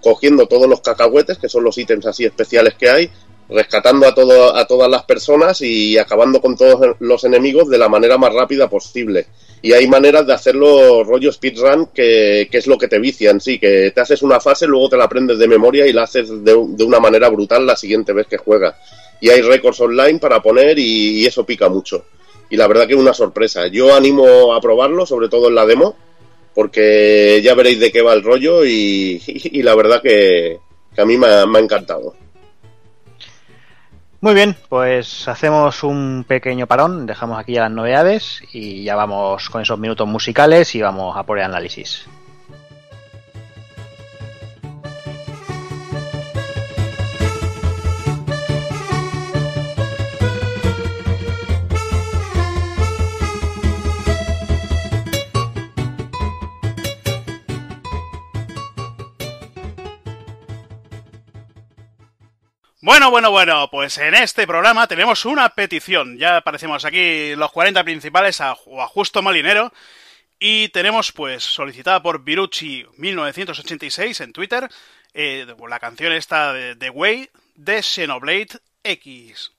[0.01, 3.11] cogiendo todos los cacahuetes, que son los ítems así especiales que hay,
[3.49, 7.89] rescatando a, todo, a todas las personas y acabando con todos los enemigos de la
[7.89, 9.26] manera más rápida posible.
[9.62, 13.41] Y hay maneras de hacerlo rollo speedrun, que, que es lo que te vicia en
[13.41, 16.28] sí, que te haces una fase, luego te la aprendes de memoria y la haces
[16.45, 18.74] de, de una manera brutal la siguiente vez que juegas.
[19.20, 22.05] Y hay récords online para poner y eso pica mucho.
[22.49, 23.68] Y la verdad que es una sorpresa.
[23.68, 25.95] Yo animo a probarlo, sobre todo en la demo,
[26.55, 29.21] porque ya veréis de qué va el rollo y,
[29.63, 30.59] la verdad que,
[30.95, 32.14] que a mí me ha- me ha encantado.
[34.22, 39.49] Muy bien, pues hacemos un pequeño parón, dejamos aquí ya las novedades y ya vamos
[39.49, 42.05] con esos minutos musicales y vamos a por el análisis.
[62.83, 66.17] Bueno, bueno, bueno, pues en este programa tenemos una petición.
[66.17, 69.71] Ya aparecemos aquí los 40 principales a, a Justo Malinero.
[70.39, 74.67] Y tenemos, pues, solicitada por Virucci1986 en Twitter,
[75.13, 79.53] eh, la canción esta de The Way de Xenoblade X.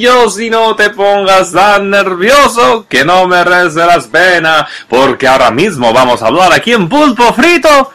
[0.00, 5.50] yo si no te pongas tan nervioso que no me rece las penas, porque ahora
[5.50, 7.90] mismo vamos a hablar aquí en Pulpo Frito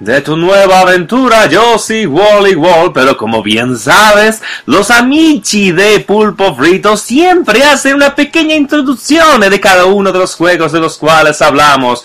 [0.00, 6.56] de tu nueva aventura, Josie Wally Wall, pero como bien sabes, los amici de Pulpo
[6.56, 11.42] Frito siempre hacen una pequeña introducción de cada uno de los juegos de los cuales
[11.42, 12.02] hablamos.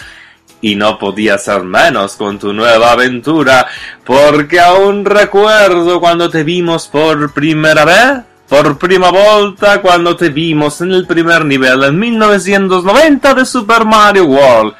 [0.61, 3.68] Y no podía ser menos con tu nueva aventura,
[4.03, 10.80] porque aún recuerdo cuando te vimos por primera vez, por prima volta, cuando te vimos
[10.81, 14.73] en el primer nivel en 1990 de Super Mario World.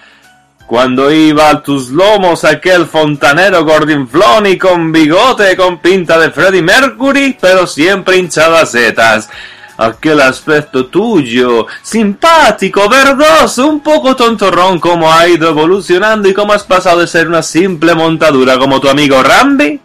[0.68, 7.38] Cuando iba a tus lomos aquel fontanero gordinflón con bigote con pinta de Freddie Mercury,
[7.40, 9.30] pero siempre hinchada setas.
[9.78, 16.64] Aquel aspecto tuyo, simpático, verdoso, un poco tontorrón, como ha ido evolucionando y cómo has
[16.64, 19.82] pasado de ser una simple montadura como tu amigo Rambi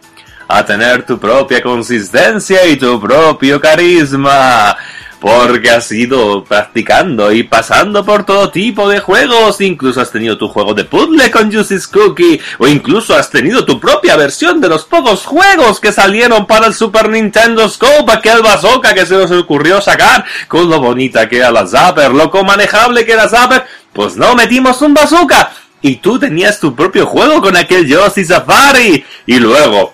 [0.51, 4.77] a tener tu propia consistencia y tu propio carisma.
[5.19, 9.61] Porque has ido practicando y pasando por todo tipo de juegos.
[9.61, 12.41] Incluso has tenido tu juego de puzzle con Juicy's Cookie.
[12.57, 16.73] O incluso has tenido tu propia versión de los pocos juegos que salieron para el
[16.73, 18.11] Super Nintendo Scope.
[18.11, 20.25] Aquel bazooka que se nos ocurrió sacar.
[20.47, 22.11] Con lo bonita que era la Zapper.
[22.11, 23.63] Lo manejable que era Zapper.
[23.93, 25.51] Pues no, metimos un bazooka.
[25.83, 29.05] Y tú tenías tu propio juego con aquel Yoshi Safari.
[29.27, 29.93] Y luego,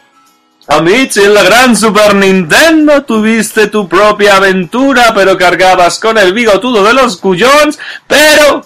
[0.69, 6.83] Amici, en la gran Super Nintendo tuviste tu propia aventura, pero cargabas con el bigotudo
[6.83, 8.65] de los cuyons, pero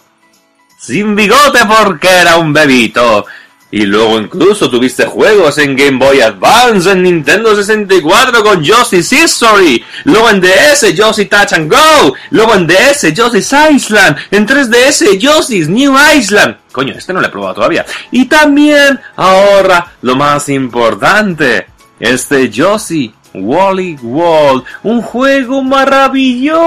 [0.80, 3.28] sin bigote porque era un bebito.
[3.70, 9.86] Y luego incluso tuviste juegos en Game Boy Advance, en Nintendo 64 con Yoshi's History,
[10.04, 15.70] luego en DS Yoshi Touch and Go, luego en DS Yoshi's Island, en 3DS Yoshi's
[15.70, 16.58] New Island.
[16.72, 17.86] Coño, este no lo he probado todavía.
[18.12, 21.68] Y también, ahora, lo más importante,
[22.02, 26.60] este Josie Wally World, un juego maravilloso,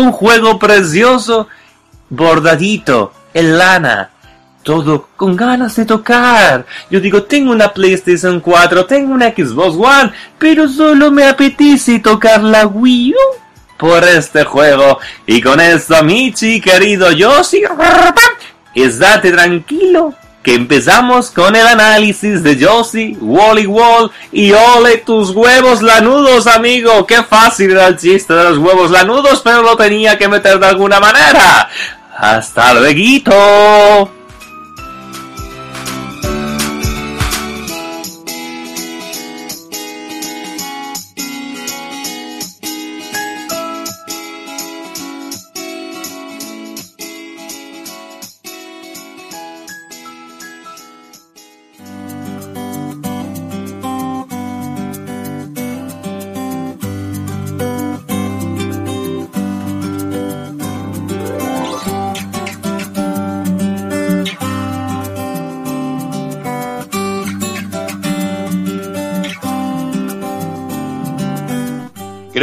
[0.00, 1.48] un juego precioso,
[2.08, 4.10] bordadito, en lana,
[4.62, 6.64] todo con ganas de tocar.
[6.90, 12.42] Yo digo, tengo una PlayStation 4, tengo una Xbox One, pero solo me apetece tocar
[12.42, 13.16] la Wii U
[13.76, 15.00] por este juego.
[15.26, 17.62] Y con esto, Michi, querido Yoshi,
[18.74, 25.82] estate tranquilo que empezamos con el análisis de Josie, Wally Wall y ole tus huevos
[25.82, 27.06] lanudos, amigo.
[27.06, 30.66] Qué fácil era el chiste de los huevos lanudos, pero lo tenía que meter de
[30.66, 31.68] alguna manera.
[32.16, 34.19] Hasta luego.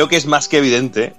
[0.10, 1.14] Que es más que evidente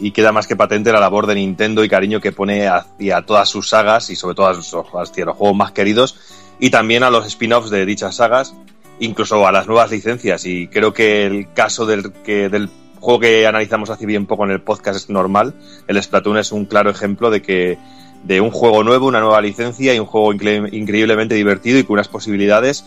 [0.00, 3.48] y queda más que patente la labor de Nintendo y cariño que pone hacia todas
[3.48, 6.16] sus sagas y sobre todo hacia los juegos más queridos
[6.60, 8.54] y también a los spin-offs de dichas sagas,
[9.00, 10.44] incluso a las nuevas licencias.
[10.44, 12.68] Y creo que el caso del, que, del
[13.00, 15.54] juego que analizamos hace bien poco en el podcast es normal.
[15.86, 17.78] El Splatoon es un claro ejemplo de que
[18.24, 21.94] de un juego nuevo, una nueva licencia y un juego incre- increíblemente divertido y con
[21.94, 22.84] unas posibilidades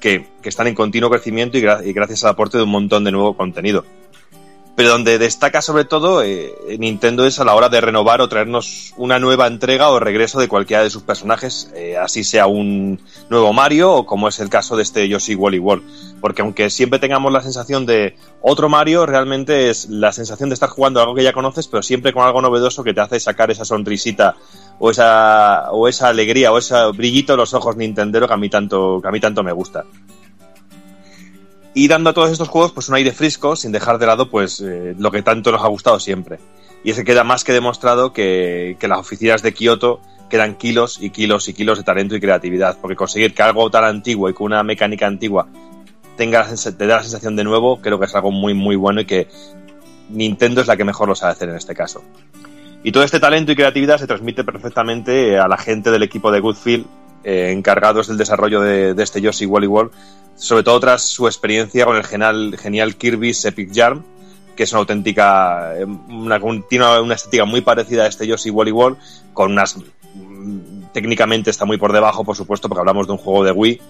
[0.00, 3.04] que, que están en continuo crecimiento y, gra- y gracias al aporte de un montón
[3.04, 3.84] de nuevo contenido.
[4.76, 8.92] Pero donde destaca sobre todo eh, Nintendo es a la hora de renovar o traernos
[8.96, 13.52] una nueva entrega o regreso de cualquiera de sus personajes, eh, así sea un nuevo
[13.52, 15.84] Mario o como es el caso de este Yoshi Wally World.
[16.20, 20.68] Porque aunque siempre tengamos la sensación de otro Mario, realmente es la sensación de estar
[20.68, 23.64] jugando algo que ya conoces, pero siempre con algo novedoso que te hace sacar esa
[23.64, 24.34] sonrisita
[24.80, 28.48] o esa, o esa alegría o ese brillito en los ojos Nintendero que a mí
[28.48, 29.84] tanto, que a mí tanto me gusta
[31.74, 34.60] y dando a todos estos juegos pues un aire fresco sin dejar de lado pues
[34.60, 36.38] eh, lo que tanto nos ha gustado siempre.
[36.84, 41.10] Y ese queda más que demostrado que, que las oficinas de Kioto quedan kilos y
[41.10, 42.78] kilos y kilos de talento y creatividad.
[42.80, 45.48] Porque conseguir que algo tan antiguo y con una mecánica antigua
[46.16, 49.04] tenga te dé la sensación de nuevo creo que es algo muy muy bueno y
[49.04, 49.26] que
[50.10, 52.02] Nintendo es la que mejor lo sabe hacer en este caso.
[52.84, 56.40] Y todo este talento y creatividad se transmite perfectamente a la gente del equipo de
[56.40, 56.86] Goodfield
[57.24, 59.90] eh, encargados del desarrollo de, de este Yoshi Wally World
[60.36, 64.04] sobre todo tras su experiencia con el genial, genial Kirby's Epic Yarn,
[64.56, 68.50] que es una auténtica, eh, una, un- tiene una, estética muy parecida a este Yoshi
[68.50, 68.98] Wally World,
[69.32, 69.76] con unas,
[70.14, 73.80] mm, técnicamente está muy por debajo, por supuesto, porque hablamos de un juego de Wii,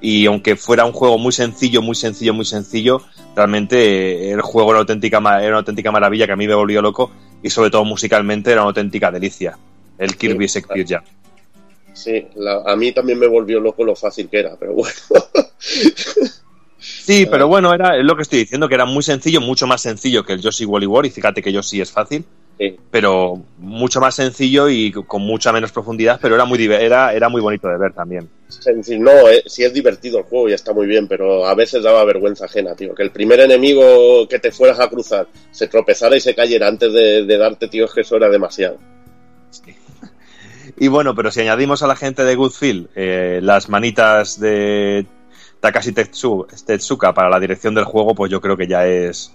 [0.00, 3.00] y aunque fuera un juego muy sencillo, muy sencillo, muy sencillo,
[3.34, 6.54] realmente eh, el juego era una auténtica, era una auténtica maravilla que a mí me
[6.54, 7.10] volvió loco,
[7.42, 9.56] y sobre todo musicalmente era una auténtica delicia,
[9.98, 11.04] el Kirby's Epic Yarn.
[11.94, 14.92] Sí, la- a mí también me volvió loco lo fácil que era, pero bueno.
[16.78, 19.80] Sí, pero bueno, era es lo que estoy diciendo, que era muy sencillo, mucho más
[19.80, 22.24] sencillo que el Yoshi Wally World, y fíjate que Yoshi es fácil,
[22.58, 22.76] Sí.
[22.90, 27.40] pero mucho más sencillo y con mucha menos profundidad, pero era muy era, era muy
[27.40, 28.28] bonito de ver también.
[29.00, 32.04] No, eh, sí es divertido el juego y está muy bien, pero a veces daba
[32.04, 32.94] vergüenza ajena, tío.
[32.94, 36.92] Que el primer enemigo que te fueras a cruzar se tropezara y se cayera antes
[36.92, 38.78] de, de darte, tío, es que eso era demasiado.
[40.76, 45.06] Y bueno, pero si añadimos a la gente de Goodfield eh, las manitas de
[45.60, 49.32] Takashi Tetsu- Tetsuka para la dirección del juego, pues yo creo que ya es,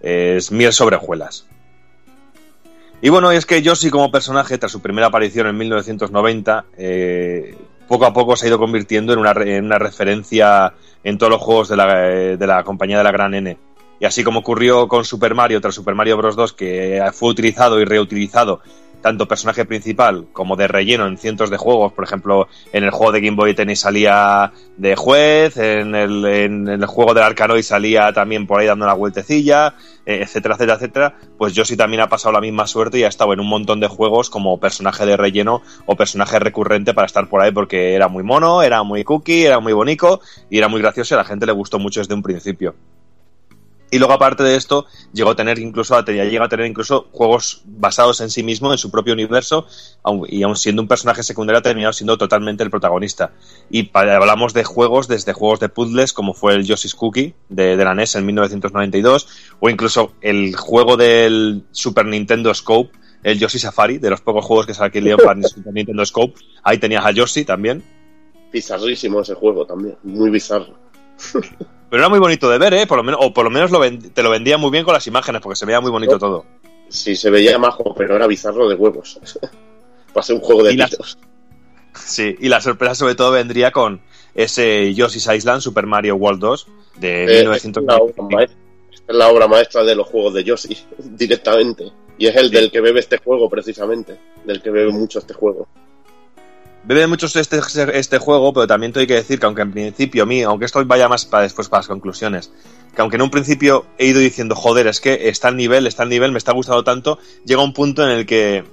[0.00, 0.98] es miel sobre.
[3.02, 7.56] Y bueno, es que Yoshi como personaje, tras su primera aparición en 1990, eh,
[7.88, 11.40] poco a poco se ha ido convirtiendo en una, en una referencia en todos los
[11.40, 11.94] juegos de la,
[12.36, 13.56] de la compañía de la Gran N.
[14.00, 16.36] Y así como ocurrió con Super Mario tras Super Mario Bros.
[16.36, 18.60] 2, que fue utilizado y reutilizado
[19.00, 21.92] tanto personaje principal como de relleno en cientos de juegos.
[21.92, 26.68] Por ejemplo, en el juego de Game Boy Tennis salía de juez, en el, en
[26.68, 29.74] el juego del Arcanoid salía también por ahí dando una vueltecilla,
[30.06, 31.14] eh, etcétera, etcétera, etcétera.
[31.38, 33.88] Pues Yoshi también ha pasado la misma suerte y ha estado en un montón de
[33.88, 38.22] juegos como personaje de relleno o personaje recurrente para estar por ahí porque era muy
[38.22, 41.46] mono, era muy cookie, era muy bonito y era muy gracioso y a la gente
[41.46, 42.74] le gustó mucho desde un principio.
[43.90, 48.20] Y luego, aparte de esto, llegó a tener incluso, llega a tener incluso juegos basados
[48.20, 49.66] en sí mismo, en su propio universo,
[50.28, 53.32] y aun siendo un personaje secundario, ha terminado siendo totalmente el protagonista.
[53.68, 57.94] Y hablamos de juegos, desde juegos de puzzles, como fue el Yoshi's Cookie de, la
[57.94, 64.10] NES en 1992, o incluso el juego del Super Nintendo Scope, el Yoshi Safari, de
[64.10, 66.40] los pocos juegos que salieron para Super Nintendo Scope.
[66.62, 67.82] Ahí tenías a Yoshi también.
[68.52, 70.89] Bizarrísimo ese juego también, muy bizarro.
[71.90, 72.86] Pero era muy bonito de ver, ¿eh?
[72.86, 75.06] Por lo menos, o por lo menos lo te lo vendía muy bien con las
[75.06, 76.44] imágenes, porque se veía muy bonito todo.
[76.88, 79.18] Sí, se veía majo, pero era bizarro de huevos.
[80.12, 81.18] Para ser un juego de pitos.
[81.94, 84.00] Sí, y la sorpresa sobre todo vendría con
[84.34, 86.66] ese Yoshi's Island Super Mario World 2
[86.96, 88.22] de Eh, esta, es la obra 1990.
[88.22, 88.58] maestra,
[88.92, 91.92] esta es la obra maestra de los juegos de Yoshi, directamente.
[92.18, 94.18] Y es el del que bebe este juego, precisamente.
[94.44, 95.68] Del que bebe mucho este juego.
[96.82, 97.60] Bebe mucho este,
[97.98, 100.64] este juego, pero también te hay que decir que aunque en principio a mí, aunque
[100.64, 102.52] esto vaya más para después para las conclusiones,
[102.94, 106.04] que aunque en un principio he ido diciendo, joder, es que está al nivel, está
[106.04, 108.64] al nivel, me está gustando tanto, llega un punto en el que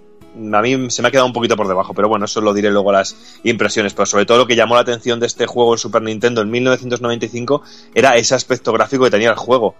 [0.53, 2.71] a mí se me ha quedado un poquito por debajo, pero bueno, eso lo diré
[2.71, 5.79] luego las impresiones, pero sobre todo lo que llamó la atención de este juego en
[5.79, 7.61] Super Nintendo en 1995
[7.93, 9.75] era ese aspecto gráfico que tenía el juego,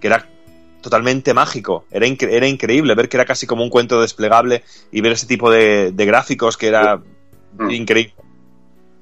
[0.00, 0.26] que era
[0.80, 4.62] totalmente mágico, era, era increíble ver que era casi como un cuento desplegable
[4.92, 7.02] y ver ese tipo de gráficos que era
[7.58, 7.70] Mm.
[7.70, 8.14] increíble.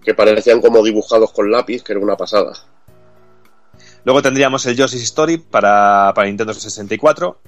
[0.04, 2.52] Que parecían como dibujados con lápiz, que era una pasada.
[4.04, 7.38] Luego tendríamos el Yoshi's Story para, para Nintendo 64.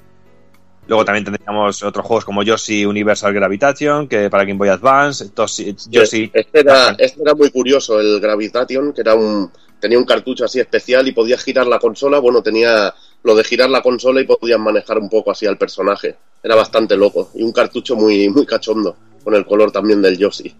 [0.89, 5.77] Luego también tendríamos otros juegos como Yoshi Universal Gravitation, que para Game Boy Advance, Toshi-
[5.91, 6.31] Yoshi...
[6.33, 9.51] Este era, este era muy curioso, el Gravitation, que era un,
[9.81, 12.21] tenía un cartucho así especial y podías girar la consola.
[12.21, 16.17] Bueno, tenía lo de girar la consola y podías manejar un poco así al personaje.
[16.43, 17.31] Era bastante loco.
[17.35, 20.55] Y un cartucho muy, muy cachondo, con el color también del Yoshi,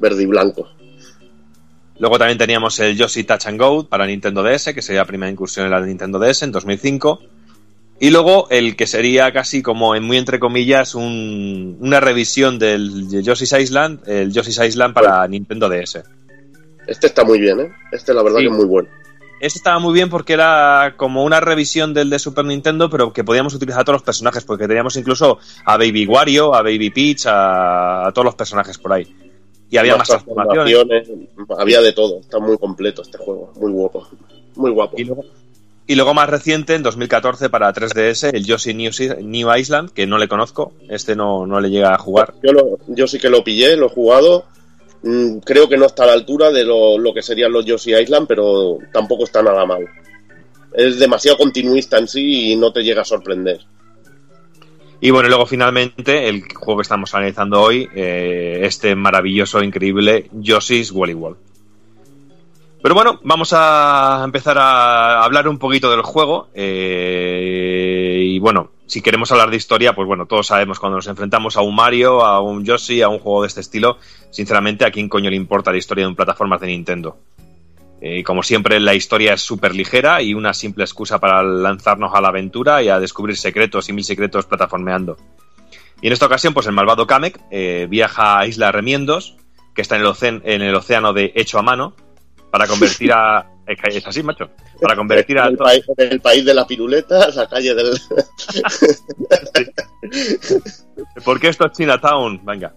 [0.00, 0.68] verde y blanco.
[1.98, 5.30] Luego también teníamos el Yoshi Touch and Go para Nintendo DS, que sería la primera
[5.30, 7.20] incursión en la Nintendo DS en 2005.
[8.02, 13.22] Y luego el que sería casi como, en muy entre comillas, un- una revisión del
[13.22, 16.02] Yoshi's Island, el Yoshi's Island para Nintendo DS.
[16.86, 17.70] Este está muy bien, ¿eh?
[17.92, 18.44] Este la verdad Sí.
[18.46, 18.88] que es muy bueno.
[19.42, 23.24] Este estaba muy bien porque era como una revisión del de Super Nintendo, pero que
[23.24, 27.26] podíamos utilizar a todos los personajes, porque teníamos incluso a Baby Wario, a Baby Peach,
[27.26, 29.06] a, a todos los personajes por ahí.
[29.70, 30.74] Y había más transformaciones.
[30.74, 32.20] transformaciones, Había de todo.
[32.20, 33.52] Está muy completo este juego.
[33.60, 34.06] Muy guapo.
[34.56, 34.96] Muy guapo.
[34.98, 35.24] Y luego,
[35.86, 38.90] y luego más reciente, en 2014, para 3DS, el Yoshi New,
[39.22, 40.72] New Island, que no le conozco.
[40.88, 42.34] Este no, no le llega a jugar.
[42.42, 44.44] Yo, lo- yo sí que lo pillé, lo he jugado.
[45.02, 47.94] Mm, creo que no está a la altura de lo, lo que serían los Yoshi
[47.94, 49.86] Island, pero tampoco está nada mal.
[50.74, 53.60] Es demasiado continuista en sí y no te llega a sorprender.
[55.00, 60.92] Y bueno, luego finalmente, el juego que estamos analizando hoy, eh, este maravilloso, increíble Yoshi's
[60.92, 61.38] Woolly World.
[62.82, 66.48] Pero bueno, vamos a empezar a hablar un poquito del juego.
[66.54, 71.56] eh, y bueno, si queremos hablar de historia, pues bueno, todos sabemos cuando nos enfrentamos
[71.56, 73.98] a un Mario, a un Yoshi, a un juego de este estilo,
[74.30, 77.16] sinceramente, ¿a quién coño le importa la historia de un plataformas de Nintendo?
[78.00, 82.14] Eh, Y como siempre, la historia es súper ligera y una simple excusa para lanzarnos
[82.14, 85.16] a la aventura y a descubrir secretos y mil secretos plataformeando.
[86.00, 89.36] Y en esta ocasión, pues el malvado Kamek eh, viaja a Isla Remiendos,
[89.74, 91.94] que está en el, océano, en el océano de hecho a mano,
[92.50, 93.46] para convertir a...
[93.70, 94.50] Es así, macho.
[94.80, 95.46] Para convertir a...
[95.46, 97.92] el, país, el país de la piruleta, la calle del.
[101.24, 102.44] ¿Por qué esto es Chinatown?
[102.44, 102.74] Venga.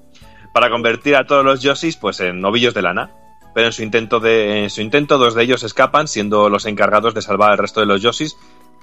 [0.54, 3.10] Para convertir a todos los Yoshis pues en novillos de lana.
[3.54, 7.14] Pero en su intento de en su intento dos de ellos escapan siendo los encargados
[7.14, 8.36] de salvar al resto de los Yoshis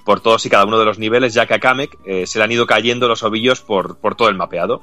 [0.05, 2.45] por todos y cada uno de los niveles, ya que a Kamek eh, se le
[2.45, 4.81] han ido cayendo los ovillos por, por todo el mapeado.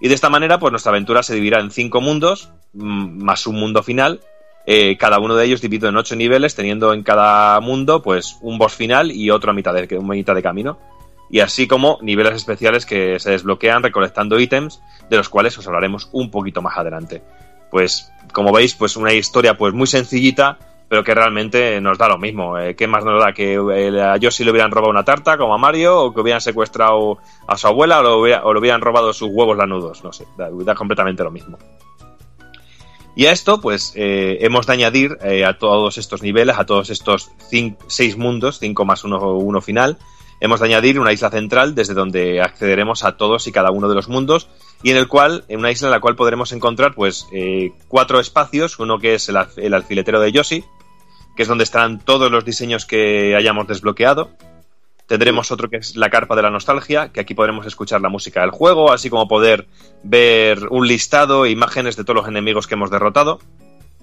[0.00, 3.54] Y de esta manera, pues nuestra aventura se dividirá en cinco mundos, mm, más un
[3.54, 4.20] mundo final,
[4.66, 8.58] eh, cada uno de ellos dividido en ocho niveles, teniendo en cada mundo, pues, un
[8.58, 10.78] boss final y otro a mitad de, mitad de camino.
[11.30, 16.08] Y así como niveles especiales que se desbloquean recolectando ítems, de los cuales os hablaremos
[16.12, 17.22] un poquito más adelante.
[17.70, 22.18] Pues, como veis, pues una historia pues muy sencillita, pero que realmente nos da lo
[22.18, 22.58] mismo.
[22.58, 23.32] Eh, ¿Qué más nos da?
[23.32, 26.40] ¿Que eh, a Yoshi le hubieran robado una tarta, como a Mario, o que hubieran
[26.42, 30.04] secuestrado a su abuela, o, lo hubiera- o le hubieran robado sus huevos lanudos?
[30.04, 31.58] No sé, da, completamente lo mismo.
[33.14, 37.30] Y a esto, pues, eh, hemos de añadir a todos estos niveles, a todos estos
[37.86, 39.98] seis mundos, cinco más uno, uno final,
[40.40, 43.94] hemos de añadir una isla central desde donde accederemos a todos y cada uno de
[43.94, 44.48] los mundos
[44.82, 48.20] y en el cual, en una isla en la cual podremos encontrar, pues, eh, cuatro
[48.20, 50.64] espacios, uno que es el, alf- el alfiletero de Yoshi,
[51.36, 54.30] que es donde estarán todos los diseños que hayamos desbloqueado.
[55.06, 58.40] Tendremos otro que es la carpa de la nostalgia, que aquí podremos escuchar la música
[58.40, 59.66] del juego, así como poder
[60.02, 63.38] ver un listado e imágenes de todos los enemigos que hemos derrotado.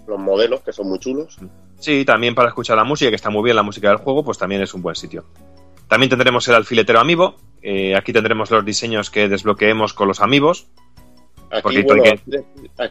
[0.07, 1.38] Los modelos, que son muy chulos.
[1.80, 4.38] Sí, también para escuchar la música, que está muy bien la música del juego, pues
[4.38, 5.26] también es un buen sitio.
[5.88, 7.35] También tendremos el alfiletero amiibo.
[7.61, 10.68] Eh, aquí tendremos los diseños que desbloqueemos con los amigos.
[11.52, 12.03] Aquí, bueno,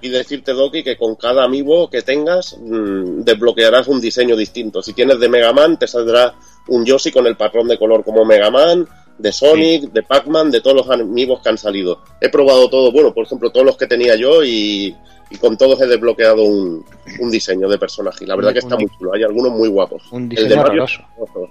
[0.02, 4.82] decirte, Doki, que con cada amiibo que tengas mm, desbloquearás un diseño distinto.
[4.82, 6.34] Si tienes de Mega Man, te saldrá
[6.66, 10.60] un Yoshi con el patrón de color como Mega Man, de Sonic, de Pac-Man, de
[10.60, 12.02] todos los amigos que han salido.
[12.20, 14.94] He probado todo, bueno, por ejemplo, todos los que tenía yo y,
[15.30, 16.84] y con todos he desbloqueado un,
[17.20, 18.24] un diseño de personaje.
[18.24, 19.14] Y la verdad Un- que está un- muy chulo.
[19.14, 20.02] Hay algunos muy guapos.
[20.10, 21.00] Un El de diseño Mario, horroroso.
[21.00, 21.50] es un horror.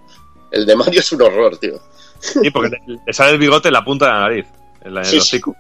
[0.52, 1.80] el de Mario es un horror, tío.
[2.20, 4.46] Sí, porque te- le sale el bigote en la punta de la nariz,
[4.84, 5.36] en, la, en Sí, el sí.
[5.38, 5.56] hocico.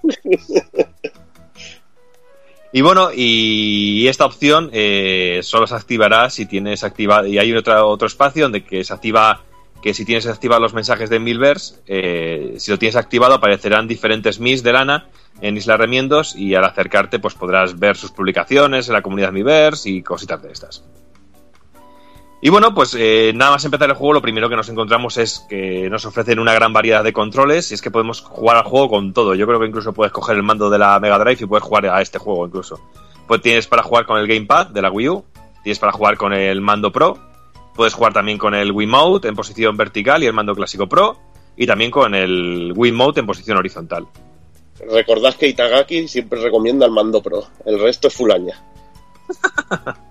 [2.74, 7.26] Y bueno, y esta opción eh, solo se activará si tienes activado.
[7.26, 9.42] Y hay otro, otro espacio donde que se activa.
[9.82, 14.40] Que si tienes activados los mensajes de Milverse, eh, si lo tienes activado, aparecerán diferentes
[14.40, 15.08] Mis de lana
[15.40, 16.36] en Isla Remiendos.
[16.36, 20.52] Y al acercarte, pues podrás ver sus publicaciones en la comunidad Miiverse y cositas de
[20.52, 20.84] estas.
[22.40, 25.40] Y bueno, pues eh, nada más empezar el juego, lo primero que nos encontramos es
[25.50, 28.90] que nos ofrecen una gran variedad de controles y es que podemos jugar al juego
[28.90, 29.34] con todo.
[29.34, 31.88] Yo creo que incluso puedes coger el mando de la Mega Drive y puedes jugar
[31.88, 32.80] a este juego incluso.
[33.28, 35.26] Pues tienes para jugar con el Gamepad de la Wii U,
[35.64, 37.18] tienes para jugar con el mando Pro,
[37.76, 41.18] puedes jugar también con el Wiimote en posición vertical y el mando clásico Pro,
[41.56, 44.08] y también con el Wiimote en posición horizontal.
[44.80, 47.48] Recordad que Itagaki siempre recomienda el mando pro.
[47.66, 48.64] El resto es fulaña.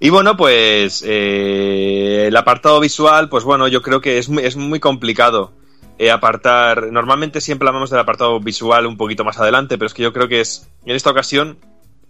[0.00, 4.56] Y bueno, pues eh, el apartado visual, pues bueno, yo creo que es muy, es
[4.56, 5.52] muy complicado
[5.98, 6.90] eh, apartar.
[6.90, 10.28] Normalmente siempre hablamos del apartado visual un poquito más adelante, pero es que yo creo
[10.28, 11.58] que es en esta ocasión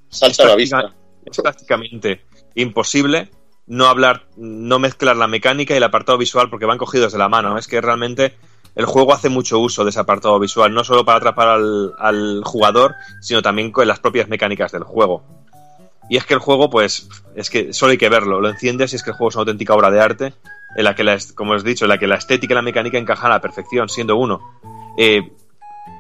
[0.09, 0.95] Salta a la vista.
[1.25, 2.25] es prácticamente
[2.55, 3.31] imposible
[3.67, 7.29] no hablar, no mezclar la mecánica y el apartado visual porque van cogidos de la
[7.29, 7.59] mano.
[7.59, 8.35] Es que realmente
[8.75, 12.43] el juego hace mucho uso de ese apartado visual, no solo para atrapar al, al
[12.45, 15.25] jugador, sino también con las propias mecánicas del juego.
[16.09, 18.97] Y es que el juego, pues, es que solo hay que verlo, lo enciendes y
[18.97, 20.35] es que el juego es una auténtica obra de arte,
[20.77, 22.99] en la que, la, como os dicho, en la que la estética y la mecánica
[22.99, 24.41] encajan a la perfección, siendo uno.
[24.99, 25.33] Eh,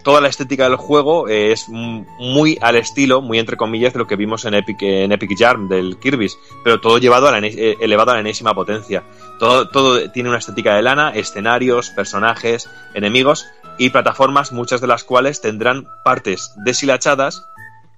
[0.02, 4.06] toda la estética del juego eh, es muy al estilo, muy entre comillas, de lo
[4.06, 8.10] que vimos en Epic, en Epic del Kirby's, pero todo llevado a la, eh, elevado
[8.10, 9.02] a la enésima potencia.
[9.38, 13.46] Todo, todo tiene una estética de lana, escenarios, personajes, enemigos
[13.78, 17.48] y plataformas, muchas de las cuales tendrán partes deshilachadas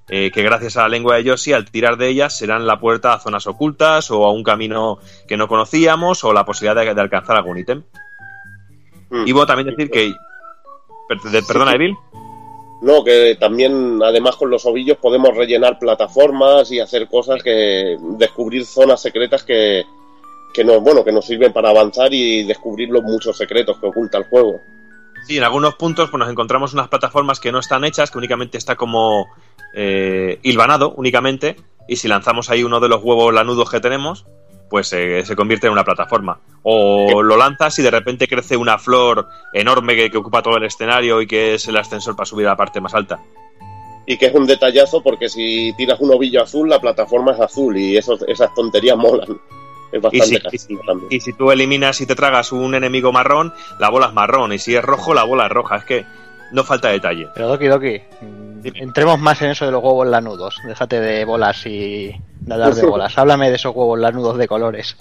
[0.08, 3.12] eh, que gracias a la lengua de Yoshi, al tirar de ellas, serán la puerta
[3.12, 7.00] a zonas ocultas o a un camino que no conocíamos o la posibilidad de, de
[7.00, 7.82] alcanzar algún ítem.
[9.10, 9.26] Mm.
[9.26, 10.14] Y bueno, también decir que...
[11.08, 11.96] per- de- perdona, Evil.
[12.82, 17.96] No, que también, además con los ovillos, podemos rellenar plataformas y hacer cosas que.
[18.18, 19.82] descubrir zonas secretas que.
[20.52, 24.18] que nos, bueno, que nos sirven para avanzar y descubrir los muchos secretos que oculta
[24.18, 24.60] el juego.
[25.26, 28.58] Sí, en algunos puntos pues, nos encontramos unas plataformas que no están hechas, que únicamente
[28.58, 29.26] está como
[29.74, 31.56] eh, hilvanado, únicamente,
[31.88, 34.26] y si lanzamos ahí uno de los huevos lanudos que tenemos,
[34.68, 36.40] pues eh, se convierte en una plataforma.
[36.62, 40.64] O lo lanzas y de repente crece una flor enorme que, que ocupa todo el
[40.64, 43.20] escenario y que es el ascensor para subir a la parte más alta.
[44.06, 47.76] Y que es un detallazo porque si tiras un ovillo azul, la plataforma es azul
[47.76, 49.40] y esos, esas tonterías molan.
[49.93, 51.09] Es Y bastante si, y, si, también.
[51.10, 54.52] y si tú eliminas y te tragas un enemigo marrón, la bola es marrón.
[54.52, 55.76] Y si es rojo, la bola es roja.
[55.76, 56.06] Es que
[56.52, 57.28] no falta detalle.
[57.35, 58.01] Pero Doki Doki,
[58.62, 58.78] Dime.
[58.81, 60.56] entremos más en eso de los huevos lanudos.
[60.66, 63.16] Déjate de bolas y de hablar de bolas.
[63.18, 64.97] Háblame de esos huevos lanudos de colores.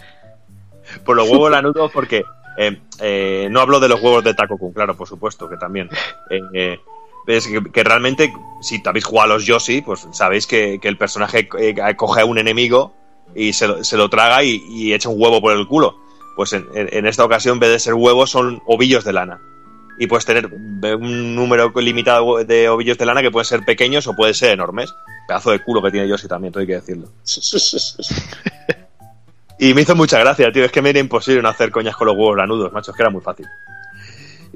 [1.04, 2.24] Por los huevos lanudos, porque
[2.58, 5.90] eh, eh, no hablo de los huevos de Taco Kun, claro, por supuesto, que también.
[6.30, 6.80] Eh, eh,
[7.28, 8.32] es que, que realmente,
[8.62, 12.26] si habéis jugado a los Yoshi, pues sabéis que, que el personaje eh, coge a
[12.26, 12.94] un enemigo
[13.34, 15.98] y se lo, se lo traga y, y echa un huevo por el culo.
[16.36, 19.40] Pues en, en- en esta ocasión, en vez de ser huevos, son ovillos de lana.
[19.98, 24.16] Y puedes tener un número limitado de ovillos de lana que pueden ser pequeños o
[24.16, 24.94] pueden ser enormes.
[25.28, 27.08] Pedazo de culo que tiene Yoshi también, todo hay que decirlo.
[29.58, 30.66] Y me hizo mucha gracia, tío.
[30.66, 32.92] Es que me era imposible no hacer coñas con los huevos lanudos, macho.
[32.92, 33.46] Es que era muy fácil.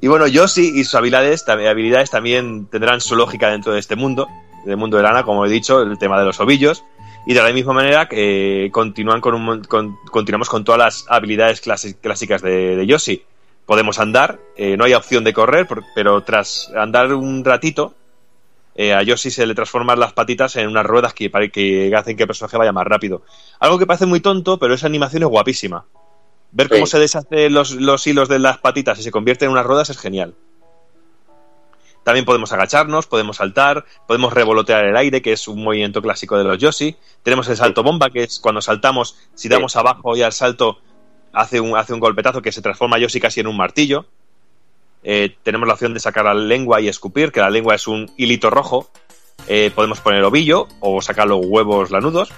[0.01, 3.95] Y bueno, Yoshi y sus habilidades, tam- habilidades también tendrán su lógica dentro de este
[3.95, 4.27] mundo,
[4.65, 6.83] del mundo de lana, como he dicho, el tema de los ovillos.
[7.25, 11.05] Y de la misma manera que eh, continúan con un, con- continuamos con todas las
[11.09, 13.23] habilidades clásicas de, de Yoshi.
[13.69, 17.93] Podemos andar, eh, no hay opción de correr, pero tras andar un ratito,
[18.73, 22.23] eh, a Yoshi se le transforman las patitas en unas ruedas que, que hacen que
[22.23, 23.21] el personaje vaya más rápido.
[23.59, 25.85] Algo que parece muy tonto, pero esa animación es guapísima.
[26.51, 29.67] Ver cómo se deshacen los, los hilos de las patitas y se convierte en unas
[29.67, 30.33] ruedas es genial.
[32.03, 36.43] También podemos agacharnos, podemos saltar, podemos revolotear el aire, que es un movimiento clásico de
[36.43, 36.95] los Yoshi.
[37.21, 40.79] Tenemos el salto bomba, que es cuando saltamos, si damos abajo y al salto
[41.33, 44.05] hace un, hace un golpetazo que se transforma Yoshi casi en un martillo.
[45.03, 48.11] Eh, tenemos la opción de sacar la lengua y escupir, que la lengua es un
[48.17, 48.89] hilito rojo.
[49.47, 52.29] Eh, podemos poner ovillo o sacar los huevos lanudos.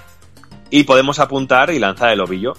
[0.70, 2.54] Y podemos apuntar y lanzar el ovillo.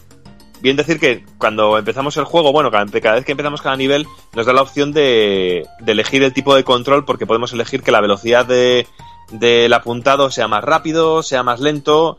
[0.62, 4.46] Bien decir que cuando empezamos el juego, bueno, cada, vez que empezamos cada nivel, nos
[4.46, 8.00] da la opción de, de elegir el tipo de control, porque podemos elegir que la
[8.00, 8.88] velocidad de,
[9.32, 12.18] del apuntado sea más rápido, sea más lento,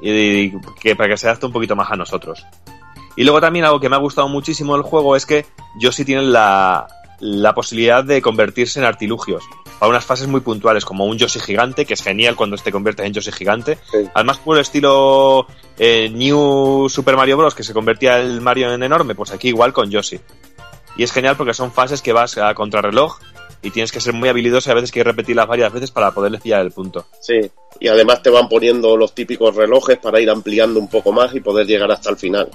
[0.00, 2.46] y, y que para que se adapte un poquito más a nosotros.
[3.16, 5.46] Y luego también algo que me ha gustado muchísimo del juego es que
[5.78, 6.86] Yoshi tiene la,
[7.20, 9.44] la posibilidad de convertirse en artilugios
[9.78, 13.06] para unas fases muy puntuales, como un Yoshi gigante, que es genial cuando te conviertes
[13.06, 13.78] en Yoshi gigante.
[13.90, 13.98] Sí.
[14.12, 15.46] Además, por el estilo
[15.78, 19.72] eh, New Super Mario Bros., que se convertía el Mario en enorme, pues aquí igual
[19.72, 20.20] con Yoshi.
[20.96, 23.18] Y es genial porque son fases que vas a contrarreloj
[23.62, 26.38] y tienes que ser muy habilidoso y a veces que repetirlas varias veces para poderle
[26.38, 27.06] pillar el punto.
[27.20, 27.38] Sí,
[27.78, 31.40] y además te van poniendo los típicos relojes para ir ampliando un poco más y
[31.40, 32.50] poder llegar hasta el final.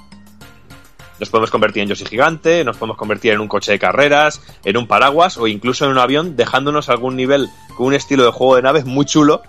[1.20, 4.76] Nos podemos convertir en Yoshi gigante, nos podemos convertir en un coche de carreras, en
[4.78, 8.58] un paraguas o incluso en un avión, dejándonos algún nivel con un estilo de juego
[8.58, 9.42] de naves muy chulo,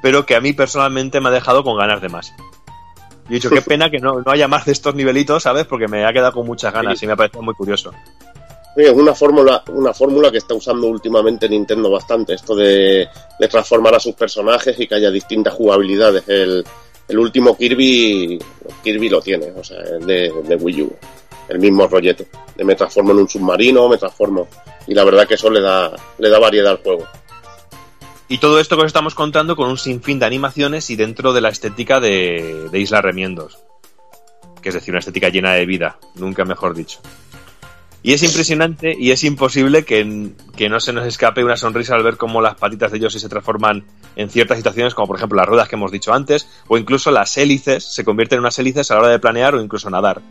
[0.00, 2.32] pero que a mí personalmente me ha dejado con ganas de más.
[3.28, 5.66] Y he dicho, qué pena que no, no haya más de estos nivelitos, ¿sabes?
[5.66, 7.92] Porque me ha quedado con muchas ganas y me ha parecido muy curioso.
[8.76, 13.08] Sí, es una fórmula, una fórmula que está usando últimamente Nintendo bastante, esto de,
[13.40, 16.28] de transformar a sus personajes y que haya distintas jugabilidades.
[16.28, 16.64] El,
[17.08, 18.38] el último Kirby,
[18.84, 20.96] Kirby lo tiene, o sea, de, de Wii U.
[21.48, 22.28] El mismo rollete.
[22.58, 24.46] Me transformo en un submarino, me transformo.
[24.86, 27.06] Y la verdad que eso le da, le da variedad al juego.
[28.28, 31.40] Y todo esto que os estamos contando con un sinfín de animaciones y dentro de
[31.40, 33.58] la estética de, de Isla Remiendos.
[34.60, 37.00] Que es decir, una estética llena de vida, nunca mejor dicho.
[38.08, 42.02] Y es impresionante y es imposible que, que no se nos escape una sonrisa al
[42.02, 43.84] ver cómo las patitas de Yoshi se transforman
[44.16, 47.36] en ciertas situaciones, como por ejemplo las ruedas que hemos dicho antes, o incluso las
[47.36, 50.22] hélices se convierten en unas hélices a la hora de planear o incluso nadar.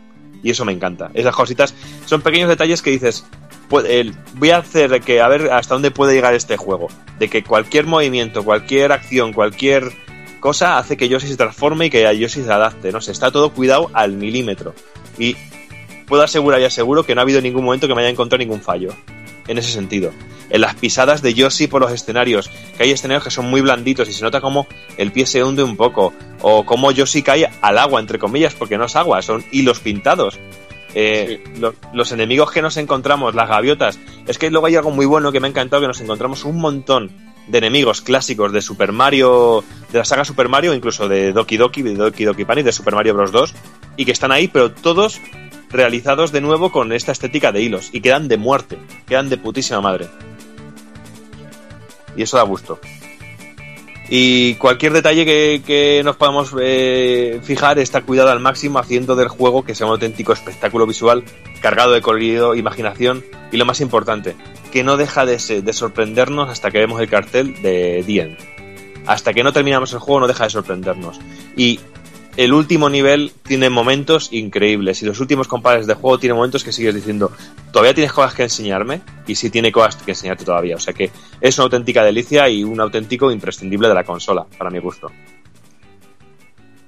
[0.42, 1.12] Y eso me encanta.
[1.14, 1.72] Esas cositas
[2.04, 3.24] son pequeños detalles que dices,
[3.68, 6.88] voy a hacer que a ver hasta dónde puede llegar este juego.
[7.20, 9.92] De que cualquier movimiento, cualquier acción, cualquier
[10.40, 12.90] cosa hace que Yoshi se transforme y que Yoshi se adapte.
[12.90, 14.74] No sé, está todo cuidado al milímetro.
[15.16, 15.36] Y
[16.08, 18.60] puedo asegurar y aseguro que no ha habido ningún momento que me haya encontrado ningún
[18.60, 18.90] fallo.
[19.46, 20.10] En ese sentido.
[20.50, 22.50] En las pisadas de Yoshi por los escenarios.
[22.76, 24.66] Que hay escenarios que son muy blanditos y se nota como
[24.98, 26.12] el pie se hunde un poco.
[26.42, 30.38] O como Yoshi cae al agua, entre comillas, porque no es agua, son hilos pintados.
[30.94, 33.98] Eh, lo- los enemigos que nos encontramos, las gaviotas.
[34.26, 36.58] Es que luego hay algo muy bueno que me ha encantado, que nos encontramos un
[36.58, 37.10] montón
[37.46, 41.80] de enemigos clásicos de Super Mario, de la saga Super Mario, incluso de Doki Doki,
[41.82, 43.32] de Doki Doki Panic, de Super Mario Bros.
[43.32, 43.54] 2,
[43.96, 45.18] y que están ahí, pero todos
[45.70, 49.80] realizados de nuevo con esta estética de hilos, y quedan de muerte, quedan de putísima
[49.80, 50.06] madre.
[52.16, 52.80] Y eso da gusto.
[54.10, 59.28] Y cualquier detalle que, que nos podamos eh, fijar está cuidado al máximo, haciendo del
[59.28, 61.24] juego que sea un auténtico espectáculo visual,
[61.60, 63.22] cargado de colorido, imaginación
[63.52, 64.34] y lo más importante,
[64.72, 68.38] que no deja de, de sorprendernos hasta que vemos el cartel de End.
[69.06, 71.18] Hasta que no terminamos el juego no deja de sorprendernos.
[71.56, 71.80] Y
[72.38, 76.70] el último nivel tiene momentos increíbles y los últimos compares de juego tienen momentos que
[76.70, 77.32] sigues diciendo,
[77.72, 80.76] todavía tienes cosas que enseñarme y sí tiene cosas que enseñarte todavía.
[80.76, 81.10] O sea que
[81.40, 85.10] es una auténtica delicia y un auténtico imprescindible de la consola, para mi gusto.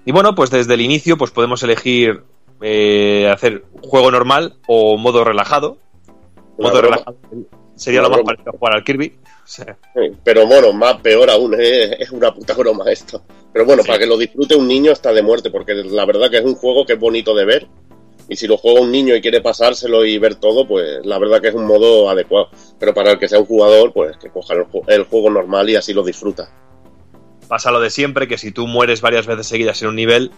[0.05, 2.23] Y bueno, pues desde el inicio pues podemos elegir
[2.63, 5.79] eh, hacer juego normal o modo relajado.
[6.59, 6.97] Una modo broma.
[6.97, 7.19] relajado
[7.75, 8.27] sería Una lo más broma.
[8.29, 9.19] parecido a jugar al Kirby.
[9.43, 13.21] O sea, Sí, Pero bueno, más peor aún, es, es una puta broma esto.
[13.53, 13.89] Pero bueno, Sí.
[13.89, 16.55] para que lo disfrute un niño está de muerte, porque la verdad que es un
[16.55, 17.67] juego que es bonito de ver.
[18.29, 21.41] Y si lo juega un niño y quiere pasárselo y ver todo, pues la verdad
[21.41, 22.49] que es un modo adecuado.
[22.79, 25.69] Pero para el que sea un jugador, pues que coja el, ju- el juego normal
[25.69, 26.49] y así lo disfruta.
[27.49, 30.31] pasa lo de siempre, que si tú mueres varias veces seguidas en un nivel,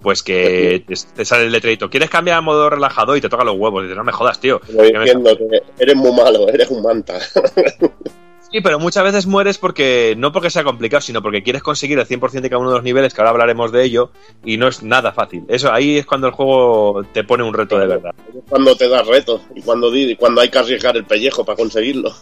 [0.00, 1.90] pues que te, sale el letrerito.
[1.90, 3.16] ¿Quieres cambiar a modo relajado?
[3.16, 3.80] Y te toca los huevos.
[3.80, 4.60] Y dices, no me jodas, tío.
[4.68, 7.18] Lo Que me diciendo que eres muy malo, eres un manta.
[8.52, 12.06] Sí, pero muchas veces mueres porque no porque sea complicado, sino porque quieres conseguir el
[12.06, 14.10] 100% de cada uno de los niveles, que ahora hablaremos de ello,
[14.44, 15.44] y no es nada fácil.
[15.48, 18.14] Eso ahí es cuando el juego te pone un reto de verdad.
[18.28, 21.56] Es cuando te das retos y cuando, y cuando hay que arriesgar el pellejo para
[21.56, 22.12] conseguirlo.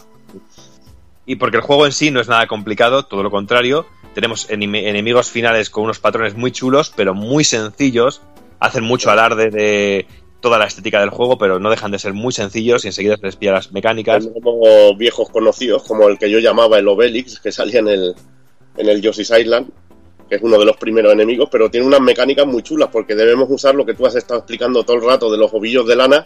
[1.26, 3.86] Y porque el juego en sí no es nada complicado, todo lo contrario.
[4.14, 8.20] Tenemos enemi- enemigos finales con unos patrones muy chulos, pero muy sencillos.
[8.58, 10.06] Hacen mucho alarde de
[10.40, 13.26] toda la estética del juego, pero no dejan de ser muy sencillos y enseguida se
[13.26, 14.26] les pilla las mecánicas.
[14.26, 18.14] Tenemos viejos conocidos, como el que yo llamaba el Obelix, que salía en el,
[18.76, 19.68] en el Yoshi's Island,
[20.28, 23.48] que es uno de los primeros enemigos, pero tiene unas mecánicas muy chulas, porque debemos
[23.50, 26.24] usar lo que tú has estado explicando todo el rato de los ovillos de lana.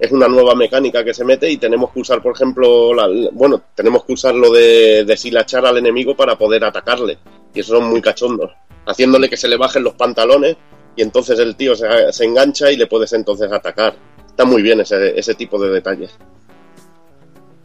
[0.00, 3.62] Es una nueva mecánica que se mete y tenemos que usar, por ejemplo, la- bueno,
[3.74, 7.18] tenemos que usar lo de deshilachar al enemigo para poder atacarle.
[7.54, 8.50] Y eso son muy cachondos.
[8.86, 10.56] Haciéndole que se le bajen los pantalones
[10.96, 13.94] y entonces el tío se, se engancha y le puedes entonces atacar.
[14.26, 16.16] Está muy bien ese, ese tipo de detalles.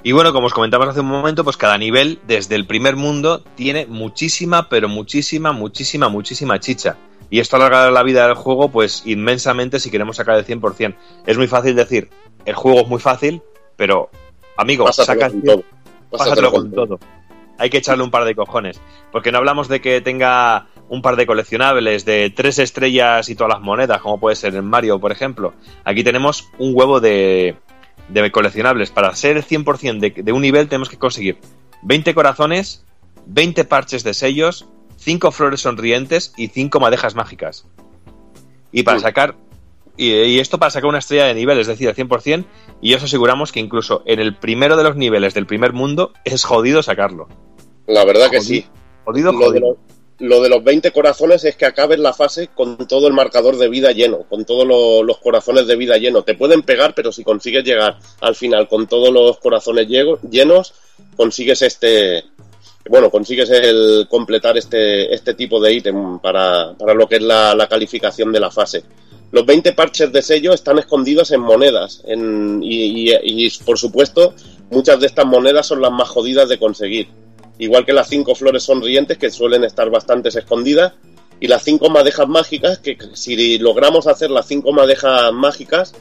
[0.04, 3.44] Y bueno, como os comentamos hace un momento, pues cada nivel, desde el primer mundo,
[3.56, 6.98] tiene muchísima, pero muchísima, muchísima, muchísima chicha.
[7.30, 10.96] Y esto alarga la vida del juego, pues inmensamente si queremos sacar el 100%.
[11.26, 12.10] Es muy fácil decir,
[12.46, 13.42] el juego es muy fácil,
[13.76, 14.10] pero,
[14.56, 15.64] amigo, Pásatelo saca con todo.
[16.10, 17.00] pásatelo con todo.
[17.58, 18.80] Hay que echarle un par de cojones.
[19.12, 23.54] Porque no hablamos de que tenga un par de coleccionables de tres estrellas y todas
[23.54, 25.54] las monedas, como puede ser en Mario, por ejemplo.
[25.84, 27.56] Aquí tenemos un huevo de,
[28.10, 28.92] de coleccionables.
[28.92, 31.40] Para ser el 100% de, de un nivel tenemos que conseguir
[31.84, 32.86] 20 corazones,
[33.26, 37.66] 20 parches de sellos, 5 flores sonrientes y 5 madejas mágicas.
[38.72, 39.36] Y para sacar...
[40.00, 42.46] Y, y esto para sacar una estrella de nivel, es decir, al 100%,
[42.82, 46.44] y os aseguramos que incluso en el primero de los niveles del primer mundo es
[46.44, 47.28] jodido sacarlo.
[47.88, 48.66] La verdad que sí.
[49.06, 49.68] Jodido, Lo de, jodido.
[49.70, 53.58] los, lo de los 20 corazones es que acabes la fase con todo el marcador
[53.58, 56.24] de vida lleno, con todos lo- los corazones de vida lleno.
[56.24, 60.74] Te pueden pegar, pero si consigues llegar al final con todos los corazones llenos,
[61.16, 62.24] consigues este.
[62.90, 67.68] Bueno, consigues el completar este, este tipo de ítem para, para lo que es la,
[67.70, 68.84] calificación de la fase.
[69.32, 74.34] Los 20 parches de sello están escondidos en monedas en- y, por supuesto
[74.72, 77.08] muchas de estas monedas son las más jodidas de conseguir
[77.60, 80.94] igual que las cinco flores sonrientes que suelen estar bastante escondidas
[81.40, 85.94] y las cinco madejas mágicas que si logramos hacer las cinco madejas mágicas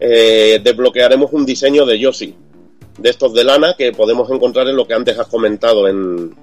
[0.00, 2.34] eh, desbloquearemos un diseño de Yoshi
[2.98, 6.34] de estos de lana que podemos encontrar en lo que antes has comentado en,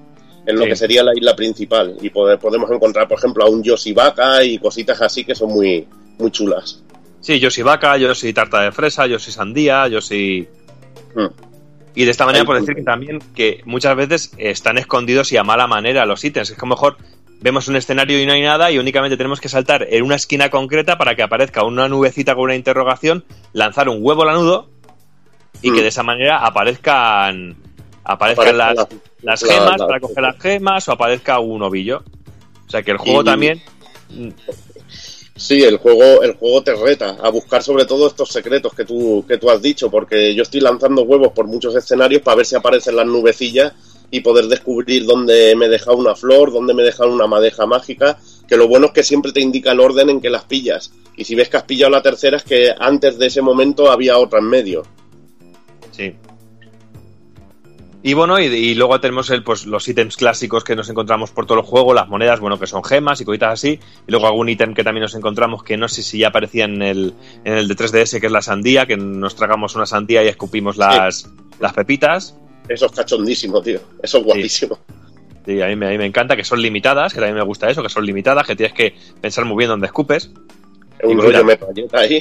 [0.45, 1.97] en lo que sería la isla principal.
[2.01, 5.49] Y pode- podemos encontrar por ejemplo a un Yoshi vaca y cositas así que son
[5.49, 5.85] muy
[6.17, 6.81] muy chulas.
[7.19, 10.47] Sí, yo soy vaca, yo soy tarta de fresa, yo soy sandía, yo soy...
[11.15, 11.25] Hmm.
[11.95, 15.43] Y de esta manera por decir que también que muchas veces están escondidos y a
[15.43, 16.49] mala manera los ítems.
[16.49, 16.97] Es que a lo mejor
[17.41, 20.49] vemos un escenario y no hay nada y únicamente tenemos que saltar en una esquina
[20.49, 23.23] concreta para que aparezca una nubecita con una interrogación,
[23.53, 24.69] lanzar un huevo lanudo
[25.61, 27.55] y que de esa manera aparezcan
[28.03, 32.03] aparezcan las, Aparezcan las la- gemas la- para coger las gemas o aparezca un ovillo.
[32.67, 33.61] O sea que el juego Y- también
[35.37, 39.25] Sí, el juego, el juego te reta a buscar sobre todo estos secretos que tú,
[39.27, 42.55] que tú has dicho, porque yo estoy lanzando huevos por muchos escenarios para ver si
[42.55, 43.73] aparecen las nubecillas
[44.11, 47.65] y poder descubrir dónde me he dejado una flor, dónde me he dejado una madeja
[47.65, 48.17] mágica,
[48.47, 50.93] que lo bueno es que siempre te indica el orden en que las pillas.
[51.17, 54.17] Y si ves que has pillado la tercera es que antes de ese momento había
[54.17, 54.83] otra en medio.
[55.91, 56.15] Sí.
[58.07, 61.47] Y bueno, y, y luego tenemos el, pues, los ítems clásicos que nos encontramos por
[61.47, 63.79] todo el juego, las monedas, bueno, que son gemas y cositas así.
[64.07, 66.83] Y luego algún ítem que también nos encontramos que no sé si ya aparecía en
[66.83, 70.27] el, en el de 3DS, que es la sandía, que nos tragamos una sandía y
[70.27, 72.37] escupimos las, las pepitas.
[72.69, 73.79] Eso es cachondísimo, tío.
[74.03, 74.77] Eso es guapísimo.
[75.43, 77.71] Sí, a mí, me, a mí me encanta, que son limitadas, que también me gusta
[77.71, 80.29] eso, que son limitadas, que tienes que pensar muy bien dónde escupes.
[80.99, 82.19] Es un rollo metralleta ahí.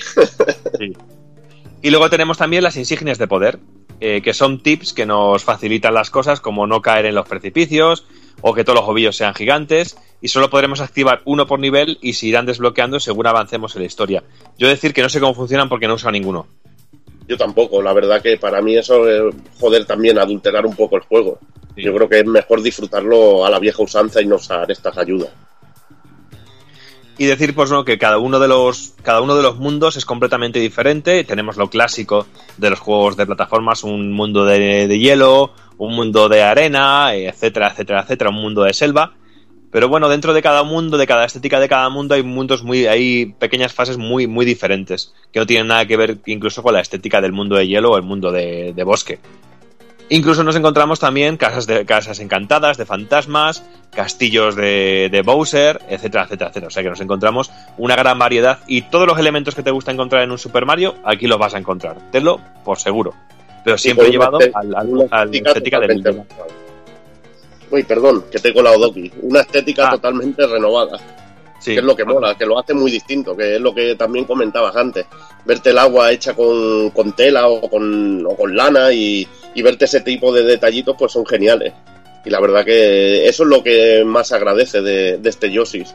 [1.82, 3.59] Y luego tenemos también las insignias de poder,
[4.06, 8.05] eh, que son tips que nos facilitan las cosas, como no caer en los precipicios
[8.43, 12.12] o que todos los ovillos sean gigantes, y solo podremos activar uno por nivel y
[12.12, 14.22] se irán desbloqueando según avancemos en la historia.
[14.59, 16.47] Yo decir que no sé cómo funcionan porque no uso ninguno.
[17.26, 21.02] Yo tampoco, la verdad que para mí eso es joder también adulterar un poco el
[21.05, 21.39] juego.
[21.74, 21.82] Sí.
[21.82, 25.31] Yo creo que es mejor disfrutarlo a la vieja usanza y no usar estas ayudas.
[27.16, 30.05] Y decir, pues no, que cada uno de los, cada uno de los mundos es
[30.05, 31.23] completamente diferente.
[31.23, 32.27] Tenemos lo clásico
[32.57, 37.69] de los juegos de plataformas, un mundo de, de hielo, un mundo de arena, etcétera,
[37.69, 39.15] etcétera, etcétera, un mundo de selva.
[39.74, 42.86] Pero bueno, dentro de cada mundo, de cada estética de cada mundo, hay mundos muy,
[42.86, 46.81] hay pequeñas fases muy, muy diferentes, que no tienen nada que ver incluso con la
[46.81, 49.19] estética del mundo de hielo o el mundo de, de bosque.
[50.10, 56.24] Incluso nos encontramos también casas, de, casas encantadas, de fantasmas, castillos de, de Bowser, etcétera,
[56.24, 56.66] etcétera, etcétera.
[56.66, 59.93] O sea que nos encontramos una gran variedad y todos los elementos que te gusta
[59.93, 61.97] encontrar en un Super Mario, aquí los vas a encontrar.
[62.12, 63.14] Tenlo por seguro.
[63.64, 66.02] Pero siempre llevado al, al, al estética del...
[66.02, 66.55] totalmente renovada.
[67.70, 69.10] Uy, perdón, que te he colado Doki.
[69.22, 69.90] Una estética Ah.
[69.93, 70.98] totalmente renovada.
[71.60, 71.72] Sí.
[71.72, 74.26] que es lo que mola, que lo hace muy distinto, que es lo que también
[74.26, 75.06] comentabas antes.
[75.47, 79.85] Verte el agua hecha con, con tela o con, o con lana y, y verte
[79.85, 81.72] ese tipo de detallitos, pues son geniales.
[82.24, 85.94] Y la verdad que eso es lo que más agradece de, de este Yosis.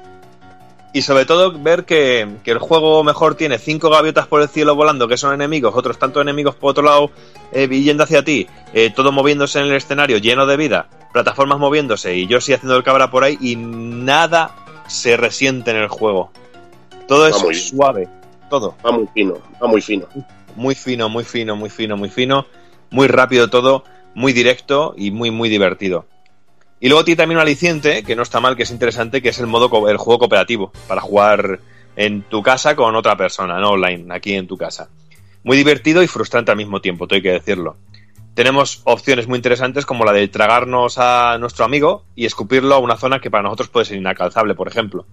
[0.92, 4.76] Y sobre todo ver que, que el juego mejor tiene cinco gaviotas por el cielo
[4.76, 7.12] volando que son enemigos, otros tantos enemigos por otro lado
[7.52, 12.16] eh, yendo hacia ti, eh, todo moviéndose en el escenario lleno de vida, plataformas moviéndose
[12.16, 14.56] y yo sí haciendo el cabra por ahí y nada
[14.88, 16.32] se resiente en el juego.
[17.08, 18.08] Todo es Va muy suave,
[18.50, 18.76] todo.
[18.84, 20.08] Va muy fino, va muy fino.
[20.56, 22.48] Muy fino, muy fino, muy fino, muy fino,
[22.92, 23.84] muy rápido todo,
[24.16, 26.06] muy directo y muy, muy divertido.
[26.80, 29.40] Y luego tiene también un aliciente, que no está mal, que es interesante, que es
[29.40, 31.60] el modo el juego cooperativo, para jugar
[31.96, 34.90] en tu casa con otra persona, no online, aquí en tu casa.
[35.44, 37.78] Muy divertido y frustrante al mismo tiempo, hay que decirlo.
[38.34, 42.96] Tenemos opciones muy interesantes como la de tragarnos a nuestro amigo y escupirlo a una
[42.96, 45.06] zona que para nosotros puede ser inalcanzable, por ejemplo.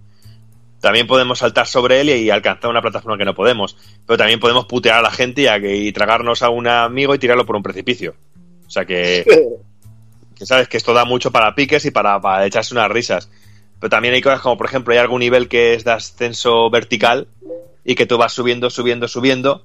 [0.80, 3.76] También podemos saltar sobre él y, alcanzar una plataforma que no podemos.
[4.06, 7.14] Pero también podemos putear a la gente y, a que- y tragarnos a un amigo
[7.14, 8.14] y tirarlo por un precipicio.
[8.66, 9.24] O sea que,
[10.36, 13.30] que sabes que esto da mucho para piques y para, para echarse unas risas.
[13.80, 17.28] Pero también hay cosas como, por ejemplo, hay algún nivel que es de ascenso vertical
[17.84, 19.64] y que tú vas subiendo, subiendo, subiendo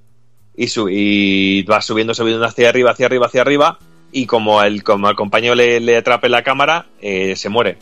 [0.55, 3.79] y, su- y vas subiendo, subiendo hacia arriba, hacia arriba, hacia arriba
[4.11, 7.77] y como el, como al compañero le, le atrape la cámara, eh, se muere,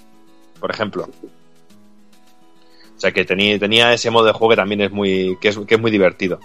[0.60, 1.10] por ejemplo.
[2.99, 5.57] O sea que tenía, tenía ese modo de juego que también es muy, que es,
[5.59, 6.41] que es muy divertido.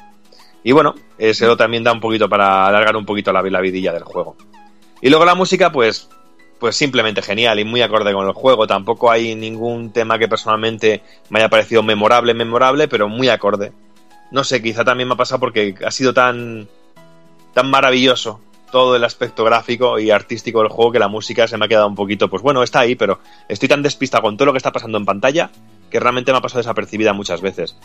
[0.62, 4.04] Y bueno, eso también da un poquito para alargar un poquito la, la vidilla del
[4.04, 4.36] juego.
[5.02, 6.08] Y luego la música, pues,
[6.60, 8.68] pues simplemente genial y muy acorde con el juego.
[8.68, 13.72] Tampoco hay ningún tema que personalmente me haya parecido memorable, memorable, pero muy acorde.
[14.30, 16.68] No sé, quizá también me ha pasado porque ha sido tan,
[17.52, 18.40] tan maravilloso
[18.74, 21.86] todo el aspecto gráfico y artístico del juego que la música se me ha quedado
[21.86, 24.72] un poquito, pues bueno, está ahí, pero estoy tan despistado con todo lo que está
[24.72, 25.48] pasando en pantalla
[25.90, 27.76] que realmente me ha pasado desapercibida muchas veces.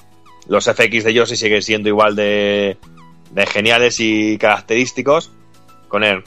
[0.48, 2.80] Los FX de Yoshi siguen siendo igual de,
[3.30, 5.30] de geniales y característicos
[5.90, 6.24] con el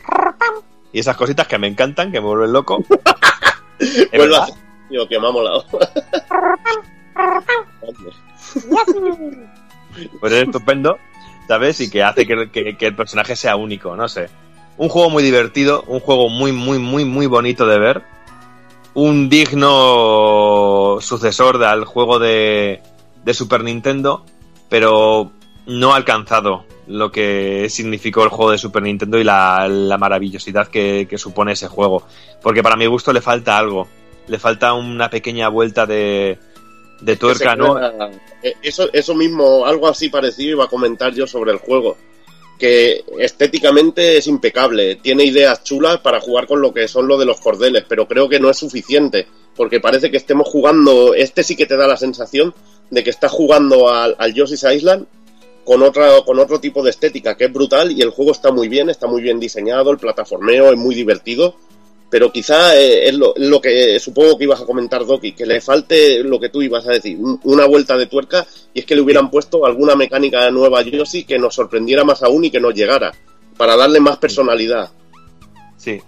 [0.92, 2.84] y esas cositas que me encantan, que me vuelven loco.
[3.80, 4.46] Es Vuelvo a
[4.88, 5.64] tío, que me ha molado.
[10.20, 10.98] Pues es estupendo,
[11.48, 11.80] ¿sabes?
[11.80, 14.28] Y que hace que, que- que el personaje sea único, no sé.
[14.82, 18.02] Un juego muy divertido, un juego muy, muy, muy, muy bonito de ver.
[18.94, 22.82] Un digno sucesor al juego de,
[23.24, 24.24] de Super Nintendo,
[24.68, 25.30] pero
[25.66, 30.66] no ha alcanzado lo que significó el juego de Super Nintendo y la, la maravillosidad
[30.66, 32.02] que, que supone ese juego.
[32.42, 33.86] Porque para mi gusto le falta algo.
[34.26, 36.38] Le falta una pequeña vuelta de,
[37.00, 37.74] de tuerca, Que ¿no?
[37.76, 38.10] queda-
[38.42, 41.96] eh, Eso, eso mismo, algo así parecido iba a comentar yo sobre el juego.
[42.62, 47.24] Que estéticamente es impecable, tiene ideas chulas para jugar con lo que son lo de
[47.24, 49.26] los cordeles, pero creo que no es suficiente,
[49.56, 52.54] porque parece que estemos jugando, este sí que te da la sensación
[52.88, 55.06] de que estás jugando al, al Yoshi's Island
[55.64, 58.68] con otra con otro tipo de estética que es brutal y el juego está muy
[58.68, 61.56] bien, está muy bien diseñado, el plataformeo es muy divertido,
[62.12, 65.62] pero quizá eh, es lo, lo que supongo que ibas a comentar Doki, que le
[65.62, 68.94] falte lo que tú ibas a decir, un- una vuelta de tuerca y es que
[68.94, 72.60] le hubieran puesto alguna mecánica nueva a Yoshi que nos sorprendiera más aún y que
[72.60, 73.12] nos llegara,
[73.56, 74.90] para darle más personalidad.
[75.78, 76.02] Sí.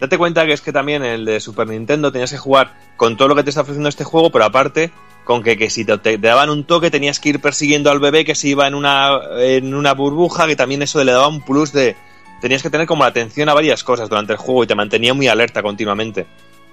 [0.00, 3.28] Date cuenta que es que también el de Super Nintendo tenías que jugar con todo
[3.28, 4.90] lo que te está ofreciendo este juego, pero aparte
[5.24, 8.24] con que, que si te, te daban un toque tenías que ir persiguiendo al bebé
[8.24, 11.72] que se iba en una, en una burbuja, que también eso le daba un plus
[11.72, 11.94] de...
[12.42, 15.14] Tenías que tener como la atención a varias cosas durante el juego y te mantenía
[15.14, 16.26] muy alerta continuamente.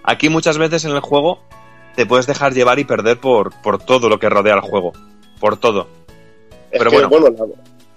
[0.03, 1.39] Aquí muchas veces en el juego
[1.95, 4.93] te puedes dejar llevar y perder por, por todo lo que rodea el juego.
[5.39, 5.87] Por todo.
[6.71, 7.35] Es Pero que, bueno.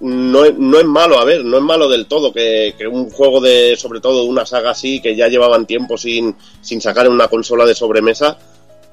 [0.01, 3.09] no, es- no es malo, a ver, no es malo del todo que, que un
[3.11, 7.12] juego de, sobre todo una saga así, que ya llevaban tiempo sin, sin sacar en
[7.12, 8.36] una consola de sobremesa,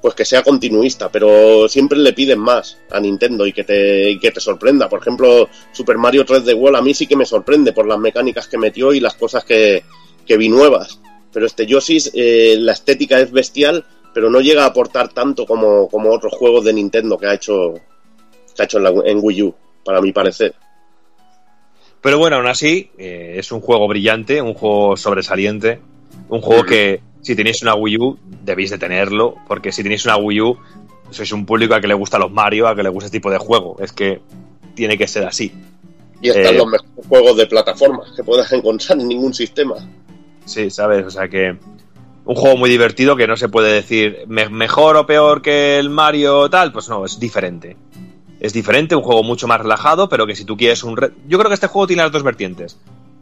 [0.01, 4.19] pues que sea continuista, pero siempre le piden más a Nintendo y que te, y
[4.19, 4.87] que te sorprenda.
[4.87, 8.47] Por ejemplo, Super Mario 3D World a mí sí que me sorprende por las mecánicas
[8.47, 9.83] que metió y las cosas que,
[10.25, 10.99] que vi nuevas.
[11.33, 15.87] Pero este Yoshi's, eh, la estética es bestial, pero no llega a aportar tanto como,
[15.89, 17.73] como otros juegos de Nintendo que ha hecho,
[18.55, 20.55] que ha hecho en, la- en Wii U, para mi parecer.
[22.01, 25.81] Pero bueno, aún así, eh, es un juego brillante, un juego sobresaliente,
[26.29, 30.17] un juego que si tenéis una Wii U debéis de tenerlo, porque si tenéis una
[30.17, 30.57] Wii U
[31.11, 33.31] sois un público al que le gusta los Mario, al que le gusta este tipo
[33.31, 33.75] de juego.
[33.79, 34.21] Es que
[34.75, 35.51] tiene que ser así.
[36.21, 39.75] Y están Eh, los mejores juegos de plataformas que puedas encontrar en ningún sistema.
[40.45, 41.05] Sí, ¿sabes?
[41.05, 41.55] O sea que
[42.25, 45.89] un juego muy divertido que no se puede decir me- mejor o peor que el
[45.89, 47.75] Mario tal, pues no, es diferente.
[48.39, 50.95] Es diferente, un juego mucho más relajado, pero que si tú quieres un...
[50.95, 52.77] re- Yo creo que este juego tiene las dos vertientes.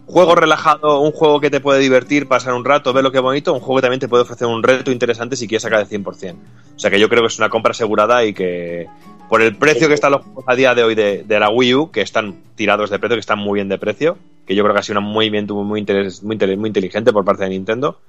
[0.08, 3.54] Juego relajado, un juego que te puede divertir, pasar un rato, ver lo que bonito,
[3.54, 6.36] un juego que también te puede ofrecer un reto interesante si quieres sacar el 100%.
[6.76, 8.88] O sea que yo creo que es una compra asegurada y que
[9.28, 11.92] por el precio que están los juegos a día de hoy de, la Wii U,
[11.92, 14.80] que están tirados de precio, que están muy bien de precio, que yo creo que
[14.80, 18.00] ha sido un movimiento muy, muy, inte- muy inteligente por parte de Nintendo,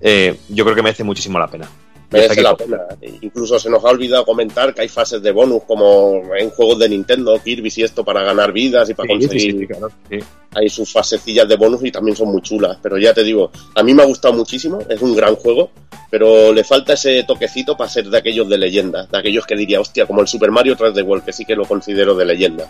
[0.00, 1.68] eh, yo creo que merece muchísimo la pena.
[2.10, 2.78] Merece la pena.
[3.20, 6.88] Incluso se nos ha olvidado comentar que hay fases de bonus como en juegos de
[6.88, 9.58] Nintendo, Kirby y esto para ganar vidas y para Sí, conseguir.
[9.60, 10.18] sí, claro, sí.
[10.54, 12.78] Hay sus fasecillas de bonus y también son muy chulas.
[12.82, 15.70] Pero ya te digo, a mí me ha gustado muchísimo, es un gran juego,
[16.10, 19.80] pero le falta ese toquecito para ser de aquellos de leyenda, de aquellos que diría,
[19.80, 22.66] hostia, como el Super Mario 3D World, que sí que lo considero de leyenda.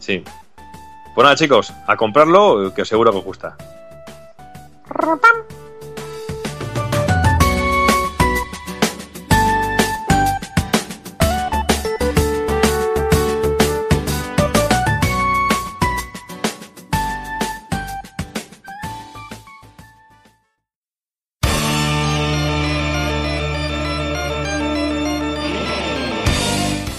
[0.00, 0.24] Sí.
[1.14, 3.56] Pues nada, chicos, a comprarlo, que seguro que os gusta.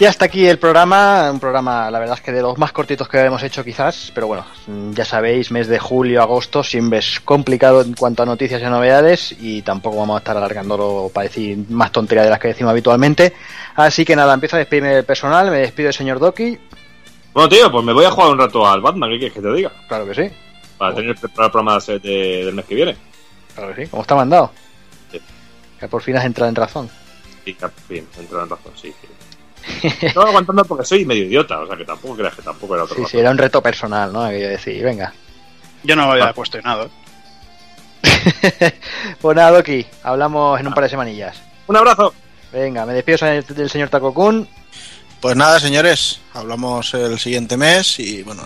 [0.00, 3.06] Y hasta aquí el programa, un programa, la verdad es que de los más cortitos
[3.06, 4.46] que hemos hecho quizás, pero bueno,
[4.92, 9.36] ya sabéis, mes de julio, agosto, siempre es complicado en cuanto a noticias y novedades
[9.38, 13.34] y tampoco vamos a estar alargándolo para decir más tonterías de las que decimos habitualmente.
[13.76, 16.58] Así que nada, empiezo a despedirme del personal, me despido del señor Doki,
[17.34, 19.52] Bueno, tío, pues me voy a jugar un rato al Batman, ¿qué quieres que te
[19.52, 19.70] diga?
[19.86, 20.34] claro que sí,
[20.78, 22.96] Para tener preparado el programa de- de- del mes que viene.
[23.54, 24.50] claro que sí, como está mandado.
[25.12, 25.20] Sí.
[25.78, 26.88] Que por fin has entrado en razón.
[27.44, 28.94] Sí, claro, bien, entró en razón, sí.
[28.98, 29.08] sí.
[30.00, 32.96] Estaba aguantando porque soy medio idiota, o sea que tampoco creas que tampoco era otro
[32.96, 33.10] Sí, rato.
[33.10, 34.24] sí, era un reto personal, ¿no?
[34.24, 35.12] De decir, venga.
[35.82, 36.32] Yo no me había Ah.
[36.34, 36.90] cuestionado.
[39.20, 41.36] Pues nada, Doki, hablamos en un par de semanillas.
[41.66, 42.14] Un abrazo.
[42.52, 43.18] Venga, me despido
[43.54, 44.48] del señor Takokun.
[45.20, 48.42] Pues nada, señores, hablamos el siguiente mes y bueno,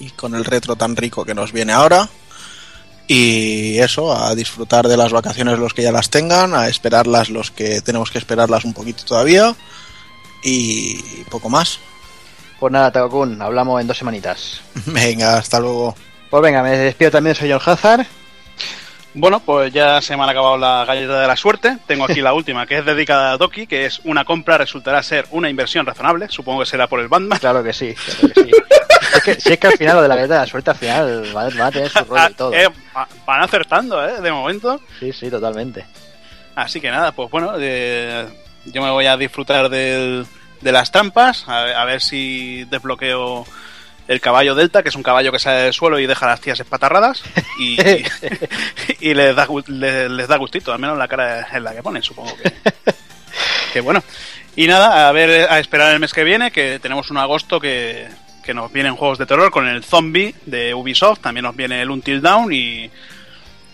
[0.00, 2.08] y, y con el retro tan rico que nos viene ahora.
[3.06, 7.50] Y eso, a disfrutar de las vacaciones los que ya las tengan, a esperarlas los
[7.50, 9.54] que tenemos que esperarlas un poquito todavía.
[10.44, 11.80] Y poco más.
[12.60, 14.60] Pues nada, Takokun, hablamos en dos semanitas.
[14.86, 15.96] Venga, hasta luego.
[16.30, 18.06] Pues venga, me despido también, soy John Hazard.
[19.16, 21.78] Bueno, pues ya se me han acabado la galleta de la suerte.
[21.86, 25.26] Tengo aquí la última, que es dedicada a Doki, que es una compra resultará ser
[25.30, 26.26] una inversión razonable.
[26.28, 27.38] Supongo que será por el Batman.
[27.38, 28.50] Claro que sí, claro que sí.
[29.14, 30.76] es, que, si es que al final lo de la galleta de la suerte al
[30.76, 32.52] final va, va a tener su rollo y todo.
[32.52, 34.20] Eh, va- van acertando, ¿eh?
[34.20, 34.80] De momento.
[34.98, 35.84] Sí, sí, totalmente.
[36.56, 38.26] Así que nada, pues bueno, eh,
[38.66, 40.26] yo me voy a disfrutar del-
[40.60, 43.46] de las trampas, a, a ver si desbloqueo
[44.08, 46.58] el caballo Delta, que es un caballo que sale del suelo y deja las tías
[46.60, 47.22] espatarradas,
[47.58, 47.78] y,
[49.00, 51.82] y les, da, gu- le- les da gustito, al menos la cara es la que
[51.82, 52.52] ponen, supongo que,
[53.72, 54.02] que bueno.
[54.56, 58.06] Y nada, a ver, a esperar el mes que viene, que tenemos un agosto que,
[58.44, 61.90] que nos vienen juegos de terror con el Zombie de Ubisoft, también nos viene el
[61.90, 62.90] Until Dawn y,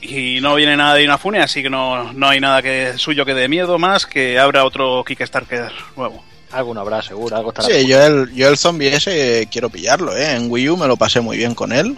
[0.02, 3.34] y no viene nada de Inafune, así que no, no hay nada que suyo que
[3.34, 6.22] de miedo más que abra otro Kickstarter nuevo.
[6.52, 7.68] Alguno habrá, seguro, algo estará.
[7.68, 10.34] Sí, yo el, yo el zombie ese quiero pillarlo, ¿eh?
[10.34, 11.96] En Wii U me lo pasé muy bien con él.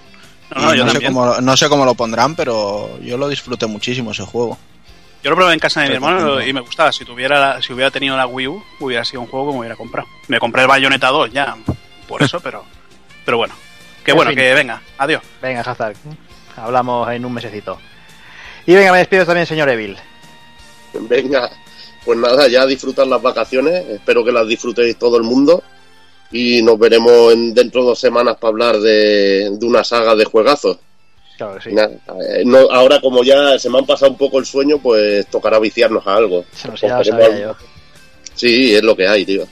[0.54, 3.66] No, no, yo no, sé cómo, no sé cómo lo pondrán, pero yo lo disfruté
[3.66, 4.58] muchísimo ese juego.
[5.24, 6.92] Yo lo probé en casa de mi hermano y me gustaba.
[6.92, 9.58] Si tuviera la- si hubiera tenido la Wii U, hubiera sido un juego que me
[9.60, 10.08] hubiera comprado.
[10.28, 11.56] Me compré el Bayonetta 2 ya,
[12.06, 12.64] por eso, pero
[13.24, 13.54] pero bueno.
[14.04, 14.38] Que En bueno, fin.
[14.38, 15.22] que venga, adiós.
[15.40, 15.94] Venga, Hazard,
[16.56, 17.78] hablamos en un mesecito.
[18.66, 19.96] Y venga, me despido también, señor Evil.
[20.94, 21.50] Venga,
[22.04, 23.84] pues nada, ya disfrutar las vacaciones.
[23.88, 25.62] Espero que las disfrutéis todo el mundo.
[26.30, 30.24] Y nos veremos en, dentro de dos semanas para hablar de, de una saga de
[30.24, 30.78] juegazos.
[31.36, 31.74] Claro que sí.
[31.74, 31.90] Nada,
[32.28, 35.58] eh, no- ahora, como ya se me han pasado un poco el sueño, pues tocará
[35.58, 36.44] viciarnos a algo.
[36.54, 37.56] Se nos ya lo Cogeremos sabía yo.
[38.34, 39.44] Sí, es lo que hay, tío.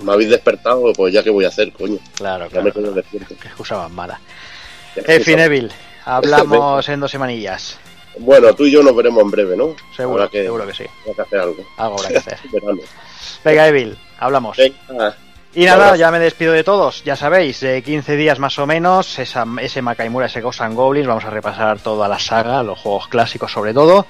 [0.00, 1.98] Me habéis despertado, pues ya que voy a hacer, coño.
[2.16, 2.92] Claro, Ya me claro.
[2.92, 3.34] despierto.
[3.40, 4.20] Qué excusa más mala.
[4.96, 5.72] Ya En fin, Evil,
[6.04, 7.78] hablamos en dos semanillas.
[8.18, 9.74] Bueno, tú y yo nos veremos en breve, ¿no?
[9.96, 10.84] Seguro, Habrá que, seguro que sí.
[11.02, 11.64] habrá que hacer algo.
[11.76, 12.38] Algo habrá que hacer.
[13.44, 14.56] Venga, Evil, hablamos.
[14.56, 15.16] Venga,
[15.54, 17.02] Y nada, ya me despido de todos.
[17.04, 21.06] Ya sabéis, de 15 días más o menos, esa, ese Makaimura, ese Ghosts and Goblins,
[21.06, 24.06] vamos a repasar toda la saga, los juegos clásicos sobre todo.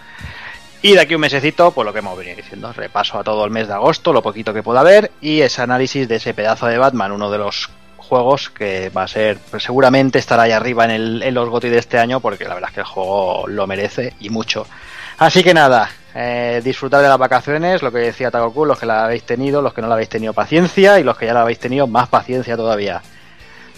[0.82, 3.52] Y de aquí un mesecito, pues lo que hemos venido diciendo, repaso a todo el
[3.52, 6.76] mes de agosto, lo poquito que pueda haber, y ese análisis de ese pedazo de
[6.76, 7.70] Batman, uno de los
[8.02, 11.68] juegos que va a ser, pues seguramente estará ahí arriba en, el, en los GOTY
[11.68, 14.66] de este año, porque la verdad es que el juego lo merece y mucho.
[15.18, 19.04] Así que nada, eh, disfrutar de las vacaciones, lo que decía Tagoku, los que la
[19.04, 21.58] habéis tenido, los que no la habéis tenido paciencia y los que ya la habéis
[21.58, 23.02] tenido más paciencia todavía.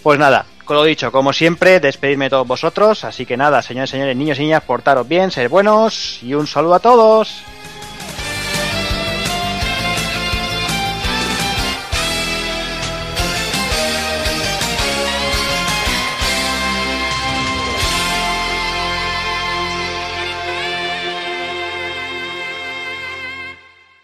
[0.03, 3.91] Pues nada, con lo dicho, como siempre, despedirme de todos vosotros, así que nada, señores,
[3.91, 7.45] señores, niños y niñas, portaros bien, ser buenos y un saludo a todos.